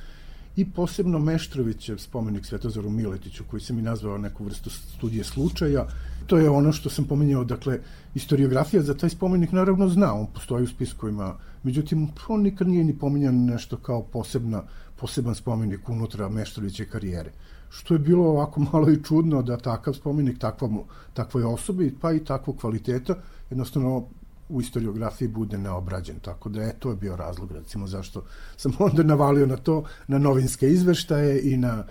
i 0.57 0.65
posebno 0.71 1.19
Meštrovićev 1.19 1.97
spomenik 1.97 2.47
Svetozaru 2.47 2.91
Miletiću 2.91 3.45
koji 3.51 3.61
sam 3.61 3.79
i 3.79 3.83
nazvao 3.83 4.19
neku 4.19 4.45
vrstu 4.45 4.71
studije 4.71 5.25
slučaja. 5.25 5.87
To 6.27 6.39
je 6.39 6.51
ono 6.51 6.73
što 6.73 6.91
sam 6.91 7.05
pomenjao, 7.05 7.45
dakle, 7.45 7.79
historiografija 8.15 8.83
za 8.83 8.95
taj 8.95 9.11
spomenik 9.11 9.53
naravno 9.53 9.89
zna, 9.89 10.15
on 10.15 10.27
postoji 10.35 10.65
u 10.65 10.69
spiskovima, 10.69 11.35
međutim, 11.63 12.09
on 12.29 12.43
nikad 12.43 12.69
nije 12.69 12.85
ni 12.85 12.99
pomenjan 12.99 13.45
nešto 13.45 13.77
kao 13.77 14.03
posebna, 14.03 14.63
poseban 14.97 15.35
spomenik 15.35 15.89
unutra 15.89 16.29
Meštroviće 16.29 16.85
karijere 16.85 17.33
što 17.69 17.95
je 17.95 17.99
bilo 17.99 18.25
ovako 18.25 18.61
malo 18.73 18.91
i 18.91 19.03
čudno 19.03 19.43
da 19.43 19.57
takav 19.57 19.95
spomenik 19.95 20.39
takvom, 20.39 20.81
takvoj 21.15 21.45
osobi, 21.45 21.95
pa 22.01 22.13
i 22.13 22.25
takvog 22.25 22.57
kvaliteta, 22.57 23.15
jednostavno 23.51 24.09
u 24.49 24.61
istoriografiji 24.61 25.29
bude 25.29 25.59
neobrađen. 25.59 26.19
Tako 26.19 26.49
da 26.49 26.63
je 26.63 26.79
to 26.79 26.91
je 26.91 26.97
bio 26.97 27.17
razlog 27.17 27.53
recimo 27.53 27.87
zašto 27.87 28.25
sam 28.57 28.73
onda 28.87 29.03
navalio 29.03 29.47
na 29.47 29.57
to, 29.57 29.85
na 30.07 30.19
novinske 30.19 30.69
izveštaje 30.69 31.41
i 31.53 31.57
na 31.57 31.85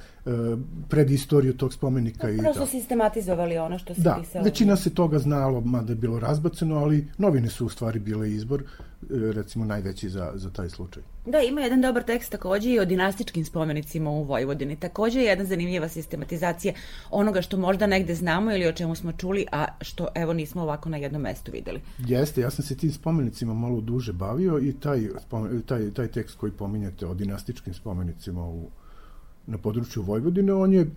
predistoriju 0.90 1.54
tog 1.54 1.74
spomenika. 1.74 2.30
i 2.30 2.38
Prosto 2.38 2.66
sistematizovali 2.66 3.58
ono 3.58 3.80
što 3.80 3.96
se 3.96 4.02
da, 4.02 4.18
pisalo. 4.22 4.44
Da, 4.44 4.50
većina 4.50 4.76
se 4.76 4.90
toga 4.90 5.20
znalo, 5.20 5.62
mada 5.62 5.92
je 5.92 5.96
bilo 5.96 6.20
razbaceno, 6.20 6.76
ali 6.76 7.08
novine 7.18 7.50
su 7.50 7.66
u 7.66 7.70
stvari 7.70 8.00
bile 8.00 8.32
izbor, 8.32 8.62
e, 8.62 8.66
recimo 9.10 9.66
najveći 9.66 10.10
za, 10.10 10.32
za 10.36 10.50
taj 10.50 10.70
slučaj. 10.70 11.04
Da, 11.26 11.40
ima 11.40 11.62
jedan 11.62 11.82
dobar 11.82 12.04
tekst 12.04 12.32
takođe 12.32 12.70
i 12.70 12.80
o 12.80 12.86
dinastičkim 12.86 13.46
spomenicima 13.46 14.10
u 14.10 14.24
Vojvodini. 14.24 14.76
Takođe 14.76 15.20
je 15.20 15.26
jedna 15.26 15.46
zanimljiva 15.46 15.90
sistematizacija 15.90 16.74
onoga 17.12 17.42
što 17.42 17.58
možda 17.58 17.88
negde 17.88 18.16
znamo 18.16 18.52
ili 18.52 18.68
o 18.68 18.74
čemu 18.74 18.96
smo 18.96 19.12
čuli, 19.12 19.46
a 19.52 19.66
što 19.82 20.08
evo 20.16 20.34
nismo 20.34 20.62
ovako 20.62 20.90
na 20.90 20.98
jednom 20.98 21.22
mestu 21.22 21.52
videli. 21.52 21.82
Jeste, 21.98 22.42
ja 22.42 22.50
sam 22.50 22.66
se 22.66 22.78
tim 22.78 22.92
spomenicima 22.92 23.54
malo 23.54 23.82
duže 23.82 24.14
bavio 24.14 24.60
i 24.60 24.74
taj, 24.74 25.08
taj, 25.66 25.94
taj 25.94 26.08
tekst 26.08 26.38
koji 26.38 26.52
pominjate 26.52 27.06
o 27.06 27.14
dinastičkim 27.14 27.74
spomenicima 27.74 28.48
u, 28.48 28.70
na 29.48 29.58
području 29.58 30.04
Vojvodine, 30.04 30.54
on 30.54 30.74
je 30.74 30.88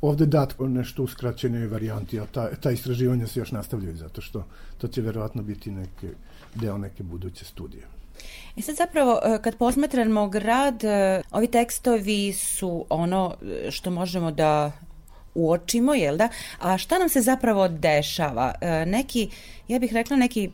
ovde 0.00 0.26
dat 0.26 0.54
nešto 0.58 1.02
u 1.02 1.08
skraćenoj 1.08 1.66
varijanti, 1.66 2.20
a 2.20 2.26
ta, 2.26 2.50
ta 2.60 2.70
istraživanja 2.70 3.26
se 3.26 3.40
još 3.40 3.52
nastavljaju, 3.52 3.96
zato 3.96 4.20
što 4.20 4.44
to 4.78 4.88
će 4.88 5.02
verovatno 5.02 5.42
biti 5.42 5.70
neke, 5.70 6.10
deo 6.54 6.78
neke 6.78 7.02
buduće 7.02 7.44
studije. 7.44 7.82
I 8.56 8.62
sad 8.62 8.76
zapravo 8.76 9.20
e, 9.24 9.38
kad 9.42 9.56
posmatramo 9.56 10.28
grad, 10.28 10.84
e, 10.84 11.22
ovi 11.30 11.46
tekstovi 11.46 12.32
su 12.32 12.84
ono 12.88 13.34
e, 13.42 13.70
što 13.70 13.90
možemo 13.90 14.30
da 14.30 14.72
uočimo, 15.34 15.94
jel 15.94 16.16
da? 16.16 16.28
A 16.60 16.78
šta 16.78 16.98
nam 16.98 17.08
se 17.08 17.20
zapravo 17.20 17.68
dešava? 17.68 18.54
Neki, 18.86 19.30
ja 19.68 19.78
bih 19.78 19.92
rekla 19.92 20.16
neki 20.16 20.50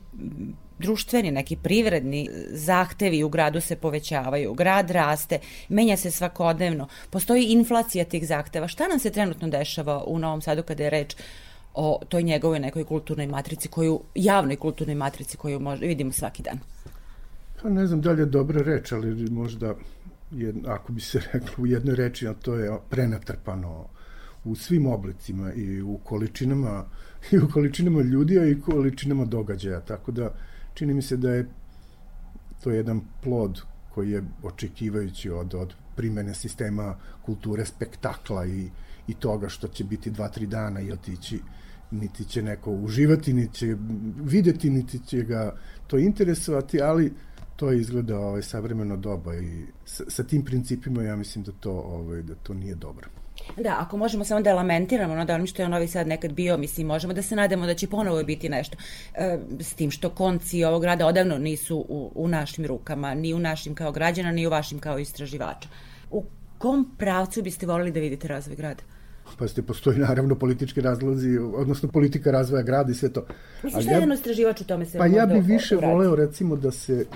društveni, 0.83 1.31
neki 1.31 1.57
privredni 1.57 2.29
zahtevi 2.51 3.23
u 3.25 3.29
gradu 3.29 3.61
se 3.61 3.77
povećavaju, 3.77 4.55
grad 4.55 4.91
raste, 4.91 5.39
menja 5.69 5.97
se 5.97 6.11
svakodnevno, 6.11 6.89
postoji 7.11 7.45
inflacija 7.45 8.05
tih 8.05 8.27
zahteva. 8.27 8.69
Šta 8.69 8.89
nam 8.89 8.99
se 8.99 9.11
trenutno 9.11 9.49
dešava 9.49 10.05
u 10.07 10.19
Novom 10.19 10.43
Sadu 10.43 10.63
kada 10.63 10.85
je 10.85 10.91
reč 10.91 11.17
o 11.75 12.01
toj 12.09 12.23
njegovoj 12.23 12.61
nekoj 12.61 12.85
kulturnoj 12.85 13.27
matrici, 13.27 13.69
koju, 13.69 14.01
javnoj 14.15 14.57
kulturnoj 14.57 14.95
matrici 14.95 15.37
koju 15.37 15.61
možda 15.61 15.87
vidimo 15.87 16.13
svaki 16.13 16.43
dan? 16.43 16.59
Pa 17.63 17.69
ne 17.69 17.87
znam 17.87 18.01
da 18.01 18.13
li 18.13 18.23
je 18.23 18.27
dobra 18.27 18.63
reč, 18.63 18.93
ali 18.93 19.31
možda 19.31 19.75
jed, 20.31 20.57
ako 20.67 20.93
bi 20.93 21.01
se 21.01 21.21
reklo 21.33 21.65
u 21.65 21.67
jednoj 21.67 21.97
reči, 21.97 22.29
a 22.29 22.35
to 22.35 22.55
je 22.55 22.79
prenatrpano 22.91 23.89
u 24.45 24.55
svim 24.55 24.87
oblicima 24.87 25.53
i 25.53 25.83
u 25.83 25.99
količinama 26.05 26.85
i 27.33 27.39
u 27.39 27.49
količinama 27.53 28.03
ljudi, 28.03 28.39
a 28.39 28.45
i 28.45 28.61
količinama 28.61 29.25
događaja. 29.25 29.81
Tako 29.81 30.13
da 30.13 30.35
čini 30.75 30.95
mi 30.95 31.03
se 31.03 31.17
da 31.17 31.31
je 31.31 31.49
to 32.63 32.71
jedan 32.71 33.01
plod 33.23 33.63
koji 33.95 34.11
je 34.11 34.25
očekivajući 34.43 35.31
od, 35.31 35.55
od 35.55 35.75
primene 35.97 36.35
sistema 36.35 36.97
kulture 37.25 37.65
spektakla 37.65 38.47
i, 38.47 38.71
i 39.09 39.15
toga 39.15 39.49
što 39.49 39.69
će 39.69 39.85
biti 39.85 40.11
dva, 40.11 40.29
tri 40.29 40.47
dana 40.47 40.81
i 40.81 40.93
otići 40.93 41.41
niti 41.91 42.25
će 42.25 42.43
neko 42.43 42.71
uživati, 42.71 43.33
niti 43.33 43.55
će 43.55 43.77
videti, 44.25 44.71
niti 44.71 44.99
će 45.07 45.23
ga 45.23 45.57
to 45.87 45.99
interesovati, 45.99 46.83
ali 46.83 47.13
to 47.57 47.73
izgleda 47.73 48.19
ovaj, 48.19 48.43
savremeno 48.43 48.97
doba 48.97 49.35
i 49.37 49.67
sa, 49.85 50.05
sa 50.09 50.25
tim 50.25 50.45
principima 50.45 51.03
ja 51.03 51.17
mislim 51.17 51.45
da 51.45 51.53
to, 51.53 51.73
ovaj, 51.73 52.23
da 52.23 52.35
to 52.35 52.55
nije 52.55 52.75
dobro. 52.75 53.09
Da, 53.57 53.77
ako 53.79 53.97
možemo 53.97 54.25
samo 54.25 54.41
da 54.41 54.55
lamentiramo 54.55 55.15
no, 55.15 55.25
da 55.25 55.35
onim 55.35 55.47
što 55.47 55.63
je 55.63 55.69
Novi 55.69 55.89
Sad 55.89 56.07
nekad 56.07 56.33
bio, 56.33 56.57
mislim, 56.57 56.87
možemo 56.87 57.13
da 57.13 57.23
se 57.23 57.37
nadamo 57.37 57.67
da 57.67 57.75
će 57.75 57.87
ponovo 57.87 58.25
biti 58.25 58.49
nešto. 58.49 58.77
E, 59.15 59.39
s 59.61 59.75
tim 59.75 59.91
što 59.91 60.11
konci 60.11 60.65
ovog 60.65 60.83
grada 60.83 61.07
odavno 61.07 61.39
nisu 61.39 61.77
u, 61.89 62.13
u 62.15 62.29
našim 62.29 62.67
rukama, 62.67 63.15
ni 63.15 63.35
u 63.35 63.39
našim 63.39 63.75
kao 63.75 63.93
građana, 63.93 64.33
ni 64.33 64.47
u 64.47 64.51
vašim 64.51 64.79
kao 64.79 64.99
istraživača. 64.99 65.69
U 66.11 66.25
kom 66.59 66.91
pravcu 66.99 67.43
biste 67.43 67.67
volili 67.67 67.91
da 67.91 68.01
vidite 68.01 68.29
razvoj 68.29 68.57
grada? 68.57 68.83
Pa 69.39 69.49
ste, 69.49 69.63
postoji 69.63 69.99
naravno 69.99 70.35
politički 70.35 70.81
razlozi, 70.81 71.39
odnosno 71.39 71.89
politika 71.89 72.31
razvoja 72.31 72.63
grada 72.63 72.93
i 72.93 72.95
sve 72.95 73.13
to. 73.13 73.27
Mislim, 73.63 73.83
šta 73.83 73.93
ja, 73.93 73.97
jedan 73.97 74.13
istraživač 74.13 74.61
u 74.61 74.65
tome 74.65 74.87
se 74.87 74.99
Pa 74.99 75.07
ja 75.07 75.27
bih 75.27 75.45
više 75.47 75.77
voleo 75.77 76.17
recimo 76.17 76.57
da 76.57 76.71
se 76.71 77.07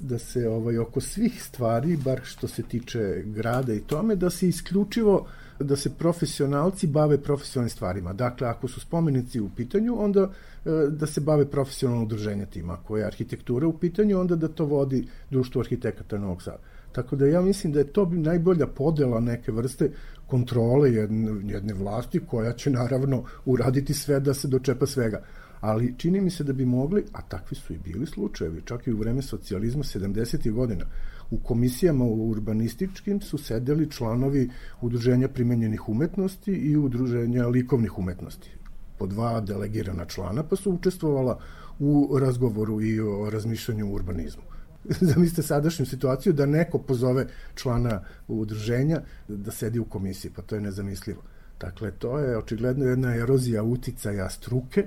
da 0.00 0.18
se 0.18 0.48
ovaj 0.48 0.78
oko 0.78 1.00
svih 1.00 1.42
stvari, 1.42 1.96
bar 1.96 2.20
što 2.22 2.48
se 2.48 2.62
tiče 2.62 3.22
grada 3.24 3.72
i 3.72 3.80
tome, 3.80 4.16
da 4.16 4.30
se 4.30 4.48
isključivo 4.48 5.26
da 5.60 5.76
se 5.76 5.90
profesionalci 5.90 6.86
bave 6.86 7.18
profesionalnim 7.22 7.70
stvarima. 7.70 8.12
Dakle, 8.12 8.48
ako 8.48 8.68
su 8.68 8.80
spomenici 8.80 9.40
u 9.40 9.50
pitanju, 9.56 10.02
onda 10.02 10.20
e, 10.20 10.70
da 10.88 11.06
se 11.06 11.20
bave 11.20 11.46
profesionalno 11.50 12.04
udruženja 12.04 12.46
tima. 12.46 12.72
Ako 12.72 12.96
je 12.96 13.06
arhitektura 13.06 13.66
u 13.66 13.78
pitanju, 13.78 14.20
onda 14.20 14.36
da 14.36 14.48
to 14.48 14.64
vodi 14.64 15.06
društvo 15.30 15.60
arhitekata 15.60 16.18
Novog 16.18 16.42
Sada. 16.42 16.58
Tako 16.92 17.16
da 17.16 17.26
ja 17.26 17.40
mislim 17.40 17.72
da 17.72 17.78
je 17.78 17.92
to 17.92 18.08
najbolja 18.12 18.66
podela 18.66 19.20
neke 19.20 19.52
vrste 19.52 19.90
kontrole 20.26 20.92
jedne, 20.92 21.52
jedne 21.52 21.74
vlasti 21.74 22.20
koja 22.26 22.52
će 22.52 22.70
naravno 22.70 23.24
uraditi 23.44 23.94
sve 23.94 24.20
da 24.20 24.34
se 24.34 24.48
dočepa 24.48 24.86
svega 24.86 25.22
ali 25.60 25.94
čini 25.98 26.20
mi 26.20 26.30
se 26.30 26.44
da 26.44 26.52
bi 26.52 26.64
mogli, 26.64 27.04
a 27.12 27.22
takvi 27.22 27.56
su 27.56 27.72
i 27.72 27.78
bili 27.78 28.06
slučajevi, 28.06 28.62
čak 28.64 28.86
i 28.86 28.92
u 28.92 28.96
vreme 28.96 29.22
socijalizma 29.22 29.82
70. 29.82 30.52
godina, 30.52 30.84
u 31.30 31.38
komisijama 31.38 32.04
urbanističkim 32.04 33.20
su 33.20 33.38
sedeli 33.38 33.90
članovi 33.90 34.50
udruženja 34.80 35.28
primenjenih 35.28 35.88
umetnosti 35.88 36.52
i 36.52 36.76
udruženja 36.76 37.46
likovnih 37.46 37.98
umetnosti 37.98 38.50
po 38.98 39.06
dva 39.06 39.40
delegirana 39.40 40.04
člana, 40.04 40.42
pa 40.42 40.56
su 40.56 40.72
učestvovala 40.72 41.38
u 41.78 42.18
razgovoru 42.20 42.82
i 42.82 43.00
o 43.00 43.30
razmišljanju 43.30 43.86
o 43.86 43.94
urbanizmu. 43.94 44.42
Zamislite 45.10 45.42
sadašnju 45.42 45.86
situaciju 45.86 46.32
da 46.32 46.46
neko 46.46 46.78
pozove 46.78 47.26
člana 47.54 48.02
udruženja 48.28 49.00
da 49.28 49.50
sedi 49.50 49.78
u 49.78 49.84
komisiji, 49.84 50.32
pa 50.36 50.42
to 50.42 50.54
je 50.54 50.60
nezamislivo. 50.60 51.22
Dakle, 51.60 51.90
to 51.90 52.18
je 52.18 52.38
očigledno 52.38 52.84
jedna 52.84 53.14
erozija 53.14 53.62
uticaja 53.62 54.30
struke, 54.30 54.86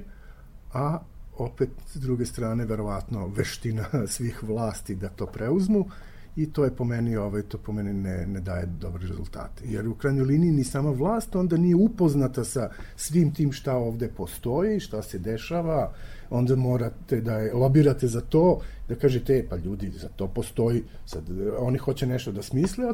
a 0.74 1.00
opet 1.38 1.70
s 1.88 1.96
druge 1.96 2.26
strane 2.26 2.66
verovatno 2.66 3.28
veština 3.28 3.86
svih 4.16 4.44
vlasti 4.44 4.96
da 4.96 5.10
to 5.10 5.26
preuzmu 5.26 5.86
i 6.36 6.52
to 6.52 6.64
je 6.64 6.76
po 6.76 6.84
meni 6.84 7.16
ovaj 7.16 7.42
to 7.42 7.58
po 7.58 7.72
meni 7.72 7.94
ne 7.94 8.26
ne 8.28 8.42
daje 8.42 8.66
dobre 8.66 9.08
rezultate. 9.08 9.64
Jer 9.66 9.88
u 9.88 9.96
krajnjoj 9.96 10.26
liniji 10.26 10.52
ni 10.52 10.64
sama 10.64 10.90
vlast 10.90 11.36
onda 11.36 11.58
nije 11.58 11.76
upoznata 11.76 12.44
sa 12.44 12.70
svim 12.96 13.34
tim 13.34 13.52
šta 13.52 13.76
ovde 13.76 14.08
postoji 14.08 14.80
šta 14.80 15.02
se 15.02 15.20
dešava. 15.20 15.94
Onda 16.30 16.56
morate 16.56 17.22
da 17.22 17.38
je 17.38 17.54
lobirate 17.54 18.08
za 18.08 18.22
to 18.22 18.62
da 18.90 18.96
kažete 18.96 19.38
e, 19.38 19.48
pa 19.50 19.56
ljudi 19.56 19.90
za 19.90 20.10
to 20.10 20.28
postoji 20.28 20.84
sad 21.06 21.24
oni 21.60 21.78
hoće 21.78 22.06
nešto 22.06 22.32
da 22.32 22.42
smisle 22.42 22.86
a 22.86 22.94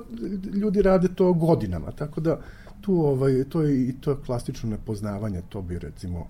ljudi 0.53 0.81
rade 0.81 1.07
to 1.15 1.33
godinama. 1.33 1.91
Tako 1.91 2.21
da 2.21 2.41
tu 2.81 3.05
ovaj 3.05 3.43
to 3.43 3.61
je 3.61 3.87
i 3.87 3.93
to 4.01 4.11
je 4.11 4.17
klasično 4.25 4.69
nepoznavanje 4.69 5.41
to 5.49 5.61
bi 5.61 5.79
recimo 5.79 6.27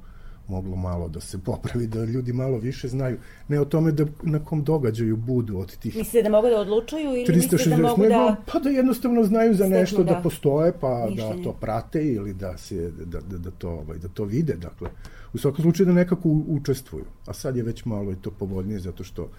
moglo 0.50 0.76
malo 0.76 1.08
da 1.08 1.20
se 1.20 1.38
popravi, 1.38 1.88
da 1.88 2.06
ljudi 2.06 2.34
malo 2.34 2.58
više 2.58 2.88
znaju. 2.88 3.18
Ne 3.48 3.60
o 3.60 3.66
tome 3.66 3.92
da 3.92 4.06
na 4.24 4.46
kom 4.46 4.64
događaju 4.64 5.18
budu 5.18 5.58
od 5.58 5.78
tih 5.78 5.96
Mislite 5.96 6.24
da 6.24 6.30
mogu 6.30 6.48
da 6.48 6.60
odlučuju 6.60 7.04
ili 7.04 7.26
mislite 7.36 7.56
360, 7.58 7.70
da 7.70 7.78
mogu 7.78 8.04
da... 8.04 8.36
pa 8.54 8.60
da 8.60 8.70
jednostavno 8.70 9.24
znaju 9.24 9.56
za 9.56 9.68
nešto 9.68 10.04
da, 10.04 10.14
da, 10.14 10.22
postoje, 10.22 10.74
pa 10.82 11.06
mišljenje. 11.10 11.36
da 11.38 11.44
to 11.44 11.54
prate 11.54 12.04
ili 12.04 12.34
da 12.34 12.58
se 12.58 12.92
da, 13.06 13.20
da, 13.20 13.38
da 13.38 13.52
to 13.52 13.70
ovaj 13.70 13.98
da 13.98 14.08
to 14.08 14.24
vide, 14.26 14.54
dakle. 14.54 14.90
U 15.34 15.38
svakom 15.38 15.62
slučaju 15.64 15.88
da 15.88 15.94
nekako 15.94 16.30
učestvuju. 16.48 17.06
A 17.26 17.34
sad 17.34 17.56
je 17.56 17.64
već 17.64 17.86
malo 17.86 18.12
i 18.12 18.16
to 18.22 18.32
povoljnije 18.32 18.80
zato 18.80 19.04
što 19.04 19.30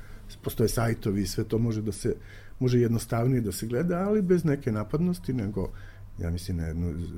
postoje 0.43 0.69
sajtovi 0.69 1.23
i 1.23 1.27
sve 1.27 1.45
to 1.45 1.59
može 1.59 1.83
da 1.83 1.93
se 1.93 2.17
može 2.59 2.81
jednostavnije 2.81 3.41
da 3.41 3.53
se 3.53 3.67
gleda, 3.67 3.99
ali 3.99 4.23
bez 4.23 4.45
neke 4.45 4.73
napadnosti, 4.73 5.33
nego 5.33 5.71
ja 6.19 6.31
mislim 6.31 6.57
na 6.57 6.67
jednu 6.67 6.93
z- 6.99 7.13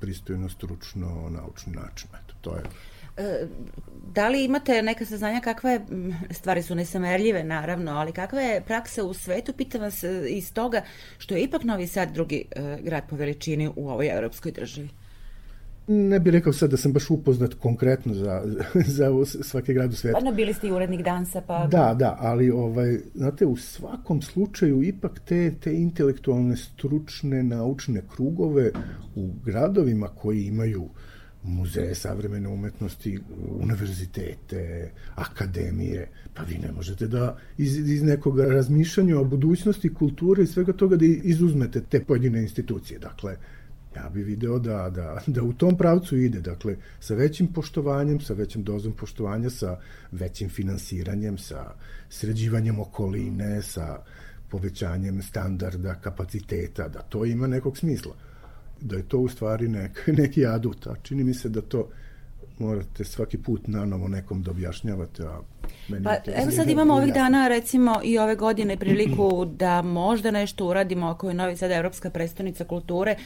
pristojno, 0.00 0.48
stručno, 0.48 1.30
naučni 1.30 1.72
način. 1.72 2.08
Eto, 2.24 2.34
to 2.40 2.56
je 2.56 2.62
Da 4.14 4.28
li 4.28 4.44
imate 4.44 4.82
neka 4.82 5.04
saznanja 5.04 5.40
m, 5.90 6.14
stvari 6.30 6.62
su 6.62 6.74
nesamerljive 6.74 7.44
naravno, 7.44 7.92
ali 7.92 8.12
kakva 8.12 8.40
je 8.40 8.60
praksa 8.60 9.04
u 9.04 9.14
svetu, 9.14 9.52
pitam 9.52 9.80
vas 9.80 10.04
e, 10.04 10.26
iz 10.28 10.52
toga 10.52 10.82
što 11.18 11.34
je 11.34 11.42
ipak 11.42 11.64
Novi 11.64 11.86
Sad 11.86 12.12
drugi 12.12 12.44
e, 12.50 12.78
grad 12.82 13.02
po 13.10 13.16
veličini 13.16 13.70
u 13.76 13.88
ovoj 13.88 14.08
evropskoj 14.08 14.52
državi. 14.52 14.88
Ne 15.86 16.20
bih 16.20 16.32
rekao 16.32 16.52
sad 16.52 16.70
da 16.70 16.76
sam 16.76 16.92
baš 16.92 17.10
upoznat 17.10 17.54
konkretno 17.54 18.14
za, 18.14 18.42
za 18.96 19.10
svaki 19.24 19.74
grad 19.74 19.92
u 19.92 19.96
svetu. 19.96 20.18
Pa 20.18 20.24
no, 20.24 20.32
bili 20.32 20.54
ste 20.54 20.68
i 20.68 20.72
urednik 20.72 21.02
dansa, 21.02 21.40
pa... 21.40 21.66
Da, 21.66 21.94
da, 21.98 22.16
ali 22.20 22.50
ovaj, 22.50 22.98
znate, 23.14 23.46
u 23.46 23.56
svakom 23.56 24.22
slučaju 24.22 24.82
ipak 24.82 25.20
te, 25.24 25.54
te 25.60 25.74
intelektualne, 25.74 26.56
stručne, 26.56 27.42
naučne 27.42 28.02
krugove 28.14 28.70
u 29.14 29.28
gradovima 29.44 30.08
koji 30.08 30.44
imaju 30.44 30.88
muzeje 31.42 31.94
savremene 31.94 32.48
umetnosti, 32.48 33.18
univerzitete, 33.50 34.90
akademije, 35.14 36.08
pa 36.34 36.42
vi 36.42 36.58
ne 36.58 36.72
možete 36.72 37.06
da 37.06 37.36
iz, 37.58 37.76
iz 37.76 38.02
nekog 38.02 38.40
razmišljanja 38.40 39.18
o 39.18 39.24
budućnosti, 39.24 39.94
kulture 39.94 40.42
i 40.42 40.46
svega 40.46 40.72
toga 40.72 40.96
da 40.96 41.04
izuzmete 41.04 41.80
te 41.80 42.04
pojedine 42.04 42.42
institucije. 42.42 42.98
Dakle, 42.98 43.36
ja 43.96 44.08
bi 44.14 44.22
video 44.22 44.58
da, 44.58 44.90
da, 44.90 45.22
da 45.26 45.42
u 45.42 45.52
tom 45.52 45.76
pravcu 45.76 46.16
ide, 46.16 46.40
dakle, 46.40 46.76
sa 47.00 47.14
većim 47.14 47.46
poštovanjem, 47.46 48.20
sa 48.20 48.34
većim 48.34 48.62
dozom 48.62 48.92
poštovanja, 48.92 49.50
sa 49.50 49.78
većim 50.12 50.48
finansiranjem, 50.48 51.38
sa 51.38 51.74
sređivanjem 52.08 52.80
okoline, 52.80 53.62
sa 53.62 54.02
povećanjem 54.48 55.22
standarda, 55.22 55.94
kapaciteta, 55.94 56.88
da 56.88 57.02
to 57.02 57.24
ima 57.24 57.46
nekog 57.46 57.78
smisla. 57.78 58.14
Da 58.84 58.96
je 58.96 59.02
to 59.02 59.18
u 59.18 59.28
stvari 59.28 59.68
nek, 59.68 60.06
neki 60.22 60.46
adut, 60.46 60.86
a 60.86 60.94
čini 61.02 61.24
mi 61.24 61.34
se 61.34 61.48
da 61.48 61.60
to 61.60 61.88
morate 62.58 63.04
svaki 63.04 63.38
put 63.38 63.66
nanovo 63.66 64.08
nekom 64.08 64.42
da 64.42 64.50
objašnjavate, 64.50 65.22
a 65.22 65.40
meni 65.88 66.04
Pa 66.04 66.16
evo 66.26 66.50
sad 66.50 66.70
imamo 66.70 66.94
ovih 66.94 67.14
dana 67.14 67.48
recimo 67.48 68.00
i 68.04 68.18
ove 68.18 68.36
godine 68.36 68.76
priliku 68.76 69.44
da 69.44 69.82
možda 69.82 70.30
nešto 70.30 70.66
uradimo 70.66 71.06
ako 71.06 71.28
je 71.28 71.34
Novi 71.34 71.56
Sad 71.56 71.70
Evropska 71.70 72.10
predstavnica 72.10 72.64
kulture 72.64 73.16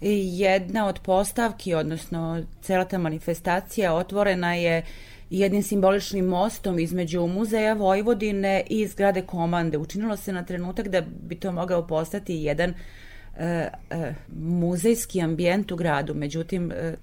i 0.00 0.38
jedna 0.40 0.86
od 0.86 0.98
postavki, 0.98 1.74
odnosno 1.74 2.44
cela 2.62 2.84
ta 2.84 2.98
manifestacija 2.98 3.94
otvorena 3.94 4.54
je 4.54 4.82
jednim 5.30 5.62
simboličnim 5.62 6.24
mostom 6.24 6.78
između 6.78 7.26
muzeja 7.26 7.72
Vojvodine 7.72 8.62
i 8.70 8.86
zgrade 8.86 9.22
komande. 9.22 9.78
Učinilo 9.78 10.16
se 10.16 10.32
na 10.32 10.44
trenutak 10.44 10.88
da 10.88 11.02
bi 11.22 11.34
to 11.34 11.52
mogao 11.52 11.86
postati 11.86 12.34
jedan 12.34 12.70
e, 12.70 12.74
muzejski 14.36 15.20
ambijent 15.20 15.72
u 15.72 15.76
gradu, 15.76 16.14
međutim 16.14 16.72
e, 16.72 16.94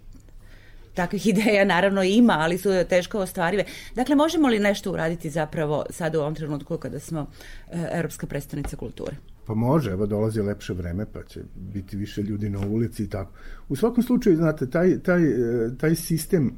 takvih 0.94 1.28
ideja 1.34 1.66
naravno 1.66 2.04
ima, 2.04 2.34
ali 2.40 2.58
su 2.58 2.70
teško 2.90 3.20
ostvarive. 3.20 3.64
Dakle, 3.96 4.16
možemo 4.16 4.48
li 4.48 4.60
nešto 4.60 4.92
uraditi 4.92 5.30
zapravo 5.30 5.86
sad 5.90 6.16
u 6.16 6.20
ovom 6.20 6.36
trenutku 6.36 6.78
kada 6.78 7.00
smo 7.00 7.28
e, 7.72 7.88
Europska 7.94 8.28
predstavnica 8.28 8.76
kulture? 8.78 9.16
Pa 9.46 9.54
može, 9.54 9.92
evo 9.92 10.06
dolazi 10.06 10.42
lepše 10.42 10.74
vreme, 10.74 11.06
pa 11.14 11.24
će 11.24 11.42
biti 11.56 11.98
više 11.98 12.22
ljudi 12.22 12.50
na 12.50 12.68
ulici 12.68 13.04
i 13.04 13.10
tako. 13.10 13.32
U 13.70 13.76
svakom 13.76 14.04
slučaju, 14.04 14.36
znate, 14.36 14.70
taj, 14.70 15.00
taj, 15.00 15.24
e, 15.24 15.78
taj 15.78 15.96
sistem 15.96 16.52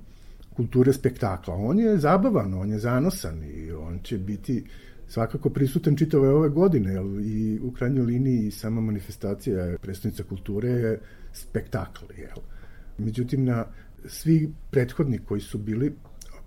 kulture 0.56 0.94
spektakla, 0.94 1.54
on 1.54 1.80
je 1.80 1.98
zabavan, 1.98 2.54
on 2.54 2.70
je 2.72 2.80
zanosan 2.80 3.44
i 3.44 3.72
on 3.72 4.00
će 4.04 4.18
biti 4.18 4.64
svakako 5.08 5.50
prisutan 5.50 5.96
čitave 5.96 6.30
ove 6.30 6.50
godine, 6.50 6.94
jer 6.94 7.06
i 7.26 7.60
u 7.64 7.72
krajnjoj 7.72 8.06
liniji 8.06 8.52
sama 8.52 8.82
manifestacija 8.82 9.78
predstavnica 9.82 10.24
kulture 10.24 10.70
je 10.70 11.00
spektakl, 11.34 12.06
jel? 12.18 12.38
Međutim, 12.98 13.46
na 13.46 13.66
svi 14.08 14.54
prethodni 14.72 15.20
koji 15.20 15.42
su 15.42 15.58
bili 15.58 15.94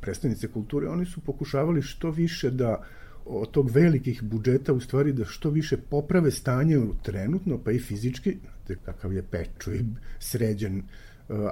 predstavnice 0.01 0.49
kulture, 0.49 0.89
oni 0.89 1.07
su 1.07 1.21
pokušavali 1.21 1.83
što 1.83 2.11
više 2.11 2.51
da 2.51 2.85
od 3.27 3.51
tog 3.51 3.71
velikih 3.71 4.23
budžeta 4.23 4.73
u 4.73 4.81
stvari 4.81 5.13
da 5.13 5.25
što 5.25 5.51
više 5.51 5.77
poprave 5.77 6.31
stanje 6.31 6.81
trenutno, 7.03 7.59
pa 7.65 7.73
i 7.73 7.79
fizički, 7.79 8.37
znate 8.41 8.77
kakav 8.85 9.13
je 9.13 9.23
pečuj 9.23 9.85
sređen, 10.19 10.83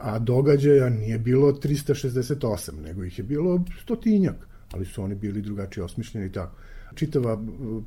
a 0.00 0.18
događaja 0.18 0.88
nije 0.88 1.18
bilo 1.18 1.52
368, 1.52 2.80
nego 2.84 3.04
ih 3.04 3.18
je 3.18 3.24
bilo 3.24 3.64
stotinjak, 3.82 4.48
ali 4.72 4.84
su 4.84 5.02
oni 5.02 5.14
bili 5.14 5.42
drugačije 5.42 5.84
osmišljeni 5.84 6.26
i 6.26 6.32
tako. 6.32 6.56
Čitava 6.96 7.38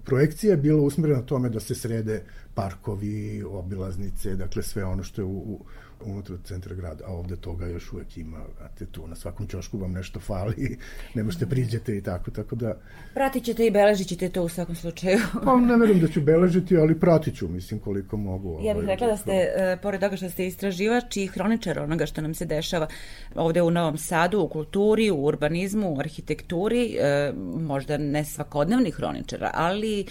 projekcija 0.06 0.52
je 0.52 0.57
bila 0.57 0.81
usmjerena 0.81 1.22
tome 1.22 1.49
da 1.49 1.60
se 1.60 1.76
srede 1.76 2.22
parkovi, 2.53 3.44
obilaznice, 3.44 4.36
dakle 4.36 4.64
sve 4.64 4.86
ono 4.86 5.03
što 5.03 5.22
je 5.22 5.26
u, 5.26 5.38
u 5.38 5.65
unutra 6.06 6.36
centra 6.44 6.76
grada, 6.76 7.04
a 7.08 7.12
ovde 7.14 7.36
toga 7.36 7.68
još 7.68 7.94
uvek 7.94 8.18
ima, 8.18 8.38
znate, 8.58 8.86
tu 8.86 9.08
na 9.08 9.16
svakom 9.16 9.48
ćošku 9.48 9.78
vam 9.78 9.92
nešto 9.92 10.20
fali, 10.20 10.78
ne 11.16 11.24
možete 11.24 11.46
priđete 11.46 11.98
i 11.98 12.02
tako, 12.02 12.32
tako 12.32 12.56
da... 12.56 12.78
Pratit 13.14 13.44
ćete 13.44 13.66
i 13.66 13.72
beležit 13.72 14.08
ćete 14.08 14.30
to 14.30 14.44
u 14.44 14.50
svakom 14.50 14.76
slučaju. 14.76 15.20
Pa 15.46 15.56
ne 15.56 15.78
verujem 15.78 16.00
da 16.00 16.08
ću 16.08 16.22
beležiti, 16.22 16.78
ali 16.78 17.00
pratit 17.00 17.36
ću, 17.36 17.48
mislim, 17.48 17.80
koliko 17.80 18.18
mogu. 18.18 18.60
Ja 18.64 18.74
bih 18.74 18.84
ovaj, 18.84 18.96
rekla 18.96 19.08
da 19.08 19.18
ste, 19.18 19.32
e, 19.32 19.78
pored 19.82 20.02
toga 20.02 20.16
što 20.16 20.30
ste 20.30 20.48
istraživač 20.48 21.18
i 21.18 21.28
hroničar 21.28 21.80
onoga 21.80 22.06
što 22.06 22.22
nam 22.22 22.34
se 22.34 22.46
dešava 22.46 22.88
ovde 23.36 23.62
u 23.62 23.72
Novom 23.72 23.98
Sadu, 23.98 24.40
u 24.40 24.48
kulturi, 24.48 25.12
u 25.12 25.24
urbanizmu, 25.26 25.94
u 25.94 26.00
arhitekturi, 26.00 26.98
e, 27.00 27.34
možda 27.56 27.98
ne 27.98 28.26
svakodnevni 28.26 28.92
hroničar, 28.92 29.50
ali 29.54 30.06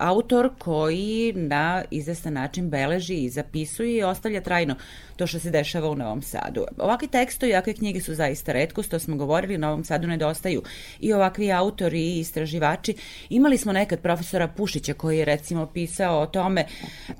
autor 0.00 0.50
koji 0.58 1.32
na 1.36 1.84
izvestan 1.90 2.32
način 2.32 2.70
beleži 2.70 3.14
i 3.14 3.30
zapisuje 3.30 3.96
i 3.96 4.02
ostavlja 4.02 4.40
trajno 4.40 4.74
to 5.16 5.26
što 5.26 5.38
se 5.38 5.50
dešava 5.50 5.90
u 5.90 5.94
Novom 5.94 6.22
Sadu. 6.22 6.64
Ovakvi 6.78 7.08
tekstovi, 7.08 7.52
ovakve 7.52 7.72
knjige 7.72 8.00
su 8.00 8.14
zaista 8.14 8.52
redkost, 8.52 8.90
to 8.90 8.98
smo 8.98 9.16
govorili, 9.16 9.54
u 9.54 9.58
Novom 9.58 9.84
Sadu 9.84 10.06
nedostaju 10.06 10.62
i 11.00 11.12
ovakvi 11.12 11.52
autori 11.52 12.00
i 12.00 12.18
istraživači. 12.18 12.94
Imali 13.28 13.58
smo 13.58 13.72
nekad 13.72 14.00
profesora 14.00 14.48
Pušića 14.48 14.94
koji 14.94 15.18
je 15.18 15.24
recimo 15.24 15.66
pisao 15.66 16.20
o 16.20 16.26
tome, 16.26 16.64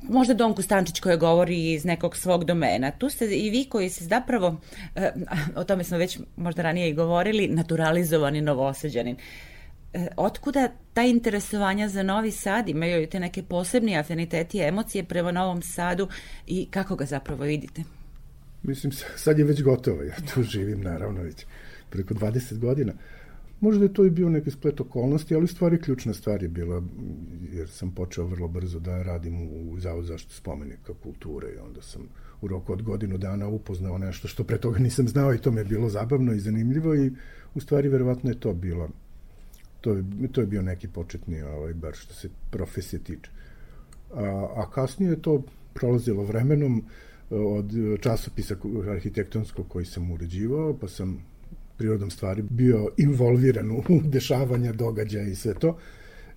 možda 0.02 0.34
Donku 0.34 0.62
Stančić 0.62 1.00
koji 1.00 1.16
govori 1.16 1.72
iz 1.72 1.84
nekog 1.84 2.16
svog 2.16 2.44
domena. 2.44 2.90
Tu 2.90 3.10
ste 3.10 3.24
i 3.24 3.50
vi 3.50 3.64
koji 3.64 3.90
se 3.90 4.04
zapravo, 4.04 4.56
eh, 4.94 5.12
o 5.56 5.64
tome 5.64 5.84
smo 5.84 5.98
već 5.98 6.18
možda 6.36 6.62
ranije 6.62 6.88
i 6.88 6.94
govorili, 6.94 7.48
naturalizovani 7.48 8.40
novosađanin. 8.40 9.16
E, 9.94 10.08
otkuda 10.16 10.68
ta 10.94 11.02
interesovanja 11.02 11.88
za 11.88 12.02
Novi 12.02 12.30
Sad, 12.30 12.68
imaju 12.68 13.00
li 13.00 13.06
te 13.06 13.20
neke 13.20 13.42
posebni 13.42 13.98
afiniteti 13.98 14.58
i 14.58 14.62
emocije 14.62 15.04
prema 15.04 15.32
Novom 15.32 15.62
Sadu 15.62 16.08
i 16.46 16.66
kako 16.70 16.96
ga 16.96 17.04
zapravo 17.04 17.44
vidite? 17.44 17.82
Mislim, 18.62 18.92
sad 19.16 19.38
je 19.38 19.44
već 19.44 19.62
gotovo, 19.62 20.02
ja 20.02 20.16
tu 20.34 20.42
živim 20.42 20.80
naravno 20.80 21.22
već 21.22 21.46
preko 21.90 22.14
20 22.14 22.58
godina. 22.58 22.92
Možda 23.60 23.84
je 23.84 23.92
to 23.92 24.04
i 24.04 24.10
bio 24.10 24.28
neki 24.28 24.50
splet 24.50 24.80
okolnosti, 24.80 25.34
ali 25.34 25.48
stvari 25.48 25.80
ključna 25.80 26.14
stvar 26.14 26.42
je 26.42 26.48
bila, 26.48 26.82
jer 27.52 27.68
sam 27.68 27.90
počeo 27.90 28.26
vrlo 28.26 28.48
brzo 28.48 28.78
da 28.78 29.02
radim 29.02 29.42
u, 29.42 29.78
Zavod 29.78 30.04
zaštitu 30.04 30.34
spomenika 30.34 30.92
kulture 31.02 31.48
i 31.48 31.58
onda 31.58 31.82
sam 31.82 32.08
u 32.40 32.48
roku 32.48 32.72
od 32.72 32.82
godinu 32.82 33.18
dana 33.18 33.48
upoznao 33.48 33.98
nešto 33.98 34.28
što 34.28 34.44
pre 34.44 34.58
toga 34.58 34.78
nisam 34.78 35.08
znao 35.08 35.34
i 35.34 35.38
to 35.38 35.50
mi 35.50 35.60
je 35.60 35.64
bilo 35.64 35.88
zabavno 35.88 36.32
i 36.32 36.40
zanimljivo 36.40 36.94
i 36.94 37.12
u 37.54 37.60
stvari 37.60 37.88
verovatno 37.88 38.30
je 38.30 38.40
to 38.40 38.52
bilo 38.52 38.88
to 39.84 39.92
je, 39.92 40.04
to 40.32 40.40
je 40.40 40.46
bio 40.46 40.62
neki 40.62 40.88
početni, 40.88 41.42
ovaj, 41.42 41.74
bar 41.74 41.94
što 41.94 42.14
se 42.14 42.28
profesije 42.50 43.00
tiče. 43.04 43.30
A, 44.14 44.48
a 44.56 44.70
kasnije 44.70 45.10
je 45.10 45.22
to 45.22 45.42
prolazilo 45.74 46.24
vremenom 46.24 46.84
od 47.30 47.72
časopisa 48.00 48.56
arhitektonskog 48.90 49.68
koji 49.68 49.84
sam 49.84 50.10
uređivao, 50.10 50.78
pa 50.78 50.88
sam 50.88 51.24
prirodom 51.76 52.10
stvari 52.10 52.42
bio 52.42 52.88
involviran 52.96 53.70
u 53.70 53.82
dešavanja, 54.16 54.72
događaja 54.72 55.28
i 55.28 55.34
sve 55.34 55.54
to, 55.54 55.78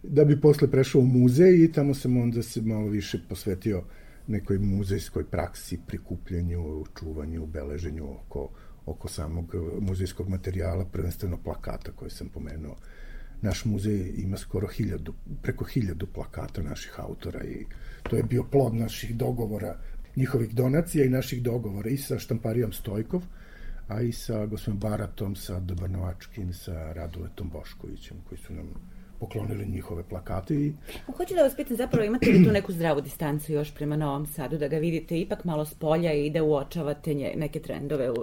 da 0.04 0.26
bi 0.26 0.42
posle 0.42 0.72
prešao 0.72 1.02
u 1.02 1.06
muzej 1.06 1.64
i 1.64 1.72
tamo 1.72 1.94
sam 1.94 2.18
onda 2.18 2.44
se 2.44 2.62
malo 2.62 2.88
više 2.88 3.20
posvetio 3.30 3.84
nekoj 4.28 4.60
muzejskoj 4.60 5.24
praksi, 5.24 5.80
prikupljanju, 5.88 6.86
čuvanju, 7.00 7.46
beleženju 7.46 8.12
oko, 8.12 8.50
oko 8.86 9.08
samog 9.08 9.56
muzejskog 9.80 10.30
materijala, 10.30 10.86
prvenstveno 10.86 11.38
plakata 11.44 11.92
koje 11.92 12.10
sam 12.10 12.30
pomenuo 12.30 12.76
naš 13.42 13.66
muzej 13.66 14.14
ima 14.18 14.38
skoro 14.38 14.68
hiljadu, 14.68 15.14
preko 15.42 15.66
hiljadu 15.66 16.08
plakata 16.14 16.62
naših 16.62 17.00
autora 17.00 17.44
i 17.44 17.66
to 18.10 18.16
je 18.16 18.24
bio 18.24 18.44
plod 18.44 18.76
naših 18.76 19.16
dogovora, 19.16 19.78
njihovih 20.16 20.56
donacija 20.56 21.06
i 21.06 21.10
naših 21.10 21.44
dogovora 21.44 21.90
i 21.90 21.98
sa 21.98 22.20
štamparijom 22.20 22.74
Stojkov, 22.74 23.22
a 23.88 24.02
i 24.02 24.12
sa 24.12 24.46
gospodinom 24.46 24.80
Baratom, 24.80 25.36
sa 25.36 25.60
Dobrnovačkim, 25.60 26.54
sa 26.54 26.94
Radoletom 26.94 27.50
Boškovićem, 27.50 28.18
koji 28.30 28.40
su 28.40 28.54
nam 28.54 28.66
poklonili 29.20 29.66
njihove 29.66 30.04
plakate 30.04 30.56
i 30.56 30.74
Hoću 31.18 31.36
da 31.36 31.42
vas 31.42 31.56
pitam, 31.56 31.78
zapravo 31.78 32.06
imate 32.06 32.32
li 32.32 32.44
tu 32.44 32.52
neku 32.52 32.72
zdravu 32.72 33.02
distancu 33.02 33.54
još 33.54 33.74
prema 33.74 33.96
Novom 33.96 34.26
Sadu, 34.26 34.58
da 34.58 34.68
ga 34.68 34.78
vidite 34.78 35.20
ipak 35.20 35.44
malo 35.44 35.66
s 35.66 35.74
polja 35.74 36.14
i 36.14 36.30
da 36.30 36.44
uočavate 36.44 37.14
nje, 37.14 37.34
neke 37.36 37.60
trendove 37.60 38.12
u, 38.12 38.16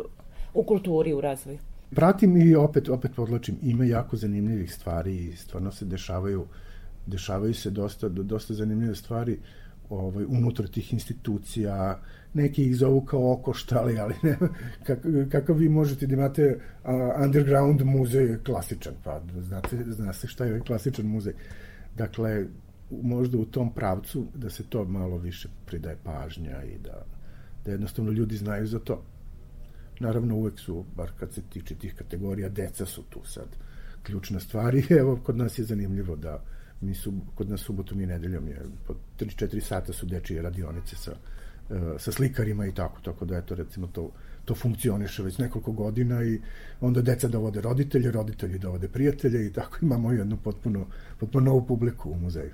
u 0.55 0.65
kulturi, 0.65 1.15
u 1.15 1.21
razvoju? 1.21 1.59
Pratim 1.91 2.37
i 2.37 2.55
opet 2.55 2.89
opet 2.89 3.15
podlačim. 3.17 3.57
Ima 3.63 3.85
jako 3.85 4.17
zanimljivih 4.17 4.73
stvari 4.75 5.17
i 5.17 5.37
stvarno 5.37 5.73
se 5.73 5.85
dešavaju 5.85 6.47
dešavaju 7.07 7.55
se 7.55 7.71
dosta 7.71 8.09
dosta 8.09 8.55
zanimljive 8.55 8.95
stvari 8.95 9.39
ovaj 9.91 10.25
unutar 10.25 10.69
tih 10.69 10.93
institucija. 10.93 12.01
Neki 12.35 12.65
ih 12.65 12.77
zovu 12.77 13.01
kao 13.01 13.33
okoštali 13.33 13.99
ali 13.99 14.15
ne 14.23 14.39
kako, 14.87 15.09
kako 15.31 15.53
vi 15.53 15.69
možete 15.69 16.07
da 16.07 16.15
imate 16.15 16.61
a, 16.85 17.21
underground 17.25 17.83
muzej 17.83 18.39
klasičan 18.45 18.95
pa 19.05 19.21
znate 19.39 19.85
zna 19.87 20.13
se 20.13 20.27
šta 20.27 20.45
je 20.45 20.51
ovaj 20.51 20.67
klasičan 20.67 21.07
muzej. 21.07 21.33
Dakle 21.97 22.47
možda 23.03 23.39
u 23.39 23.45
tom 23.45 23.75
pravcu 23.75 24.27
da 24.35 24.51
se 24.51 24.63
to 24.69 24.85
malo 24.85 25.19
više 25.19 25.49
pridaje 25.67 25.97
pažnja 26.05 26.63
i 26.63 26.79
da 26.79 27.05
da 27.65 27.71
jednostavno 27.71 28.13
ljudi 28.13 28.37
znaju 28.37 28.67
za 28.67 28.79
to 28.79 29.03
Naravno, 30.01 30.37
uvek 30.37 30.59
su, 30.59 30.85
bar 30.97 31.11
kad 31.19 31.33
se 31.33 31.43
tiče 31.43 31.75
tih 31.75 31.95
kategorija, 31.95 32.49
deca 32.49 32.87
su 32.87 33.03
tu 33.03 33.21
sad 33.25 33.47
ključna 34.03 34.41
stvar 34.41 34.75
i 34.79 34.85
evo, 34.91 35.21
kod 35.25 35.37
nas 35.37 35.59
je 35.59 35.65
zanimljivo 35.65 36.17
da 36.17 36.43
mi 36.81 36.95
su, 36.95 37.13
kod 37.35 37.51
nas 37.51 37.61
subotom 37.61 38.01
i 38.01 38.07
nedeljom 38.07 38.49
je 38.49 38.63
po 38.87 38.95
3-4 39.19 39.61
sata 39.61 39.93
su 39.93 40.07
dečije 40.07 40.43
radionice 40.43 40.97
sa, 40.97 41.13
e, 41.71 41.99
sa 41.99 42.13
slikarima 42.13 42.67
i 42.67 42.75
tako, 42.75 43.01
tako 43.01 43.25
da 43.25 43.37
eto 43.37 43.55
recimo 43.55 43.87
to, 43.87 44.11
to 44.45 44.55
funkcioniše 44.55 45.23
već 45.23 45.39
nekoliko 45.39 45.73
godina 45.73 46.25
i 46.25 46.41
onda 46.81 47.03
deca 47.03 47.29
dovode 47.29 47.61
roditelje, 47.61 48.11
roditelji 48.11 48.59
dovode 48.59 48.89
prijatelje 48.89 49.47
i 49.47 49.53
tako 49.53 49.79
imamo 49.83 50.13
jednu 50.13 50.37
potpuno, 50.37 50.87
potpuno 51.21 51.45
novu 51.45 51.67
publiku 51.67 52.11
u 52.11 52.19
muzeju. 52.19 52.53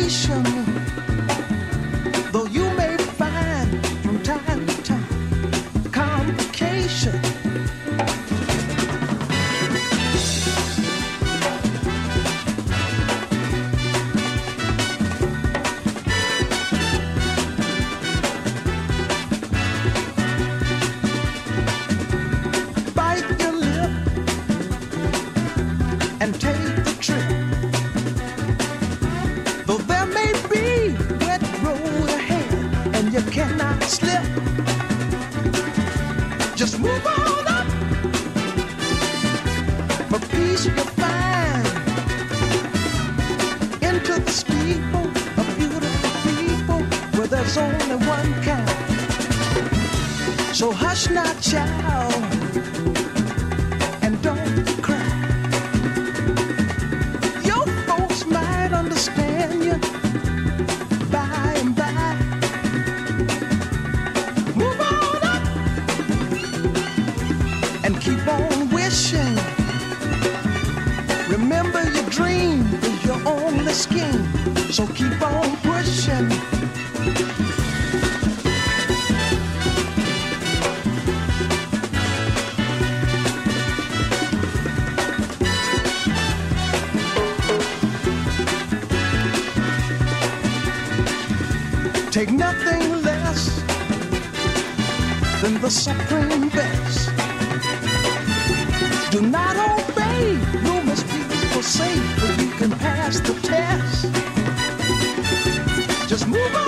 nation. 0.00 0.57
Just 106.18 106.30
move 106.30 106.56
on 106.56 106.67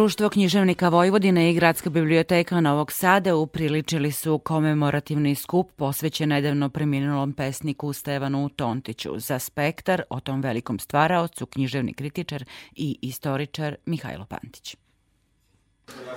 Društvo 0.00 0.28
književnika 0.28 0.88
Vojvodine 0.88 1.50
i 1.50 1.54
Gradska 1.54 1.90
biblioteka 1.90 2.60
Novog 2.60 2.92
Sada 2.92 3.36
upriličili 3.36 4.12
su 4.12 4.38
komemorativni 4.38 5.34
skup 5.34 5.70
posvećen 5.76 6.28
nedavno 6.28 6.68
preminulom 6.68 7.32
pesniku 7.32 7.92
Stevanu 7.92 8.48
Tontiću 8.48 9.18
za 9.18 9.38
spektar 9.38 10.02
o 10.10 10.20
tom 10.20 10.40
velikom 10.40 10.78
stvaraocu, 10.78 11.46
književni 11.46 11.94
kritičar 11.94 12.44
i 12.76 12.98
istoričar 13.02 13.76
Mihajlo 13.86 14.24
Pantić. 14.24 14.76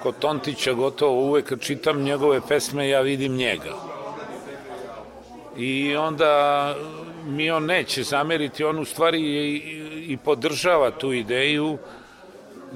Kod 0.03 0.19
Tontića 0.19 0.73
gotovo 0.73 1.26
uvek 1.26 1.45
kad 1.45 1.61
čitam 1.61 2.01
njegove 2.01 2.41
pesme 2.47 2.89
ja 2.89 3.01
vidim 3.01 3.35
njega. 3.35 3.76
I 5.57 5.95
onda 5.95 6.76
mi 7.26 7.51
on 7.51 7.65
neće 7.65 8.03
zameriti, 8.03 8.64
on 8.64 8.80
u 8.80 8.85
stvari 8.85 9.19
i, 9.22 9.55
i 10.07 10.18
podržava 10.18 10.91
tu 10.91 11.14
ideju 11.14 11.77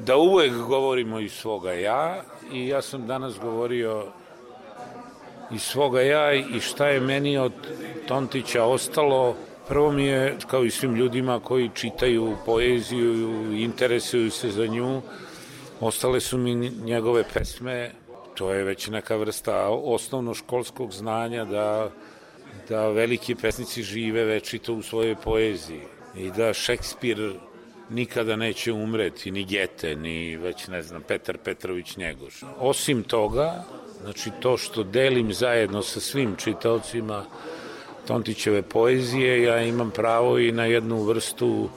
da 0.05 0.17
uvek 0.17 0.53
govorimo 0.53 1.19
iz 1.19 1.31
svoga 1.31 1.73
ja 1.73 2.23
i 2.53 2.67
ja 2.67 2.81
sam 2.81 3.07
danas 3.07 3.39
govorio 3.39 4.05
iz 5.51 5.61
svoga 5.61 6.01
ja 6.01 6.33
i 6.33 6.59
šta 6.59 6.87
je 6.87 6.99
meni 6.99 7.37
od 7.37 7.53
Tontića 8.07 8.63
ostalo. 8.63 9.35
Prvo 9.67 9.91
mi 9.91 10.05
je, 10.05 10.35
kao 10.47 10.63
i 10.63 10.71
svim 10.71 10.95
ljudima 10.95 11.39
koji 11.39 11.69
čitaju 11.73 12.35
poeziju, 12.45 13.53
interesuju 13.53 14.31
se 14.31 14.51
za 14.51 14.65
nju, 14.65 15.01
ostale 15.79 16.19
su 16.19 16.37
mi 16.37 16.55
njegove 16.69 17.23
pesme, 17.33 17.91
to 18.35 18.51
je 18.53 18.63
već 18.63 18.87
neka 18.87 19.15
vrsta 19.15 19.67
osnovno 19.69 20.33
školskog 20.33 20.91
znanja 20.91 21.45
da, 21.45 21.89
da 22.69 22.89
veliki 22.89 23.35
pesnici 23.35 23.83
žive 23.83 24.23
večito 24.23 24.73
u 24.73 24.81
svojoj 24.81 25.15
poeziji. 25.15 25.81
I 26.15 26.31
da 26.31 26.53
Šekspir 26.53 27.33
nikada 27.89 28.35
neće 28.35 28.71
umreti, 28.71 29.31
ni 29.31 29.45
Gete, 29.45 29.95
ni 29.95 30.37
već 30.37 30.67
ne 30.67 30.81
znam, 30.81 31.01
Petar 31.01 31.37
Petrović 31.37 31.97
Njegoš. 31.97 32.43
Osim 32.59 33.03
toga, 33.03 33.63
znači 34.01 34.31
to 34.39 34.57
što 34.57 34.83
delim 34.83 35.33
zajedno 35.33 35.81
sa 35.81 35.99
svim 35.99 36.35
čitaocima, 36.35 37.25
Tontićeve 38.07 38.61
poezije, 38.61 39.43
ja 39.43 39.61
imam 39.61 39.91
pravo 39.91 40.39
i 40.39 40.51
na 40.51 40.65
jednu 40.65 41.03
vrstu 41.03 41.69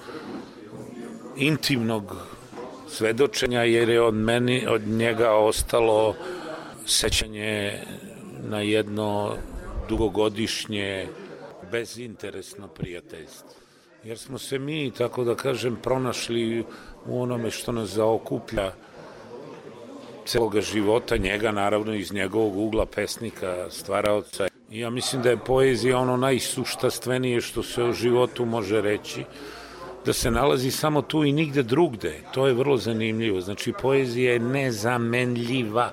intimnog 1.37 2.17
svedočenja, 2.89 3.63
jer 3.63 3.89
je 3.89 4.03
od, 4.03 4.15
meni, 4.15 4.67
od 4.67 4.83
njega 4.87 5.31
ostalo 5.31 6.15
sećanje 6.87 7.81
na 8.49 8.61
jedno 8.61 9.37
dugogodišnje 9.89 11.09
bezinteresno 11.73 12.69
prijateljstvo. 12.69 13.61
Jer 14.05 14.19
smo 14.19 14.39
se 14.39 14.59
mi, 14.59 14.91
tako 14.91 15.25
da 15.25 15.35
kažem, 15.35 15.77
pronašli 15.83 16.65
u 17.07 17.23
onome 17.23 17.51
što 17.51 17.73
nas 17.73 17.89
zaokuplja 17.89 18.73
celoga 20.27 20.61
života, 20.61 21.17
njega 21.17 21.51
naravno 21.51 21.95
iz 21.95 22.13
njegovog 22.13 22.57
ugla 22.57 22.87
pesnika, 22.87 23.67
stvaraoca 23.71 24.49
Ja 24.71 24.91
mislim 24.91 25.23
da 25.23 25.31
je 25.31 25.37
poezija 25.37 25.99
ono 25.99 26.17
najsuštastvenije 26.17 27.41
što 27.41 27.63
se 27.63 27.83
o 27.83 27.93
životu 27.93 28.45
može 28.45 28.81
reći, 28.81 29.25
da 30.07 30.13
se 30.13 30.31
nalazi 30.31 30.71
samo 30.71 31.03
tu 31.03 31.25
i 31.25 31.33
nigde 31.33 31.63
drugde. 31.63 32.21
To 32.35 32.47
je 32.47 32.55
vrlo 32.55 32.77
zanimljivo. 32.77 33.41
Znači, 33.41 33.73
poezija 33.83 34.33
je 34.33 34.39
nezamenljiva. 34.39 35.91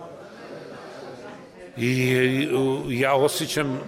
I 1.77 2.47
ja 2.89 3.15
osjećam, 3.15 3.79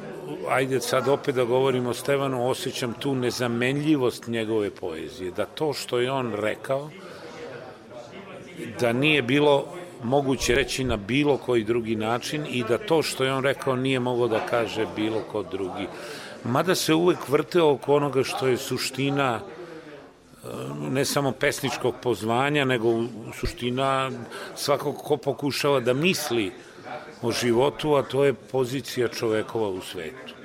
ajde 0.50 0.80
sad 0.82 1.08
opet 1.08 1.36
da 1.36 1.44
govorimo 1.44 1.90
o 1.90 1.94
Stevanu, 1.94 2.50
osjećam 2.50 2.94
tu 2.94 3.16
nezamenljivost 3.16 4.28
njegove 4.28 4.70
poezije. 4.70 5.32
Da 5.32 5.46
to 5.46 5.74
što 5.74 6.00
je 6.00 6.12
on 6.12 6.34
rekao, 6.34 6.90
da 8.80 8.94
nije 8.94 9.22
bilo 9.22 9.66
moguće 10.04 10.56
reći 10.56 10.84
na 10.84 10.98
bilo 10.98 11.38
koji 11.38 11.64
drugi 11.64 11.96
način 11.96 12.46
i 12.50 12.64
da 12.64 12.78
to 12.78 13.02
što 13.04 13.24
je 13.24 13.34
on 13.34 13.44
rekao 13.44 13.76
nije 13.76 14.00
mogo 14.00 14.28
da 14.28 14.46
kaže 14.46 14.86
bilo 14.96 15.20
ko 15.32 15.44
drugi. 15.44 15.88
Mada 16.44 16.76
se 16.76 16.94
uvek 16.94 17.30
vrte 17.30 17.62
oko 17.62 17.96
onoga 17.96 18.24
što 18.24 18.48
je 18.48 18.58
suština 18.58 19.40
e, 19.40 20.48
ne 20.92 21.06
samo 21.06 21.32
pesničkog 21.32 21.96
pozvanja, 22.02 22.66
nego 22.66 23.04
suština 23.40 24.12
svakog 24.56 24.98
ko 24.98 25.18
pokušava 25.18 25.80
da 25.80 25.94
misli 25.94 26.52
o 27.22 27.32
životu, 27.32 27.96
a 27.96 28.04
to 28.04 28.26
je 28.26 28.34
pozicija 28.34 29.08
čovekova 29.08 29.70
u 29.70 29.82
svetu. 29.82 30.39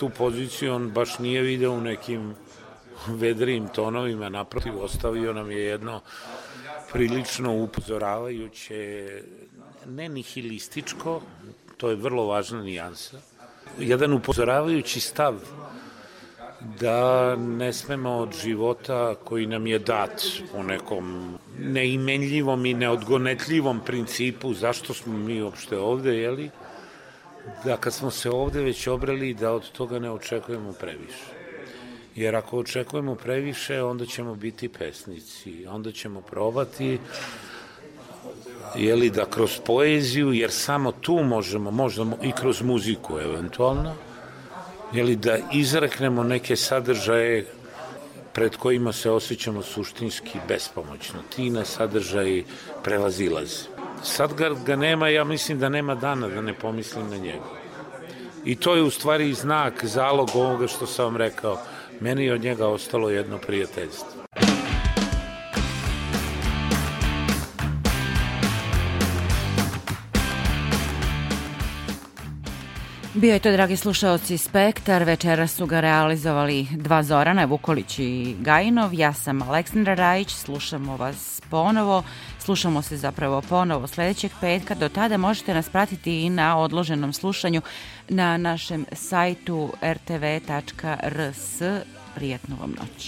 Tu 0.00 0.08
poziciju 0.08 0.74
on 0.74 0.90
baš 0.90 1.18
nije 1.18 1.42
video 1.42 1.72
u 1.72 1.80
nekim 1.80 2.34
vedrijim 3.08 3.68
tonovima, 3.68 4.28
naprotiv, 4.28 4.82
ostavio 4.82 5.32
nam 5.32 5.50
je 5.50 5.58
jedno 5.58 6.00
prilično 6.92 7.54
upozoravajuće, 7.54 9.06
ne 9.86 10.08
nihilističko, 10.08 11.20
to 11.76 11.90
je 11.90 11.96
vrlo 11.96 12.26
važna 12.26 12.62
nijansa, 12.62 13.20
jedan 13.78 14.12
upozoravajući 14.12 15.00
stav 15.00 15.34
da 16.80 17.36
ne 17.36 17.72
smemo 17.72 18.10
od 18.10 18.32
života 18.42 19.14
koji 19.24 19.46
nam 19.46 19.66
je 19.66 19.78
dat 19.78 20.22
u 20.54 20.62
nekom 20.62 21.38
neimenljivom 21.58 22.66
i 22.66 22.74
neodgonetljivom 22.74 23.80
principu 23.84 24.54
zašto 24.54 24.94
smo 24.94 25.18
mi 25.18 25.42
uopšte 25.42 25.78
ovde, 25.78 26.16
jeli, 26.16 26.50
da 27.64 27.76
kad 27.76 27.94
smo 27.94 28.10
se 28.10 28.30
ovde 28.30 28.62
već 28.62 28.86
obrali 28.86 29.34
da 29.34 29.52
od 29.52 29.72
toga 29.72 29.98
ne 29.98 30.10
očekujemo 30.10 30.72
previše 30.72 31.40
jer 32.16 32.36
ako 32.36 32.58
očekujemo 32.58 33.14
previše, 33.14 33.82
onda 33.82 34.06
ćemo 34.06 34.34
biti 34.34 34.68
pesnici, 34.68 35.66
onda 35.66 35.92
ćemo 35.92 36.20
probati 36.20 36.98
jeli, 38.76 39.10
da 39.10 39.24
kroz 39.24 39.58
poeziju, 39.66 40.32
jer 40.32 40.50
samo 40.50 40.92
tu 40.92 41.14
možemo, 41.14 41.70
možemo 41.70 42.18
i 42.22 42.32
kroz 42.32 42.62
muziku 42.62 43.18
eventualno, 43.18 43.94
jeli, 44.92 45.16
da 45.16 45.38
izreknemo 45.52 46.22
neke 46.24 46.56
sadržaje 46.56 47.46
pred 48.32 48.56
kojima 48.56 48.92
se 48.92 49.10
osjećamo 49.10 49.62
suštinski 49.62 50.38
bespomoćno. 50.48 51.20
Ti 51.36 51.50
na 51.50 51.64
sadržaji 51.64 52.44
prevazilaze. 52.84 53.79
Sad 54.02 54.34
ga, 54.34 54.50
ga 54.66 54.76
nema, 54.76 55.08
ja 55.08 55.24
mislim 55.24 55.58
da 55.58 55.68
nema 55.68 55.94
dana 55.94 56.28
da 56.28 56.40
ne 56.40 56.54
pomislim 56.54 57.10
na 57.10 57.16
njega. 57.16 57.44
I 58.44 58.56
to 58.56 58.74
je 58.74 58.82
u 58.82 58.90
stvari 58.90 59.34
znak, 59.34 59.84
zalog 59.84 60.30
ovoga 60.34 60.66
što 60.66 60.86
sam 60.86 61.04
vam 61.04 61.16
rekao 61.16 61.58
meni 62.00 62.24
je 62.24 62.34
od 62.34 62.40
njega 62.42 62.66
ostalo 62.66 63.10
jedno 63.10 63.38
prijateljstvo. 63.38 64.20
Bio 73.14 73.32
je 73.32 73.38
to, 73.38 73.52
dragi 73.52 73.76
slušaoci, 73.76 74.38
Spektar. 74.38 75.04
Večera 75.04 75.46
su 75.46 75.66
ga 75.66 75.80
realizovali 75.80 76.66
dva 76.70 77.02
Zorana, 77.02 77.44
Vukolić 77.44 77.98
i 77.98 78.36
Gajinov. 78.40 78.94
Ja 78.94 79.12
sam 79.12 79.42
Aleksandra 79.42 79.94
Rajić, 79.94 80.34
slušamo 80.34 80.96
vas 80.96 81.42
ponovo. 81.50 82.02
Slušamo 82.40 82.82
se 82.82 82.96
zapravo 82.96 83.42
ponovo 83.42 83.86
sledećeg 83.86 84.32
petka. 84.40 84.74
Do 84.74 84.88
tada 84.88 85.16
možete 85.16 85.54
nas 85.54 85.68
pratiti 85.68 86.22
i 86.22 86.30
na 86.30 86.58
odloženom 86.58 87.12
slušanju 87.12 87.62
na 88.08 88.36
našem 88.36 88.86
sajtu 88.92 89.72
rtv.rs. 89.82 91.62
Prijetnu 92.14 92.56
vam 92.60 92.70
noć. 92.70 92.90